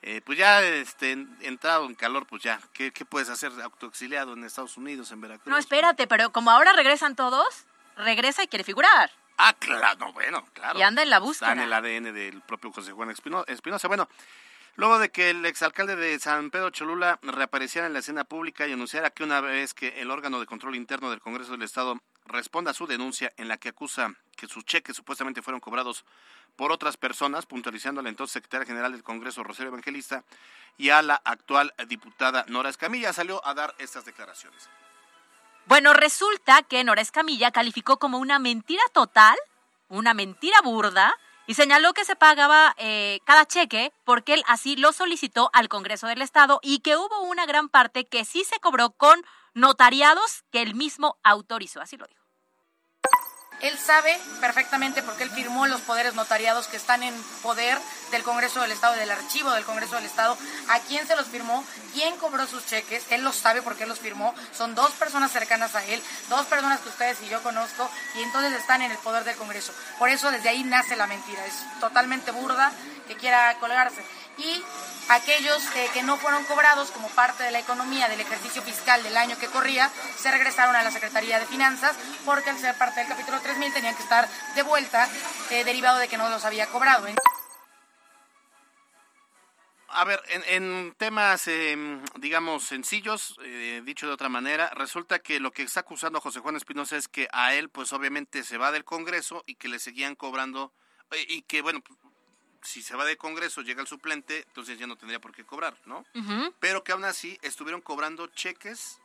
Eh, 0.06 0.20
pues 0.24 0.38
ya 0.38 0.62
este, 0.62 1.12
entrado 1.40 1.86
en 1.86 1.94
calor, 1.94 2.26
pues 2.26 2.42
ya, 2.42 2.60
¿qué, 2.72 2.92
¿qué 2.92 3.04
puedes 3.04 3.28
hacer 3.30 3.52
autoexiliado 3.62 4.34
en 4.34 4.44
Estados 4.44 4.76
Unidos, 4.76 5.10
en 5.12 5.20
Veracruz? 5.20 5.46
No, 5.50 5.56
espérate, 5.56 6.06
pero 6.06 6.30
como 6.30 6.50
ahora 6.50 6.72
regresan 6.74 7.16
todos, 7.16 7.64
regresa 7.96 8.42
y 8.42 8.48
quiere 8.48 8.64
figurar. 8.64 9.10
Ah, 9.38 9.54
claro, 9.58 9.98
no, 9.98 10.12
bueno, 10.12 10.44
claro. 10.52 10.78
Y 10.78 10.82
anda 10.82 11.02
en 11.02 11.10
la 11.10 11.18
búsqueda. 11.18 11.50
Está 11.52 11.62
en 11.62 11.66
el 11.66 11.72
ADN 11.72 12.12
del 12.14 12.40
propio 12.42 12.70
José 12.70 12.92
Juan 12.92 13.10
Espino- 13.10 13.44
Espinosa. 13.48 13.88
Bueno, 13.88 14.08
luego 14.76 14.98
de 14.98 15.10
que 15.10 15.30
el 15.30 15.44
exalcalde 15.46 15.96
de 15.96 16.18
San 16.20 16.50
Pedro 16.50 16.70
Cholula 16.70 17.18
reapareciera 17.22 17.86
en 17.86 17.94
la 17.94 17.98
escena 18.00 18.24
pública 18.24 18.66
y 18.68 18.72
anunciara 18.72 19.10
que 19.10 19.24
una 19.24 19.40
vez 19.40 19.74
que 19.74 20.00
el 20.00 20.10
órgano 20.10 20.38
de 20.38 20.46
control 20.46 20.76
interno 20.76 21.10
del 21.10 21.20
Congreso 21.20 21.52
del 21.52 21.62
Estado 21.62 22.00
responda 22.24 22.70
a 22.70 22.74
su 22.74 22.86
denuncia 22.86 23.32
en 23.36 23.48
la 23.48 23.56
que 23.56 23.70
acusa 23.70 24.14
que 24.36 24.46
sus 24.46 24.64
cheques 24.64 24.96
supuestamente 24.96 25.42
fueron 25.42 25.60
cobrados 25.60 26.04
por 26.56 26.72
otras 26.72 26.96
personas, 26.96 27.46
puntualizando 27.46 28.00
a 28.00 28.04
la 28.04 28.08
entonces 28.08 28.34
secretaria 28.34 28.66
general 28.66 28.92
del 28.92 29.02
Congreso, 29.02 29.42
Rosario 29.42 29.68
Evangelista, 29.68 30.24
y 30.76 30.90
a 30.90 31.02
la 31.02 31.16
actual 31.24 31.74
diputada 31.88 32.44
Nora 32.48 32.70
Escamilla, 32.70 33.12
salió 33.12 33.44
a 33.46 33.54
dar 33.54 33.74
estas 33.78 34.04
declaraciones. 34.04 34.68
Bueno, 35.66 35.94
resulta 35.94 36.62
que 36.62 36.84
Nora 36.84 37.00
Escamilla 37.00 37.50
calificó 37.50 37.98
como 37.98 38.18
una 38.18 38.38
mentira 38.38 38.82
total, 38.92 39.36
una 39.88 40.14
mentira 40.14 40.60
burda, 40.62 41.14
y 41.46 41.54
señaló 41.54 41.92
que 41.92 42.04
se 42.04 42.16
pagaba 42.16 42.74
eh, 42.78 43.20
cada 43.24 43.46
cheque 43.46 43.92
porque 44.04 44.34
él 44.34 44.42
así 44.46 44.76
lo 44.76 44.92
solicitó 44.92 45.50
al 45.52 45.68
Congreso 45.68 46.06
del 46.06 46.22
Estado 46.22 46.58
y 46.62 46.78
que 46.78 46.96
hubo 46.96 47.20
una 47.22 47.44
gran 47.46 47.68
parte 47.68 48.06
que 48.06 48.24
sí 48.24 48.44
se 48.44 48.60
cobró 48.60 48.90
con 48.90 49.22
notariados 49.54 50.44
que 50.50 50.62
él 50.62 50.74
mismo 50.74 51.18
autorizó, 51.22 51.80
así 51.80 51.96
lo 51.96 52.06
dijo. 52.06 52.24
Él 53.60 53.78
sabe 53.78 54.20
perfectamente 54.40 55.02
porque 55.02 55.22
él 55.22 55.30
firmó 55.30 55.66
los 55.66 55.80
poderes 55.80 56.14
notariados 56.14 56.66
que 56.66 56.76
están 56.76 57.02
en 57.02 57.14
poder 57.42 57.78
del 58.10 58.22
Congreso 58.22 58.60
del 58.60 58.72
Estado, 58.72 58.94
del 58.94 59.10
archivo 59.10 59.50
del 59.52 59.64
Congreso 59.64 59.94
del 59.94 60.04
Estado, 60.04 60.36
a 60.68 60.80
quién 60.80 61.06
se 61.06 61.16
los 61.16 61.28
firmó, 61.28 61.64
quién 61.94 62.14
cobró 62.18 62.46
sus 62.46 62.66
cheques, 62.66 63.06
él 63.10 63.22
los 63.22 63.36
sabe 63.36 63.62
porque 63.62 63.84
él 63.84 63.88
los 63.88 64.00
firmó, 64.00 64.34
son 64.52 64.74
dos 64.74 64.90
personas 64.92 65.32
cercanas 65.32 65.74
a 65.74 65.84
él, 65.86 66.02
dos 66.28 66.44
personas 66.46 66.80
que 66.80 66.90
ustedes 66.90 67.22
y 67.22 67.28
yo 67.28 67.42
conozco, 67.42 67.88
y 68.16 68.22
entonces 68.22 68.52
están 68.52 68.82
en 68.82 68.90
el 68.90 68.98
poder 68.98 69.24
del 69.24 69.36
Congreso. 69.36 69.72
Por 69.98 70.10
eso 70.10 70.30
desde 70.30 70.50
ahí 70.50 70.62
nace 70.64 70.94
la 70.94 71.06
mentira, 71.06 71.46
es 71.46 71.54
totalmente 71.80 72.32
burda 72.32 72.70
que 73.06 73.16
quiera 73.16 73.56
colgarse. 73.60 74.04
Y 74.38 74.62
aquellos 75.08 75.62
eh, 75.76 75.88
que 75.92 76.02
no 76.02 76.16
fueron 76.16 76.44
cobrados 76.44 76.90
como 76.90 77.08
parte 77.10 77.42
de 77.44 77.50
la 77.50 77.60
economía 77.60 78.08
del 78.08 78.20
ejercicio 78.20 78.62
fiscal 78.62 79.02
del 79.02 79.16
año 79.16 79.38
que 79.38 79.48
corría, 79.48 79.90
se 80.16 80.30
regresaron 80.30 80.74
a 80.76 80.82
la 80.82 80.90
Secretaría 80.90 81.38
de 81.38 81.46
Finanzas 81.46 81.96
porque 82.24 82.50
al 82.50 82.58
ser 82.58 82.76
parte 82.76 83.00
del 83.00 83.08
capítulo 83.08 83.40
3000 83.40 83.72
tenían 83.72 83.94
que 83.94 84.02
estar 84.02 84.28
de 84.54 84.62
vuelta 84.62 85.08
eh, 85.50 85.64
derivado 85.64 85.98
de 85.98 86.08
que 86.08 86.16
no 86.16 86.28
los 86.28 86.44
había 86.44 86.66
cobrado. 86.66 87.06
A 89.96 90.04
ver, 90.04 90.20
en, 90.28 90.42
en 90.48 90.94
temas, 90.96 91.46
eh, 91.46 91.76
digamos, 92.18 92.64
sencillos, 92.64 93.36
eh, 93.44 93.80
dicho 93.84 94.08
de 94.08 94.12
otra 94.12 94.28
manera, 94.28 94.68
resulta 94.74 95.20
que 95.20 95.38
lo 95.38 95.52
que 95.52 95.62
está 95.62 95.80
acusando 95.80 96.20
José 96.20 96.40
Juan 96.40 96.56
Espinosa 96.56 96.96
es 96.96 97.06
que 97.06 97.28
a 97.30 97.54
él, 97.54 97.68
pues 97.68 97.92
obviamente 97.92 98.42
se 98.42 98.58
va 98.58 98.72
del 98.72 98.82
Congreso 98.82 99.44
y 99.46 99.54
que 99.54 99.68
le 99.68 99.78
seguían 99.78 100.16
cobrando, 100.16 100.72
y 101.28 101.42
que, 101.42 101.62
bueno, 101.62 101.80
si 102.64 102.82
se 102.82 102.96
va 102.96 103.04
del 103.04 103.16
Congreso, 103.16 103.62
llega 103.62 103.80
el 103.82 103.86
suplente, 103.86 104.38
entonces 104.48 104.78
ya 104.78 104.86
no 104.86 104.96
tendría 104.96 105.20
por 105.20 105.32
qué 105.32 105.44
cobrar, 105.44 105.76
¿no? 105.84 106.04
Pero 106.58 106.82
que 106.82 106.92
aún 106.92 107.04
así 107.04 107.38
estuvieron 107.42 107.80
cobrando 107.80 108.26
cheques 108.28 108.98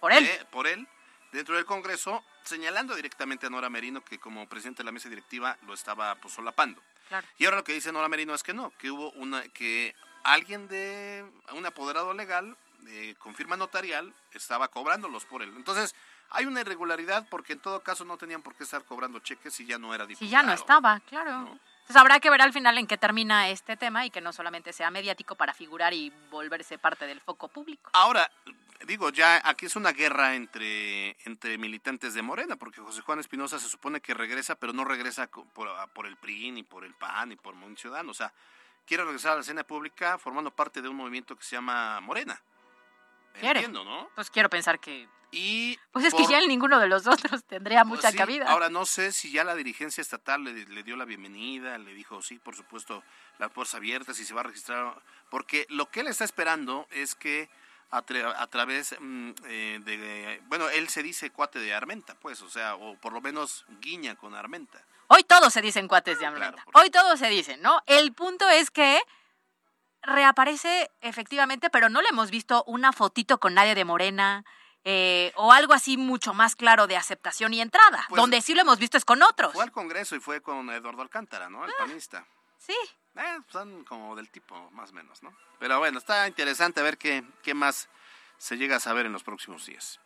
Por 0.00 0.12
él. 0.12 0.24
de- 0.24 0.44
por 0.46 0.66
él 0.66 0.86
dentro 1.32 1.56
del 1.56 1.64
Congreso, 1.66 2.24
señalando 2.44 2.94
directamente 2.94 3.46
a 3.46 3.50
Nora 3.50 3.68
Merino 3.68 4.04
que 4.04 4.18
como 4.18 4.48
presidente 4.48 4.78
de 4.78 4.84
la 4.86 4.92
mesa 4.92 5.08
directiva 5.08 5.58
lo 5.66 5.74
estaba 5.74 6.14
pues 6.16 6.32
solapando. 6.34 6.82
Claro. 7.08 7.26
Y 7.38 7.44
ahora 7.44 7.58
lo 7.58 7.64
que 7.64 7.72
dice 7.74 7.92
Nora 7.92 8.08
Merino 8.08 8.34
es 8.34 8.42
que 8.42 8.54
no, 8.54 8.70
que 8.78 8.90
hubo 8.90 9.10
una 9.12 9.42
que 9.48 9.94
alguien 10.24 10.68
de 10.68 11.24
un 11.52 11.66
apoderado 11.66 12.14
legal 12.14 12.56
eh, 12.86 13.14
con 13.18 13.34
firma 13.34 13.56
notarial 13.56 14.14
estaba 14.32 14.68
cobrándolos 14.68 15.24
por 15.24 15.42
él. 15.42 15.52
Entonces, 15.56 15.94
hay 16.30 16.46
una 16.46 16.60
irregularidad 16.60 17.26
porque 17.30 17.52
en 17.52 17.60
todo 17.60 17.80
caso 17.82 18.04
no 18.04 18.16
tenían 18.16 18.42
por 18.42 18.54
qué 18.54 18.64
estar 18.64 18.84
cobrando 18.84 19.18
cheques 19.20 19.52
si 19.54 19.66
ya 19.66 19.78
no 19.78 19.94
era 19.94 20.06
diputado. 20.06 20.26
Si 20.26 20.30
ya 20.30 20.42
no 20.42 20.52
estaba, 20.52 21.00
claro. 21.00 21.58
Entonces 21.82 21.96
habrá 21.96 22.20
que 22.20 22.30
ver 22.30 22.40
al 22.40 22.52
final 22.52 22.78
en 22.78 22.86
qué 22.86 22.96
termina 22.96 23.48
este 23.48 23.76
tema 23.76 24.06
y 24.06 24.10
que 24.10 24.20
no 24.20 24.32
solamente 24.32 24.72
sea 24.72 24.90
mediático 24.90 25.34
para 25.34 25.52
figurar 25.52 25.92
y 25.92 26.12
volverse 26.30 26.78
parte 26.78 27.06
del 27.06 27.20
foco 27.20 27.48
público. 27.48 27.90
Ahora, 27.92 28.30
digo, 28.86 29.10
ya 29.10 29.40
aquí 29.44 29.66
es 29.66 29.74
una 29.74 29.92
guerra 29.92 30.36
entre, 30.36 31.16
entre 31.26 31.58
militantes 31.58 32.14
de 32.14 32.22
Morena, 32.22 32.56
porque 32.56 32.80
José 32.80 33.00
Juan 33.02 33.18
Espinosa 33.18 33.58
se 33.58 33.68
supone 33.68 34.00
que 34.00 34.14
regresa, 34.14 34.54
pero 34.54 34.72
no 34.72 34.84
regresa 34.84 35.26
por, 35.26 35.68
por 35.92 36.06
el 36.06 36.16
PRI, 36.16 36.52
ni 36.52 36.62
por 36.62 36.84
el 36.84 36.94
PAN, 36.94 37.30
ni 37.30 37.36
por 37.36 37.54
Movimiento 37.54 37.82
Ciudadano. 37.82 38.12
O 38.12 38.14
sea, 38.14 38.32
quiere 38.86 39.04
regresar 39.04 39.32
a 39.32 39.34
la 39.36 39.40
escena 39.40 39.64
pública 39.64 40.18
formando 40.18 40.50
parte 40.50 40.82
de 40.82 40.88
un 40.88 40.96
movimiento 40.96 41.36
que 41.36 41.44
se 41.44 41.56
llama 41.56 42.00
Morena. 42.00 42.40
Quiere. 43.40 43.60
Entiendo, 43.60 43.84
¿no? 43.84 44.08
Pues 44.14 44.30
quiero 44.30 44.48
pensar 44.50 44.78
que... 44.80 45.08
Y 45.34 45.78
Pues 45.92 46.04
es 46.04 46.12
por- 46.14 46.20
que 46.26 46.30
ya 46.30 46.40
en 46.40 46.48
ninguno 46.48 46.78
de 46.78 46.88
los 46.88 47.06
otros 47.06 47.42
tendría 47.48 47.84
mucha 47.84 48.10
Sí, 48.10 48.16
cabida. 48.18 48.46
Ahora 48.50 48.68
no 48.68 48.84
sé 48.84 49.12
si 49.12 49.32
ya 49.32 49.44
la 49.44 49.54
dirigencia 49.54 50.02
estatal 50.02 50.44
le, 50.44 50.52
le 50.66 50.82
dio 50.82 50.94
la 50.96 51.06
bienvenida, 51.06 51.78
le 51.78 51.94
dijo 51.94 52.20
sí, 52.20 52.38
por 52.38 52.54
supuesto, 52.54 53.02
la 53.38 53.48
puerta 53.48 53.78
abierta, 53.78 54.12
si 54.12 54.24
se 54.26 54.34
va 54.34 54.40
a 54.40 54.44
registrar, 54.44 54.94
porque 55.30 55.64
lo 55.70 55.90
que 55.90 56.00
él 56.00 56.08
está 56.08 56.24
esperando 56.24 56.86
es 56.90 57.14
que 57.14 57.48
a, 57.90 58.04
tra- 58.04 58.34
a 58.36 58.46
través 58.48 58.94
mm, 59.00 59.30
eh, 59.46 59.80
de, 59.82 60.42
bueno, 60.48 60.68
él 60.68 60.88
se 60.90 61.02
dice 61.02 61.30
cuate 61.30 61.58
de 61.60 61.72
Armenta, 61.72 62.14
pues, 62.20 62.42
o 62.42 62.50
sea, 62.50 62.74
o 62.74 62.96
por 62.98 63.14
lo 63.14 63.22
menos 63.22 63.64
guiña 63.80 64.16
con 64.16 64.34
Armenta. 64.34 64.84
Hoy 65.08 65.24
todos 65.24 65.52
se 65.52 65.62
dicen 65.62 65.88
cuates 65.88 66.18
de 66.18 66.26
Armenta. 66.26 66.62
Hoy 66.74 66.90
todos 66.90 67.18
se 67.18 67.28
dicen, 67.28 67.60
¿no? 67.62 67.82
El 67.86 68.12
punto 68.12 68.48
es 68.50 68.70
que 68.70 69.00
reaparece 70.02 70.90
efectivamente, 71.00 71.70
pero 71.70 71.88
no 71.88 72.02
le 72.02 72.08
hemos 72.08 72.30
visto 72.30 72.64
una 72.66 72.92
fotito 72.92 73.38
con 73.38 73.54
nadie 73.54 73.74
de 73.74 73.84
Morena 73.84 74.44
eh, 74.84 75.32
o 75.36 75.52
algo 75.52 75.74
así 75.74 75.96
mucho 75.96 76.34
más 76.34 76.56
claro 76.56 76.86
de 76.86 76.96
aceptación 76.96 77.54
y 77.54 77.60
entrada. 77.60 78.04
Pues- 78.08 78.20
Donde 78.20 78.40
sí 78.40 78.54
lo 78.54 78.62
hemos 78.62 78.78
visto 78.78 78.96
es 78.96 79.04
con 79.04 79.22
otros. 79.22 79.52
Fue 79.52 79.62
al 79.62 79.70
Congreso 79.72 80.16
y 80.16 80.20
fue 80.20 80.40
con 80.40 80.68
Eduardo 80.70 81.02
Alcántara, 81.02 81.48
¿no? 81.48 81.64
El 81.64 81.72
panista. 81.78 82.26
Sí. 82.58 82.74
Eh, 83.16 83.38
son 83.50 83.84
como 83.84 84.16
del 84.16 84.30
tipo, 84.30 84.70
más 84.72 84.90
o 84.90 84.94
menos, 84.94 85.22
¿no? 85.22 85.36
Pero 85.58 85.78
bueno, 85.78 85.98
está 85.98 86.26
interesante 86.26 86.82
ver 86.82 86.98
qué, 86.98 87.22
qué 87.42 87.54
más 87.54 87.88
se 88.38 88.56
llega 88.56 88.76
a 88.76 88.80
saber 88.80 89.06
en 89.06 89.12
los 89.12 89.22
próximos 89.22 89.66
días. 89.66 90.00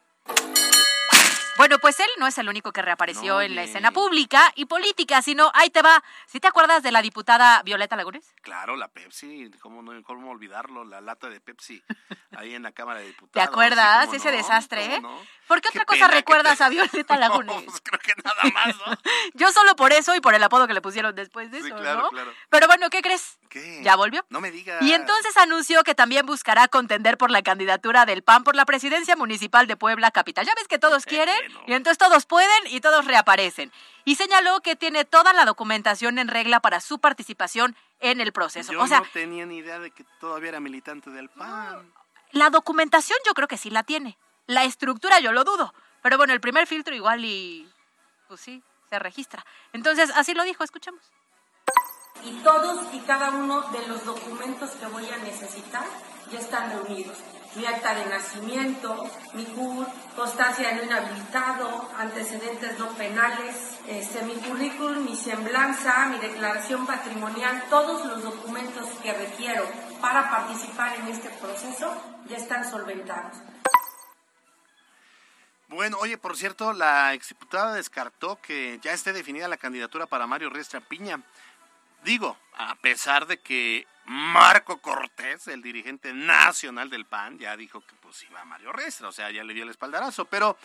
Bueno, 1.57 1.79
pues 1.79 1.99
él 2.01 2.07
no 2.19 2.27
es 2.27 2.37
el 2.39 2.49
único 2.49 2.73
que 2.73 2.83
reapareció 2.83 3.35
No, 3.35 3.41
en 3.41 3.55
la 3.57 3.63
escena 3.63 3.91
pública 3.91 4.53
y 4.57 4.67
política, 4.67 5.23
sino 5.23 5.51
ahí 5.55 5.71
te 5.71 5.81
va. 5.83 6.03
¿Sí 6.27 6.39
te 6.41 6.49
acuerdas 6.49 6.83
de 6.83 6.93
la 6.93 7.01
diputada 7.03 7.63
Violeta 7.63 7.97
Lagunes? 7.97 8.35
Claro, 8.43 8.77
la 8.77 8.89
Pepsi, 8.89 9.51
¿cómo, 9.61 9.83
no, 9.83 10.03
cómo 10.03 10.31
olvidarlo? 10.31 10.85
La 10.85 11.01
lata 11.01 11.29
de 11.31 11.41
Pepsi 11.41 11.83
ahí 12.37 12.55
en 12.55 12.63
la 12.63 12.73
Cámara 12.73 13.01
de 13.01 13.07
¿Te 13.07 13.13
Diputados. 13.13 13.49
acuerdas? 13.49 14.01
sí, 14.03 14.07
cómo 14.09 14.17
Ese 14.19 14.31
no, 14.33 14.37
desastre, 14.37 14.85
¿eh? 14.97 15.03
¿Por 15.49 15.61
qué 15.61 15.69
Qué 15.73 15.79
otra 15.79 15.85
cosa 15.87 16.09
recuerdas 16.09 16.59
te- 16.59 16.65
a 16.65 16.69
Violeta 16.69 17.17
Lagunes? 17.19 17.63
pues 17.65 17.81
creo 17.83 18.01
que 18.01 18.13
nada 18.23 18.43
más, 18.53 18.77
¿no? 18.77 18.99
Yo 19.35 19.51
solo 19.53 19.77
por 19.77 19.93
eso 19.93 20.15
y 20.15 20.21
por 20.21 20.35
el 20.35 20.43
apodo 20.43 20.67
que 20.67 20.75
le 20.75 20.83
pusieron 20.83 21.15
después 21.15 21.51
de 21.51 21.61
Sí, 21.63 21.69
eso, 21.69 21.77
claro, 21.77 22.03
¿no? 22.03 22.09
claro. 22.11 22.33
Pero 22.51 22.67
bueno, 22.67 22.91
¿qué 22.91 23.01
crees? 23.01 23.39
¿Qué? 23.49 23.81
¿Ya 23.83 23.97
volvió? 23.97 24.25
No 24.29 24.41
me 24.41 24.51
digas. 24.51 24.83
Y 24.83 24.93
entonces 24.93 25.37
anunció 25.37 25.83
que 25.85 25.95
también 25.95 26.27
buscará 26.27 26.69
contender 26.69 27.17
por 27.17 27.31
la 27.31 27.43
candidatura 27.43 28.05
del 28.05 28.23
PAN 28.23 28.45
por 28.45 28.57
la 28.57 28.65
presidencia 28.67 29.17
municipal 29.17 29.67
de 29.67 29.77
Puebla 29.77 30.11
Capital. 30.11 30.45
Ya 30.45 30.55
ves 30.55 30.69
que 30.69 30.79
todos 30.79 31.05
quieren 31.07 31.37
y 31.67 31.73
entonces 31.73 31.99
todos 31.99 32.27
pueden 32.27 32.67
y 32.67 32.81
todos 32.81 33.05
reaparecen. 33.05 33.73
Y 34.05 34.15
señaló 34.17 34.61
que 34.61 34.77
tiene 34.77 35.05
toda 35.05 35.33
la 35.33 35.45
documentación 35.45 36.19
en 36.19 36.29
regla 36.29 36.61
para 36.61 36.81
su 36.81 36.99
participación 36.99 37.77
en 38.01 38.21
el 38.21 38.33
proceso. 38.33 38.73
Yo 38.73 38.83
o 38.83 38.87
sea, 38.87 39.01
no 39.01 39.07
tenía 39.13 39.47
ni 39.47 39.59
idea 39.59 39.79
de 39.79 39.91
que 39.91 40.05
todavía 40.21 40.51
era 40.51 40.61
militante 40.61 41.11
del 41.11 41.29
PAN. 41.29 41.93
la 42.33 42.51
documentación 42.51 43.19
yo 43.27 43.35
creo 43.35 43.49
que 43.49 43.57
sí 43.57 43.71
la 43.71 43.83
tiene. 43.83 44.17
La 44.47 44.65
estructura 44.65 45.19
yo 45.21 45.33
lo 45.33 45.45
dudo. 45.45 45.75
Pero 46.03 46.19
bueno, 46.19 46.33
el 46.33 46.41
primer 46.41 46.67
filtro 46.67 46.95
igual 46.95 47.25
y 47.25 47.69
pues 48.29 48.41
sí, 48.41 48.63
se 48.89 48.99
registra. 48.99 49.45
Entonces, 49.73 50.11
así 50.15 50.35
lo 50.35 50.45
dijo, 50.45 50.63
escuchemos. 50.65 51.03
y 52.25 52.33
todos 52.43 52.95
y 52.95 53.01
cada 53.01 53.31
uno 53.31 53.61
de 53.73 53.87
los 53.89 54.05
documentos 54.05 54.71
que 54.71 54.87
voy 54.87 55.09
a 55.09 55.17
necesitar 55.19 55.85
ya 56.31 56.39
están 56.39 56.71
reunidos. 56.71 57.19
Mi 57.57 57.65
acta 57.65 57.95
de 57.95 58.05
nacimiento, 58.07 59.11
mi 59.33 59.45
CUR, 59.47 59.87
constancia 60.15 60.69
de 60.69 60.77
no 60.77 60.83
inhabilitado, 60.85 61.91
antecedentes 61.97 62.79
no 62.79 62.91
penales, 62.91 63.79
este, 63.87 64.23
mi 64.23 64.35
currículum, 64.35 65.05
mi 65.05 65.17
semblanza, 65.17 66.07
mi 66.07 66.19
declaración 66.19 66.87
patrimonial, 66.87 67.65
todos 67.71 68.05
los 68.05 68.23
documentos 68.23 68.87
que 69.03 69.13
requiero 69.13 69.67
para 70.03 70.31
participar 70.31 70.97
en 70.97 71.09
este 71.09 71.31
proceso 71.31 72.21
ya 72.29 72.37
están 72.37 72.71
solventados. 72.71 73.39
Bueno, 75.69 75.97
oye, 76.01 76.19
por 76.19 76.37
cierto, 76.37 76.73
la 76.73 77.15
exdiputada 77.15 77.75
descartó 77.75 78.41
que 78.41 78.79
ya 78.83 78.93
esté 78.93 79.13
definida 79.13 79.49
la 79.49 79.57
candidatura 79.57 80.07
para 80.07 80.27
Mario 80.27 80.51
Riestra 80.51 80.81
Piña. 80.81 81.23
Digo, 82.05 82.37
a 82.57 82.77
pesar 82.77 83.27
de 83.27 83.39
que 83.39 83.87
Marco 84.07 84.81
Cortés, 84.81 85.49
el 85.49 85.63
dirigente 85.63 86.13
nacional 86.13 86.89
del 86.89 87.07
PAN, 87.07 87.39
ya 87.39 87.57
dijo 87.57 87.81
que 87.81 87.95
pues 87.97 88.23
iba 88.23 88.41
a 88.41 88.45
Mario 88.45 88.73
Riestra, 88.73 89.09
o 89.09 89.13
sea, 89.13 89.31
ya 89.33 89.43
le 89.43 89.53
dio 89.53 89.65
el 89.65 89.71
espaldarazo. 89.71 90.27
Pero, 90.27 90.57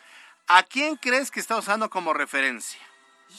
¿a 0.48 0.62
quién 0.64 0.96
crees 0.96 1.32
que 1.32 1.40
está 1.40 1.58
usando 1.58 1.90
como 1.90 2.14
referencia? 2.14 2.80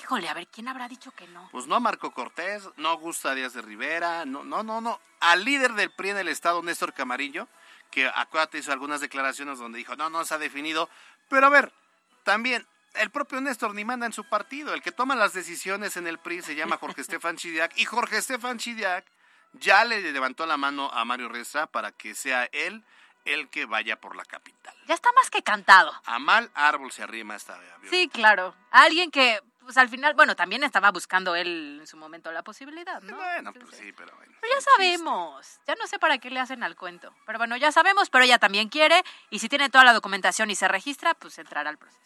Híjole, 0.00 0.28
a 0.28 0.34
ver, 0.34 0.48
¿quién 0.48 0.66
habrá 0.66 0.88
dicho 0.88 1.12
que 1.12 1.28
no? 1.28 1.48
Pues 1.52 1.66
no 1.66 1.76
a 1.76 1.80
Marco 1.80 2.12
Cortés, 2.12 2.68
no 2.78 2.96
gusta 2.98 3.34
Díaz 3.34 3.52
de 3.52 3.62
Rivera, 3.62 4.24
no, 4.24 4.42
no, 4.42 4.64
no, 4.64 4.80
no. 4.80 5.00
Al 5.20 5.44
líder 5.44 5.74
del 5.74 5.90
PRI 5.90 6.10
en 6.10 6.18
el 6.18 6.28
estado, 6.28 6.62
Néstor 6.62 6.94
Camarillo, 6.94 7.46
que 7.90 8.08
acuérdate 8.08 8.58
hizo 8.58 8.72
algunas 8.72 9.00
declaraciones 9.00 9.58
donde 9.58 9.78
dijo, 9.78 9.94
no, 9.94 10.10
no 10.10 10.24
se 10.24 10.34
ha 10.34 10.38
definido. 10.38 10.88
Pero 11.28 11.46
a 11.46 11.50
ver, 11.50 11.72
también 12.24 12.66
el 12.94 13.10
propio 13.10 13.40
Néstor 13.40 13.74
ni 13.74 13.84
manda 13.84 14.06
en 14.06 14.12
su 14.12 14.24
partido. 14.24 14.74
El 14.74 14.82
que 14.82 14.90
toma 14.90 15.14
las 15.14 15.32
decisiones 15.32 15.96
en 15.96 16.08
el 16.08 16.18
PRI 16.18 16.42
se 16.42 16.56
llama 16.56 16.78
Jorge 16.78 17.00
Estefan 17.02 17.36
Chidiac. 17.36 17.76
Y 17.76 17.84
Jorge 17.84 18.16
Estefan 18.16 18.58
Chidiac 18.58 19.04
ya 19.54 19.84
le 19.84 20.12
levantó 20.12 20.46
la 20.46 20.56
mano 20.56 20.90
a 20.92 21.04
Mario 21.04 21.28
Reza 21.28 21.66
para 21.66 21.92
que 21.92 22.14
sea 22.14 22.48
él 22.52 22.84
el 23.24 23.48
que 23.48 23.66
vaya 23.66 24.00
por 24.00 24.16
la 24.16 24.24
capital. 24.24 24.74
Ya 24.86 24.94
está 24.94 25.10
más 25.12 25.30
que 25.30 25.42
cantado. 25.42 25.92
A 26.06 26.18
mal 26.18 26.50
árbol 26.54 26.90
se 26.90 27.02
arrima 27.02 27.36
esta 27.36 27.56
vez. 27.56 27.70
Sí, 27.88 28.08
claro. 28.08 28.54
Alguien 28.70 29.10
que, 29.10 29.40
pues 29.60 29.76
al 29.76 29.88
final, 29.88 30.14
bueno, 30.14 30.34
también 30.34 30.64
estaba 30.64 30.90
buscando 30.90 31.36
él 31.36 31.78
en 31.80 31.86
su 31.86 31.96
momento 31.96 32.32
la 32.32 32.42
posibilidad, 32.42 33.00
¿no? 33.02 33.16
Bueno, 33.16 33.52
pues 33.52 33.76
sí, 33.76 33.92
pero 33.92 34.14
bueno. 34.16 34.32
Pero 34.40 34.52
ya 34.52 34.60
sabemos. 34.60 35.60
Ya 35.66 35.74
no 35.76 35.86
sé 35.86 35.98
para 35.98 36.18
qué 36.18 36.30
le 36.30 36.40
hacen 36.40 36.64
al 36.64 36.74
cuento. 36.74 37.14
Pero 37.26 37.38
bueno, 37.38 37.56
ya 37.56 37.70
sabemos, 37.70 38.10
pero 38.10 38.24
ella 38.24 38.38
también 38.38 38.68
quiere. 38.68 39.04
Y 39.30 39.38
si 39.38 39.48
tiene 39.48 39.70
toda 39.70 39.84
la 39.84 39.92
documentación 39.92 40.50
y 40.50 40.56
se 40.56 40.66
registra, 40.66 41.14
pues 41.14 41.38
entrará 41.38 41.70
al 41.70 41.78
proceso. 41.78 42.00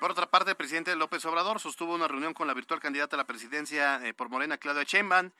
Por 0.00 0.10
otra 0.10 0.26
parte, 0.26 0.50
el 0.50 0.56
presidente 0.56 0.94
López 0.94 1.24
Obrador 1.24 1.58
sostuvo 1.58 1.94
una 1.94 2.06
reunión 2.06 2.34
con 2.34 2.46
la 2.46 2.54
virtual 2.54 2.80
candidata 2.80 3.16
a 3.16 3.18
la 3.18 3.26
presidencia 3.26 4.00
eh, 4.06 4.12
por 4.12 4.28
Morena, 4.28 4.58
Claudia 4.58 4.84
Sheinbaum. 4.84 5.30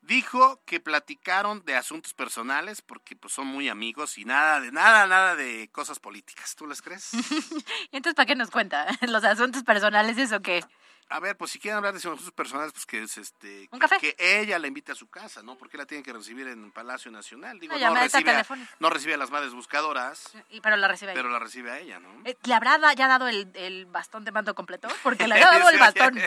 Dijo 0.00 0.62
que 0.64 0.80
platicaron 0.80 1.64
de 1.64 1.74
asuntos 1.74 2.14
personales 2.14 2.80
porque 2.80 3.16
pues 3.16 3.32
son 3.32 3.46
muy 3.46 3.68
amigos 3.68 4.18
y 4.18 4.24
nada 4.24 4.60
de 4.60 4.70
nada 4.70 5.06
nada 5.06 5.36
de 5.36 5.68
cosas 5.70 5.98
políticas. 5.98 6.54
¿Tú 6.54 6.66
les 6.66 6.80
crees? 6.80 7.12
¿Y 7.12 7.16
entonces 7.96 8.14
para 8.14 8.26
qué 8.26 8.36
nos 8.36 8.50
cuenta? 8.50 8.86
¿Los 9.08 9.24
asuntos 9.24 9.64
personales 9.64 10.16
eso 10.18 10.40
qué? 10.40 10.64
A 11.08 11.20
ver, 11.20 11.36
pues 11.36 11.52
si 11.52 11.60
quieren 11.60 11.76
hablar 11.76 11.92
de 11.92 11.98
asuntos 11.98 12.32
personales, 12.32 12.72
pues 12.72 12.84
que 12.84 13.00
es 13.02 13.16
este 13.16 13.68
¿Un 13.70 13.78
que, 13.78 13.88
café? 13.88 13.98
que 14.00 14.16
ella 14.18 14.58
la 14.58 14.66
invite 14.66 14.90
a 14.90 14.94
su 14.96 15.06
casa, 15.08 15.40
¿no? 15.40 15.56
Porque 15.56 15.76
la 15.78 15.86
tienen 15.86 16.02
que 16.02 16.12
recibir 16.12 16.48
en 16.48 16.72
Palacio 16.72 17.12
Nacional. 17.12 17.60
Digo, 17.60 17.78
no 17.78 17.94
recibe, 17.94 18.30
a, 18.30 18.32
telefónica. 18.34 18.70
no 18.80 18.90
recibe 18.90 19.14
a 19.14 19.16
las 19.16 19.30
madres 19.30 19.52
buscadoras, 19.52 20.32
Y- 20.50 20.60
Pero 20.60 20.76
la 20.76 20.88
recibe 20.88 21.12
ahí. 21.12 21.16
pero 21.16 21.28
la 21.30 21.38
recibe 21.38 21.70
a 21.70 21.78
ella, 21.78 22.00
¿no? 22.00 22.08
Eh, 22.24 22.36
¿Le 22.42 22.54
habrá 22.54 22.78
da- 22.78 22.92
ya 22.94 23.06
dado 23.06 23.28
el, 23.28 23.48
el 23.54 23.86
bastón 23.86 24.24
de 24.24 24.32
mando 24.32 24.52
completo? 24.56 24.88
Porque 25.04 25.28
le 25.28 25.34
había 25.46 25.46
dado 25.58 25.70
el 25.70 25.78
bastón 25.78 26.18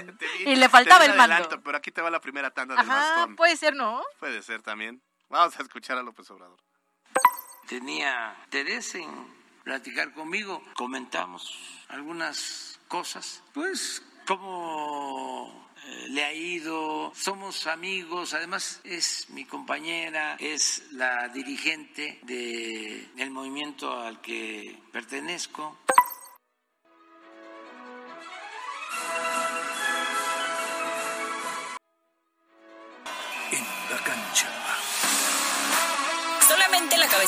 y 0.46 0.56
le 0.56 0.70
faltaba 0.70 1.04
el 1.04 1.10
mando. 1.18 1.34
adelanto, 1.36 1.62
pero 1.62 1.78
aquí 1.78 1.92
te 1.92 2.02
va 2.02 2.10
la 2.10 2.22
primera 2.22 2.50
tanda 2.52 2.76
del 2.76 2.90
Ajá, 2.90 3.16
bastón. 3.16 3.36
puede 3.36 3.58
ser, 3.58 3.76
¿no? 3.76 4.02
Puede 4.20 4.42
ser 4.42 4.62
también. 4.62 5.02
Vamos 5.28 5.60
a 5.60 5.62
escuchar 5.64 5.98
a 5.98 6.04
López 6.04 6.32
Obrador. 6.32 6.58
tenía 7.68 8.36
interés 8.46 8.96
en 8.96 9.10
platicar 9.64 10.14
conmigo. 10.14 10.64
Comentamos 10.76 11.54
algunas 11.90 12.80
cosas. 12.88 13.44
Pues, 13.54 14.02
cómo 14.30 15.52
eh, 15.88 16.10
le 16.10 16.24
ha 16.24 16.32
ido, 16.32 17.12
somos 17.16 17.66
amigos, 17.66 18.36
además 18.36 18.80
es 18.84 19.28
mi 19.32 19.44
compañera, 19.44 20.36
es 20.40 20.84
la 20.92 21.30
dirigente 21.30 22.20
del 22.22 23.32
movimiento 23.32 23.92
al 24.00 24.22
que 24.22 24.78
pertenezco. 24.92 25.80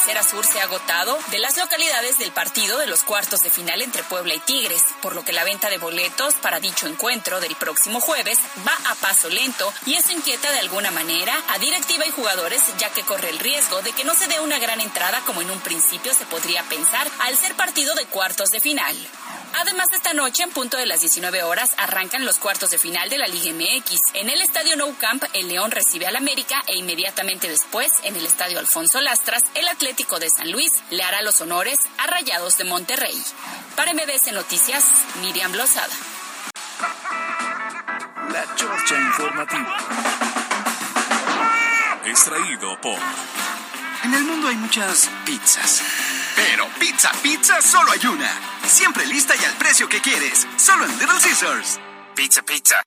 Cabecera 0.02 0.24
sur 0.24 0.46
se 0.46 0.60
ha 0.60 0.64
agotado 0.64 1.16
de 1.30 1.38
las 1.38 1.58
localidades 1.58 2.18
del 2.18 2.32
partido 2.32 2.80
de 2.80 2.88
los 2.88 3.04
cuartos 3.04 3.42
de 3.44 3.52
final 3.52 3.84
entre 3.84 4.02
Puebla 4.02 4.34
y 4.34 4.40
Tigres, 4.40 4.84
por 5.00 5.14
lo 5.14 5.24
que 5.24 5.32
la 5.32 5.44
venta 5.44 5.70
de 5.70 5.78
boletos 5.78 6.34
para 6.36 6.60
dicho 6.60 6.88
encuentro 6.88 7.40
del 7.40 7.56
próximo 7.56 8.00
jueves 8.00 8.40
va 8.68 8.74
a 8.90 8.96
paso 8.96 9.30
lento 9.30 9.72
y 9.86 9.94
eso 9.94 10.12
inquieta 10.12 10.52
de 10.52 10.60
alguna 10.60 10.90
manera 10.90 11.36
a 11.50 11.60
directiva 11.60 12.08
y 12.08 12.12
jugadores 12.12 12.64
ya 12.80 12.90
que 12.90 13.04
corre 13.04 13.30
el 13.30 13.38
riesgo 13.38 13.84
de 13.84 13.92
que 13.92 14.04
no 14.04 14.16
se 14.16 14.28
dé 14.28 14.40
una 14.40 14.58
gran 14.58 14.82
entrada 14.82 15.22
como 15.28 15.42
en 15.42 15.52
un 15.52 15.60
principio 15.60 16.16
se 16.16 16.26
podría 16.26 16.64
pensar 16.64 17.08
al 17.20 17.38
ser 17.38 17.54
partido 17.54 17.94
de 17.94 18.06
cuartos 18.06 18.50
de 18.50 18.60
final. 18.60 18.98
Además, 19.54 19.88
esta 19.94 20.14
noche, 20.14 20.44
en 20.44 20.52
punto 20.52 20.78
de 20.78 20.86
las 20.86 21.02
19 21.02 21.44
horas, 21.44 21.72
arrancan 21.78 22.26
los 22.26 22.38
cuartos 22.38 22.72
de 22.72 22.78
final 22.78 23.10
de 23.10 23.18
la 23.18 23.28
Liga 23.28 23.52
MX. 23.54 24.00
En 24.14 24.30
el 24.30 24.42
Estadio 24.42 24.76
Nou 24.76 24.96
Camp, 24.98 25.24
el 25.34 25.48
León 25.50 25.72
recibe 25.72 26.08
al 26.08 26.16
América 26.16 26.64
e 26.68 26.78
inmediatamente 26.78 27.48
después, 27.50 27.92
en 28.04 28.16
el 28.16 28.26
Estadio 28.26 28.60
Alfonso 28.60 29.02
Lastras, 29.02 29.44
el 29.56 29.68
Atlético 29.68 30.20
de 30.20 30.30
San 30.30 30.52
Luis 30.52 30.72
le 30.90 31.04
hará 31.04 31.22
los 31.22 31.42
honores 31.42 31.80
a 31.98 32.08
Rayados 32.08 32.58
de 32.58 32.64
Monterrey. 32.64 33.22
Para 33.76 33.94
MBS 33.94 34.32
Noticias, 34.32 34.86
Miriam 35.22 35.54
Lozada. 35.54 35.94
La 38.32 38.56
Chorcha 38.56 38.96
Informativa. 38.96 39.78
Extraído 42.06 42.80
por 42.82 42.98
En 44.04 44.14
el 44.14 44.24
mundo 44.24 44.48
hay 44.48 44.56
muchas 44.56 45.10
pizzas. 45.26 45.82
Pero 46.50 46.68
pizza, 46.80 47.12
pizza, 47.22 47.62
solo 47.62 47.92
hay 47.92 48.04
una. 48.08 48.32
Siempre 48.66 49.06
lista 49.06 49.36
y 49.40 49.46
al 49.46 49.54
precio 49.58 49.88
que 49.88 50.02
quieres. 50.02 50.48
Solo 50.58 50.86
en 50.86 50.92
Little 50.94 51.20
Caesars. 51.22 51.80
Pizza, 52.16 52.42
pizza. 52.42 52.82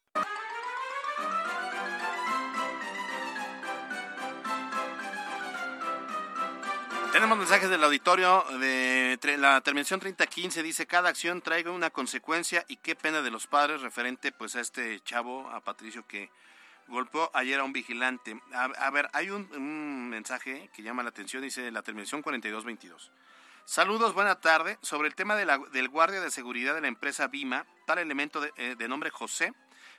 Tenemos 7.12 7.38
mensajes 7.38 7.70
del 7.70 7.84
auditorio 7.84 8.44
de 8.58 9.36
la 9.38 9.60
terminación 9.60 10.00
3015 10.00 10.64
dice 10.64 10.86
cada 10.86 11.08
acción 11.08 11.40
traiga 11.40 11.70
una 11.70 11.90
consecuencia 11.90 12.64
y 12.66 12.76
qué 12.78 12.96
pena 12.96 13.22
de 13.22 13.30
los 13.30 13.46
padres 13.46 13.82
referente 13.82 14.32
pues 14.32 14.56
a 14.56 14.60
este 14.60 14.98
chavo, 15.04 15.48
a 15.50 15.60
Patricio 15.60 16.04
que 16.08 16.28
golpeó 16.88 17.30
ayer 17.32 17.60
a 17.60 17.64
un 17.64 17.72
vigilante. 17.72 18.36
A, 18.52 18.64
a 18.64 18.90
ver, 18.90 19.08
hay 19.12 19.30
un, 19.30 19.48
un 19.54 20.08
mensaje 20.08 20.70
que 20.74 20.82
llama 20.82 21.04
la 21.04 21.10
atención, 21.10 21.40
dice 21.40 21.70
la 21.70 21.82
terminación 21.82 22.20
4222. 22.20 23.12
Saludos, 23.66 24.12
buena 24.12 24.40
tarde. 24.40 24.78
Sobre 24.82 25.08
el 25.08 25.14
tema 25.14 25.36
de 25.36 25.46
la- 25.46 25.58
del 25.58 25.88
guardia 25.88 26.20
de 26.20 26.30
seguridad 26.30 26.74
de 26.74 26.82
la 26.82 26.88
empresa 26.88 27.28
Bima, 27.28 27.64
tal 27.86 27.98
elemento 27.98 28.40
de, 28.40 28.52
eh, 28.56 28.76
de 28.76 28.88
nombre 28.88 29.10
José 29.10 29.54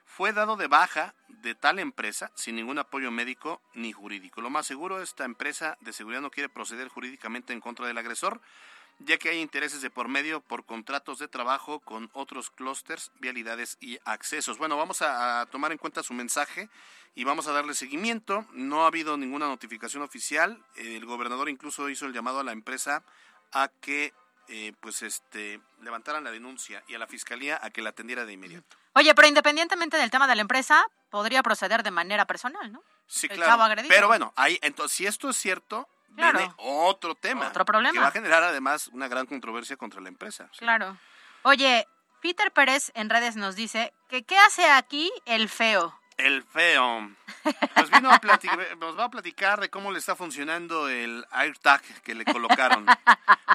fue 0.05 0.33
dado 0.33 0.55
de 0.55 0.67
baja 0.67 1.15
de 1.27 1.55
tal 1.55 1.79
empresa 1.79 2.31
sin 2.35 2.55
ningún 2.55 2.77
apoyo 2.77 3.09
médico 3.09 3.61
ni 3.73 3.91
jurídico. 3.91 4.41
Lo 4.41 4.51
más 4.51 4.67
seguro, 4.67 5.01
esta 5.01 5.25
empresa 5.25 5.77
de 5.81 5.93
seguridad 5.93 6.21
no 6.21 6.29
quiere 6.29 6.47
proceder 6.47 6.89
jurídicamente 6.89 7.53
en 7.53 7.59
contra 7.59 7.87
del 7.87 7.97
agresor, 7.97 8.39
ya 8.99 9.17
que 9.17 9.29
hay 9.29 9.39
intereses 9.41 9.81
de 9.81 9.89
por 9.89 10.07
medio 10.09 10.41
por 10.41 10.63
contratos 10.65 11.17
de 11.17 11.27
trabajo 11.27 11.79
con 11.79 12.11
otros 12.13 12.51
clústeres, 12.51 13.11
vialidades 13.19 13.77
y 13.81 13.97
accesos. 14.05 14.59
Bueno, 14.59 14.77
vamos 14.77 15.01
a, 15.01 15.41
a 15.41 15.45
tomar 15.47 15.71
en 15.71 15.79
cuenta 15.79 16.03
su 16.03 16.13
mensaje 16.13 16.69
y 17.15 17.23
vamos 17.23 17.47
a 17.47 17.51
darle 17.51 17.73
seguimiento. 17.73 18.45
No 18.53 18.83
ha 18.83 18.87
habido 18.87 19.17
ninguna 19.17 19.47
notificación 19.47 20.03
oficial. 20.03 20.63
El 20.75 21.05
gobernador 21.05 21.49
incluso 21.49 21.89
hizo 21.89 22.05
el 22.05 22.13
llamado 22.13 22.39
a 22.39 22.43
la 22.43 22.51
empresa 22.51 23.03
a 23.55 23.69
que 23.81 24.13
eh, 24.47 24.73
pues 24.79 25.01
este 25.01 25.59
levantaran 25.81 26.23
la 26.23 26.29
denuncia 26.29 26.83
y 26.87 26.93
a 26.93 26.99
la 26.99 27.07
fiscalía 27.07 27.59
a 27.63 27.71
que 27.71 27.81
la 27.81 27.89
atendiera 27.89 28.25
de 28.25 28.33
inmediato. 28.33 28.77
Oye, 28.93 29.15
pero 29.15 29.27
independientemente 29.27 29.97
del 29.97 30.11
tema 30.11 30.27
de 30.27 30.35
la 30.35 30.41
empresa, 30.41 30.85
podría 31.09 31.41
proceder 31.41 31.81
de 31.81 31.89
manera 31.91 32.25
personal, 32.25 32.71
¿no? 32.71 32.83
Sí, 33.07 33.27
El 33.29 33.37
claro. 33.37 33.75
Pero 33.87 34.07
bueno, 34.07 34.33
ahí, 34.35 34.59
entonces, 34.61 34.95
si 34.95 35.05
esto 35.07 35.29
es 35.29 35.37
cierto, 35.37 35.87
Claro. 36.15 36.37
viene 36.39 36.53
otro 36.57 37.15
tema. 37.15 37.47
Otro 37.47 37.65
problema. 37.65 37.91
Que 37.93 37.99
va 37.99 38.07
a 38.07 38.11
generar 38.11 38.43
además 38.43 38.87
una 38.87 39.07
gran 39.07 39.25
controversia 39.25 39.75
contra 39.77 39.99
la 40.01 40.09
empresa. 40.09 40.49
Claro. 40.57 40.97
Oye, 41.41 41.87
Peter 42.21 42.51
Pérez 42.51 42.91
en 42.95 43.09
redes 43.09 43.35
nos 43.35 43.55
dice 43.55 43.93
que 44.09 44.23
¿qué 44.23 44.37
hace 44.37 44.69
aquí 44.69 45.11
el 45.25 45.49
feo? 45.49 45.93
El 46.17 46.43
feo. 46.43 47.11
Pues 47.75 47.89
vino 47.91 48.11
a 48.11 48.19
platicar, 48.19 48.77
nos 48.77 48.97
va 48.97 49.05
a 49.05 49.09
platicar 49.09 49.59
de 49.59 49.69
cómo 49.69 49.91
le 49.91 49.99
está 49.99 50.15
funcionando 50.15 50.87
el 50.87 51.25
AirTag 51.31 51.81
que 52.01 52.15
le 52.15 52.25
colocaron 52.25 52.85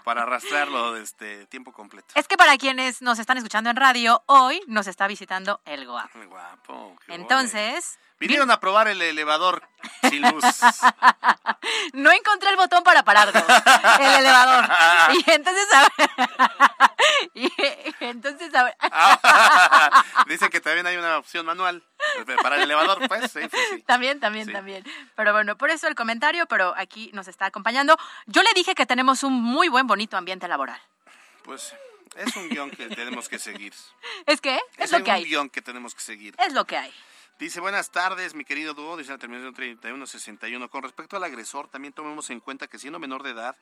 para 0.05 0.23
arrastrarlo 0.23 0.93
desde 0.93 1.47
tiempo 1.47 1.73
completo. 1.73 2.09
Es 2.15 2.29
que 2.29 2.37
para 2.37 2.57
quienes 2.59 3.03
nos 3.03 3.19
están 3.19 3.39
escuchando 3.39 3.71
en 3.71 3.77
radio, 3.77 4.23
hoy 4.27 4.61
nos 4.67 4.87
está 4.87 5.07
visitando 5.07 5.61
el 5.65 5.87
guapo. 5.87 6.19
Muy 6.19 6.27
guapo. 6.27 6.97
qué 7.07 7.15
Entonces, 7.15 7.99
Vinieron 8.21 8.51
a 8.51 8.61
probar 8.61 8.87
el 8.89 9.01
elevador 9.03 9.67
sin 10.09 10.23
luz. 10.31 10.45
no 11.95 12.13
encontré 12.13 12.51
el 12.51 12.57
botón 12.57 12.85
para 12.85 13.03
pararlo, 13.03 13.33
el 13.99 14.07
elevador. 14.21 14.69
Y 15.27 15.31
entonces, 15.31 15.67
a 15.73 15.81
ver, 15.83 16.11
y 17.35 17.51
entonces, 18.01 18.55
a 18.55 18.63
ver, 18.65 18.77
Dicen 20.27 20.51
que 20.51 20.61
también 20.61 20.87
hay 20.87 20.97
una 20.97 21.17
opción 21.19 21.47
manual 21.47 21.83
para 22.43 22.57
el 22.57 22.63
elevador, 22.63 23.09
pues. 23.09 23.33
Sí, 23.33 23.41
sí, 23.51 23.59
sí. 23.71 23.83
También, 23.83 24.21
también, 24.21 24.53
también. 24.53 24.85
Pero 25.17 25.33
bueno, 25.33 25.57
por 25.57 25.71
eso 25.71 25.89
el 25.89 25.95
comentario, 25.95 26.47
pero 26.47 26.75
aquí 26.77 27.11
nos 27.13 27.27
está 27.29 27.47
acompañando. 27.47 27.97
Yo 28.27 28.43
le 28.43 28.51
dije 28.55 28.75
que 28.75 28.87
tenemos 28.87 29.23
un 29.23 29.33
muy 29.33 29.69
buen, 29.69 29.87
bonito 29.87 30.17
ambiente 30.17 30.47
laboral. 30.47 30.81
Pues 31.43 31.75
es 32.17 32.37
un 32.37 32.49
guion 32.49 32.71
que 32.71 32.87
tenemos 32.89 33.29
que 33.29 33.39
seguir. 33.39 33.73
¿Es 34.27 34.41
que? 34.41 34.57
Es 34.77 34.85
Es 34.87 34.93
lo 34.93 34.99
un 34.99 35.05
que 35.05 35.11
hay. 35.11 35.25
guion 35.25 35.49
que 35.51 35.63
tenemos 35.63 35.95
que 35.95 36.03
seguir. 36.03 36.35
Es 36.39 36.53
lo 36.53 36.65
que 36.67 36.77
hay. 36.77 36.93
Dice, 37.41 37.59
buenas 37.61 37.91
tardes, 37.91 38.35
mi 38.35 38.45
querido 38.45 38.75
dúo, 38.75 38.99
dice 38.99 39.13
la 39.13 39.19
terminación 39.19 39.55
3161. 39.55 40.69
Con 40.69 40.83
respecto 40.83 41.17
al 41.17 41.25
agresor, 41.25 41.69
también 41.69 41.95
tomemos 41.95 42.29
en 42.29 42.39
cuenta 42.39 42.67
que 42.67 42.79
siendo 42.79 42.99
menor 42.99 43.23
de 43.23 43.31
edad, 43.31 43.57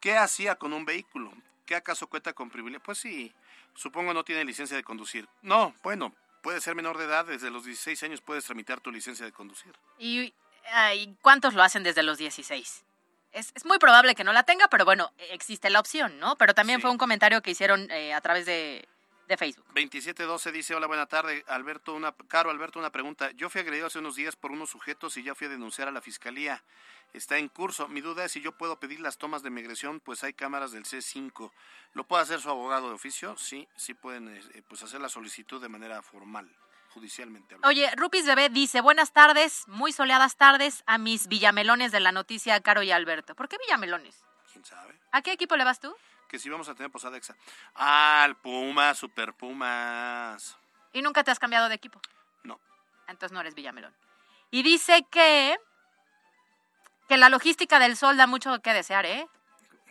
¿qué 0.00 0.18
hacía 0.18 0.56
con 0.56 0.74
un 0.74 0.84
vehículo? 0.84 1.32
¿Qué 1.64 1.74
acaso 1.74 2.08
cuenta 2.08 2.34
con 2.34 2.50
privilegio? 2.50 2.84
Pues 2.84 2.98
sí, 2.98 3.32
supongo 3.74 4.12
no 4.12 4.22
tiene 4.22 4.44
licencia 4.44 4.76
de 4.76 4.84
conducir. 4.84 5.26
No, 5.40 5.74
bueno, 5.82 6.14
puede 6.42 6.60
ser 6.60 6.74
menor 6.74 6.98
de 6.98 7.06
edad, 7.06 7.24
desde 7.24 7.50
los 7.50 7.64
16 7.64 8.02
años 8.02 8.20
puedes 8.20 8.44
tramitar 8.44 8.80
tu 8.80 8.92
licencia 8.92 9.24
de 9.24 9.32
conducir. 9.32 9.72
¿Y 9.98 10.34
ay, 10.70 11.16
cuántos 11.22 11.54
lo 11.54 11.62
hacen 11.62 11.82
desde 11.84 12.02
los 12.02 12.18
16? 12.18 12.84
Es, 13.32 13.52
es 13.54 13.64
muy 13.64 13.78
probable 13.78 14.14
que 14.14 14.24
no 14.24 14.34
la 14.34 14.42
tenga, 14.42 14.68
pero 14.68 14.84
bueno, 14.84 15.10
existe 15.30 15.70
la 15.70 15.80
opción, 15.80 16.20
¿no? 16.20 16.36
Pero 16.36 16.52
también 16.52 16.82
fue 16.82 16.90
un 16.90 16.98
comentario 16.98 17.40
que 17.40 17.52
hicieron 17.52 17.90
eh, 17.92 18.12
a 18.12 18.20
través 18.20 18.44
de, 18.44 18.86
de 19.28 19.36
Facebook. 19.36 19.64
2712 19.66 20.52
dice, 20.52 20.74
hola, 20.74 20.86
buena 20.86 21.06
tarde, 21.06 21.44
Alberto, 21.48 21.94
una, 21.94 22.12
Caro, 22.28 22.50
Alberto, 22.50 22.78
una 22.78 22.90
pregunta. 22.90 23.30
Yo 23.32 23.48
fui 23.50 23.60
agredido 23.60 23.86
hace 23.86 23.98
unos 23.98 24.16
días 24.16 24.36
por 24.36 24.50
unos 24.52 24.70
sujetos 24.70 25.16
y 25.16 25.22
ya 25.22 25.34
fui 25.34 25.46
a 25.46 25.50
denunciar 25.50 25.88
a 25.88 25.90
la 25.90 26.00
fiscalía. 26.00 26.62
Está 27.12 27.38
en 27.38 27.48
curso. 27.48 27.88
Mi 27.88 28.00
duda 28.00 28.24
es 28.24 28.32
si 28.32 28.40
yo 28.40 28.52
puedo 28.52 28.78
pedir 28.80 29.00
las 29.00 29.18
tomas 29.18 29.42
de 29.42 29.50
migración, 29.50 30.00
pues 30.00 30.24
hay 30.24 30.32
cámaras 30.32 30.72
del 30.72 30.84
C5. 30.84 31.50
¿Lo 31.94 32.04
puede 32.04 32.22
hacer 32.22 32.40
su 32.40 32.48
abogado 32.48 32.88
de 32.88 32.94
oficio? 32.94 33.36
Sí, 33.36 33.68
sí 33.76 33.92
pueden 33.94 34.28
eh, 34.28 34.62
pues 34.68 34.82
hacer 34.82 35.00
la 35.00 35.10
solicitud 35.10 35.60
de 35.60 35.68
manera 35.68 36.00
formal, 36.02 36.50
judicialmente. 36.94 37.54
hablando. 37.54 37.68
Oye, 37.68 37.94
Rupis 37.96 38.24
Bebé 38.24 38.48
dice, 38.48 38.80
buenas 38.80 39.12
tardes, 39.12 39.64
muy 39.68 39.92
soleadas 39.92 40.36
tardes 40.36 40.82
a 40.86 40.96
mis 40.96 41.28
villamelones 41.28 41.92
de 41.92 42.00
la 42.00 42.12
noticia 42.12 42.60
Caro 42.60 42.82
y 42.82 42.90
Alberto. 42.90 43.34
¿Por 43.34 43.48
qué 43.48 43.58
villamelones? 43.58 44.24
¿Quién 44.50 44.64
sabe? 44.64 44.98
¿A 45.10 45.20
qué 45.20 45.32
equipo 45.32 45.56
le 45.56 45.64
vas 45.64 45.80
tú? 45.80 45.94
Que 46.32 46.38
si 46.38 46.48
vamos 46.48 46.66
a 46.70 46.74
tener 46.74 46.90
posada 46.90 47.18
exa. 47.18 47.36
Ah, 47.74 48.24
el 48.26 48.36
Puma, 48.36 48.94
Super 48.94 49.34
Pumas. 49.34 50.56
¿Y 50.94 51.02
nunca 51.02 51.22
te 51.22 51.30
has 51.30 51.38
cambiado 51.38 51.68
de 51.68 51.74
equipo? 51.74 52.00
No. 52.42 52.58
Entonces 53.06 53.32
no 53.34 53.40
eres 53.42 53.54
villamelón. 53.54 53.94
Y 54.50 54.62
dice 54.62 55.04
que, 55.10 55.58
que 57.06 57.18
la 57.18 57.28
logística 57.28 57.78
del 57.78 57.98
sol 57.98 58.16
da 58.16 58.26
mucho 58.26 58.60
que 58.62 58.72
desear, 58.72 59.04
¿eh? 59.04 59.28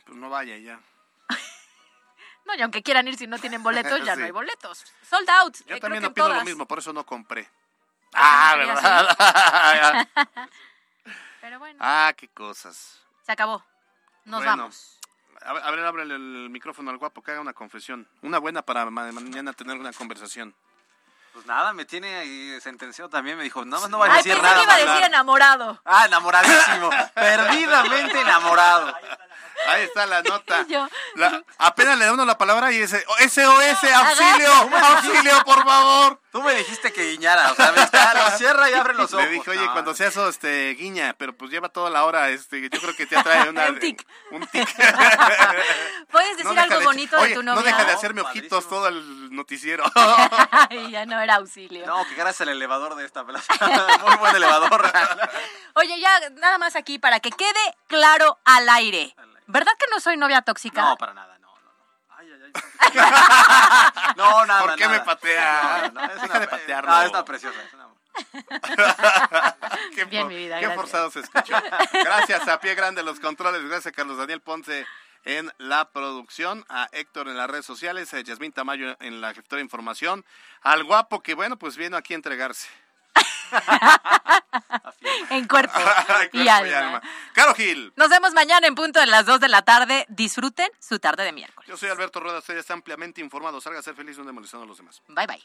Pues 0.08 0.18
no 0.18 0.32
vaya 0.32 0.58
ya. 0.58 0.80
No, 2.46 2.56
y 2.56 2.62
aunque 2.64 2.82
quieran 2.82 3.08
ir 3.08 3.18
si 3.18 3.28
no 3.28 3.38
tienen 3.38 3.62
boletos, 3.62 4.00
ya 4.04 4.16
Sí. 4.16 4.20
no 4.22 4.26
hay 4.26 4.32
boletos. 4.32 4.84
Sold 5.08 5.30
out. 5.30 5.56
Yo 5.68 5.76
eh, 5.76 5.80
también 5.80 6.04
opino 6.06 6.28
lo 6.28 6.44
mismo, 6.44 6.66
por 6.66 6.80
eso 6.80 6.92
no 6.92 7.06
compré. 7.06 7.48
Ah, 8.14 8.56
¿verdad? 8.58 10.10
Pero 11.42 11.60
bueno, 11.60 11.78
ah, 11.80 12.12
qué 12.18 12.28
cosas. 12.30 13.00
se 13.22 13.32
acabó. 13.32 13.64
Nos 14.26 14.40
Bueno, 14.44 14.58
vamos. 14.64 14.98
A 15.46 15.72
ver, 15.72 15.86
ábrele 15.86 16.16
el 16.16 16.50
micrófono 16.50 16.92
al 16.92 16.98
guapo, 16.98 17.22
que 17.22 17.32
haga 17.32 17.42
una 17.42 17.54
confesión. 17.54 18.08
Una 18.22 18.38
buena 18.38 18.62
para 18.62 18.86
ma- 18.90 19.12
mañana 19.12 19.54
tener 19.54 19.78
una 19.78 19.92
conversación. 19.94 20.54
Pues 21.34 21.46
nada, 21.46 21.72
me 21.74 21.86
tiene 21.86 22.14
ahí 22.18 22.60
sentenciado 22.62 23.10
también. 23.10 23.38
Me 23.38 23.44
dijo, 23.46 23.64
nada 23.66 23.82
más 23.82 23.90
no 23.90 24.00
va 24.00 24.06
a 24.08 24.10
Ay, 24.12 24.18
decir 24.18 24.34
pensé 24.34 24.44
nada. 24.44 24.58
que 24.58 24.64
iba 24.64 24.74
a 24.74 24.78
decir 24.78 24.90
hablar". 24.92 25.10
enamorado. 25.10 25.82
Ah, 25.86 26.06
enamoradísimo. 26.06 26.90
Perdidamente 27.16 28.20
enamorado. 28.22 28.94
Ahí 29.68 29.84
está 29.84 30.06
la 30.06 30.22
nota. 30.24 30.66
Yo. 30.70 30.88
La- 31.16 31.44
apenas 31.58 31.98
le 31.98 32.06
da 32.06 32.14
uno 32.14 32.26
la 32.26 32.38
palabra 32.38 32.72
y 32.72 32.80
dice, 32.80 33.04
SOS, 33.20 33.84
auxilio, 33.84 34.52
auxilio, 34.54 35.44
por 35.46 35.64
favor. 35.64 36.20
Tú 36.32 36.42
me 36.42 36.54
dijiste 36.56 36.94
que 36.94 37.12
guiñara, 37.12 37.52
o 37.52 37.56
sea, 37.56 37.74
me 37.74 37.82
está, 37.84 38.14
lo 38.14 38.38
cierra 38.38 38.70
y 38.70 38.74
abre 38.74 38.94
los 38.94 39.14
ojos. 39.14 39.26
Le 39.26 39.32
dije, 39.32 39.52
oye, 39.52 39.66
No, 39.66 39.74
cuando 39.74 39.94
sea 39.94 40.08
eso, 40.08 40.30
este, 40.30 40.74
guiña, 40.76 41.14
pero 41.18 41.34
pues 41.36 41.52
lleva 41.52 41.68
toda 41.68 41.90
la 41.90 42.06
hora, 42.06 42.30
este, 42.30 42.62
yo 42.62 42.70
creo 42.70 42.96
que 42.96 43.06
te 43.06 43.18
atrae 43.18 43.50
una... 43.50 43.68
Un 43.68 43.80
tic. 43.80 44.08
Un 44.32 44.48
tic. 44.48 44.70
¿Puedes 46.10 46.38
decir 46.38 46.46
No 46.54 46.62
algo 46.62 46.80
de- 46.80 46.86
bonito 46.86 47.18
oye, 47.18 47.30
de 47.30 47.36
tu 47.36 47.44
novia? 47.44 47.60
No 47.62 47.66
deja 47.66 47.84
de 47.86 47.92
hacerme 47.92 48.22
ojitos 48.22 48.68
todo 48.70 48.88
el 48.88 49.36
noticiero. 49.36 49.84
Ay, 50.70 50.90
ya 50.92 51.06
no 51.06 51.20
era 51.20 51.36
auxilio. 51.36 51.86
No, 51.86 52.06
que 52.08 52.16
gracias 52.16 52.42
al 52.42 52.50
elevador 52.50 52.96
de 52.96 53.06
esta 53.06 53.26
plaza. 53.26 53.54
Muy 54.06 54.16
buen 54.18 54.36
elevador. 54.36 54.92
Oye, 55.76 56.00
ya 56.00 56.30
nada 56.32 56.58
más 56.58 56.76
aquí 56.78 56.98
para 57.00 57.20
que 57.20 57.32
quede 57.32 57.76
claro 57.88 58.40
al 58.46 58.70
aire. 58.70 59.14
¿Verdad 59.52 59.72
que 59.80 59.86
no 59.92 60.00
soy 60.00 60.18
novia 60.18 60.42
tóxica? 60.42 60.82
No, 60.82 60.98
para 60.98 61.14
nada, 61.14 61.38
no, 61.40 61.48
no, 61.64 61.72
no. 61.72 62.16
Ay, 62.18 62.28
ay, 62.32 62.42
ay. 62.44 62.52
No, 64.18 64.46
nada, 64.46 64.62
¿Por 64.62 64.76
qué 64.76 64.86
nada. 64.86 65.00
me 65.00 65.06
patea? 65.06 65.92
No, 65.94 66.02
no, 66.02 66.06
es 66.08 66.14
Deja 66.16 66.26
una- 66.26 66.40
de 66.40 66.48
patearlo. 66.48 66.92
No, 66.92 67.02
es 67.04 67.10
una 67.10 67.26
preciosa. 67.26 67.62
Es 67.64 67.74
una... 67.74 67.88
qué 69.96 70.06
Bien, 70.06 70.24
for- 70.24 70.32
mi 70.32 70.36
vida, 70.38 70.60
qué 70.60 70.70
forzado 70.72 71.10
se 71.12 71.22
escuchó. 71.22 71.56
Gracias 72.04 72.48
a 72.48 72.60
Pie 72.60 72.76
Grande 72.76 73.04
los 73.04 73.20
controles, 73.20 73.62
gracias 73.64 73.88
a 73.88 73.92
Carlos 73.96 74.18
Daniel 74.18 74.42
Ponce 74.42 74.86
en 75.24 75.52
la 75.60 75.86
producción, 75.92 76.66
a 76.68 76.90
Héctor 76.92 77.28
en 77.30 77.38
las 77.38 77.50
redes 77.50 77.66
sociales, 77.66 78.14
a 78.14 78.20
Yasmín 78.22 78.52
Tamayo 78.52 78.98
en 79.00 79.22
la 79.22 79.34
gestora 79.34 79.58
de 79.60 79.64
información, 79.64 80.26
al 80.62 80.84
guapo 80.84 81.22
que 81.22 81.36
bueno, 81.36 81.58
pues 81.58 81.78
vino 81.78 81.96
aquí 81.96 82.14
a 82.14 82.16
entregarse. 82.18 82.68
En 85.30 85.48
cuerpo 85.48 85.74
Cuerpo 86.08 86.38
y 86.38 86.48
alma. 86.48 87.02
Caro 87.34 87.54
Gil. 87.56 87.94
Nos 87.96 88.10
vemos 88.10 88.34
mañana 88.34 88.68
en 88.68 88.76
punto 88.76 89.00
de 89.00 89.08
las 89.08 89.26
2 89.26 89.40
de 89.40 89.48
la 89.48 89.62
tarde. 89.62 90.06
Disfruten 90.10 90.70
su 90.80 91.00
tarde 91.00 91.24
de 91.24 91.32
miércoles. 91.32 91.68
Yo 91.70 91.78
soy 91.78 91.90
Alberto 91.90 92.20
Rueda, 92.20 92.40
usted 92.40 92.58
está 92.58 92.74
ampliamente 92.74 93.22
informado. 93.22 93.62
Salga 93.62 93.80
a 93.80 93.84
ser 93.84 93.96
feliz, 93.96 94.18
no 94.18 94.24
ande 94.24 94.34
molestando 94.34 94.66
a 94.66 94.68
los 94.68 94.78
demás. 94.78 95.02
Bye 95.08 95.28
bye. 95.28 95.44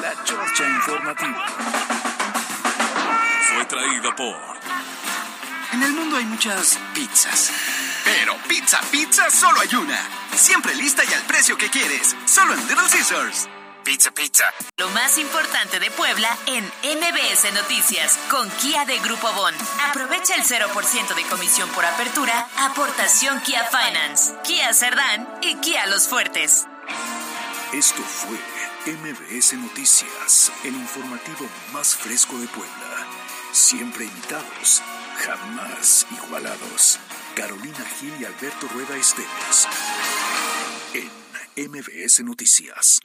La 0.00 0.24
Chorcha 0.24 0.68
Informativa. 0.68 1.46
Fue 3.42 3.64
traída 3.64 4.14
por 4.14 4.36
En 5.72 5.82
el 5.82 5.92
mundo 5.92 6.16
hay 6.16 6.24
muchas 6.24 6.78
pizzas. 6.94 7.52
Pero 8.08 8.38
pizza, 8.48 8.80
pizza, 8.90 9.30
solo 9.30 9.60
hay 9.60 9.74
una. 9.74 10.00
Siempre 10.34 10.74
lista 10.74 11.02
y 11.04 11.12
al 11.12 11.22
precio 11.24 11.58
que 11.58 11.68
quieres. 11.68 12.16
Solo 12.24 12.54
en 12.54 12.60
Little 12.66 12.88
Caesars. 12.90 13.50
Pizza, 13.84 14.10
pizza. 14.12 14.44
Lo 14.78 14.88
más 14.90 15.18
importante 15.18 15.78
de 15.78 15.90
Puebla 15.90 16.34
en 16.46 16.64
MBS 16.64 17.52
Noticias 17.52 18.18
con 18.30 18.48
Kia 18.62 18.86
de 18.86 18.98
Grupo 19.00 19.30
Bon. 19.34 19.54
Aprovecha 19.90 20.34
el 20.36 20.42
0% 20.42 21.14
de 21.14 21.22
comisión 21.24 21.68
por 21.70 21.84
apertura, 21.84 22.48
aportación 22.60 23.42
Kia 23.42 23.64
Finance, 23.64 24.32
Kia 24.42 24.72
Cerdán 24.72 25.28
y 25.42 25.56
Kia 25.56 25.86
Los 25.86 26.08
Fuertes. 26.08 26.66
Esto 27.74 28.02
fue 28.02 28.38
MBS 28.86 29.52
Noticias, 29.52 30.50
el 30.64 30.74
informativo 30.74 31.46
más 31.74 31.94
fresco 31.94 32.38
de 32.38 32.48
Puebla. 32.48 33.06
Siempre 33.52 34.06
invitados, 34.06 34.82
jamás 35.26 36.06
igualados. 36.10 36.98
Carolina 37.38 37.84
Gil 38.00 38.12
y 38.20 38.24
Alberto 38.24 38.66
Rueda 38.74 38.96
Esteves. 38.96 39.68
En 41.54 41.70
MBS 41.70 42.24
Noticias. 42.24 42.98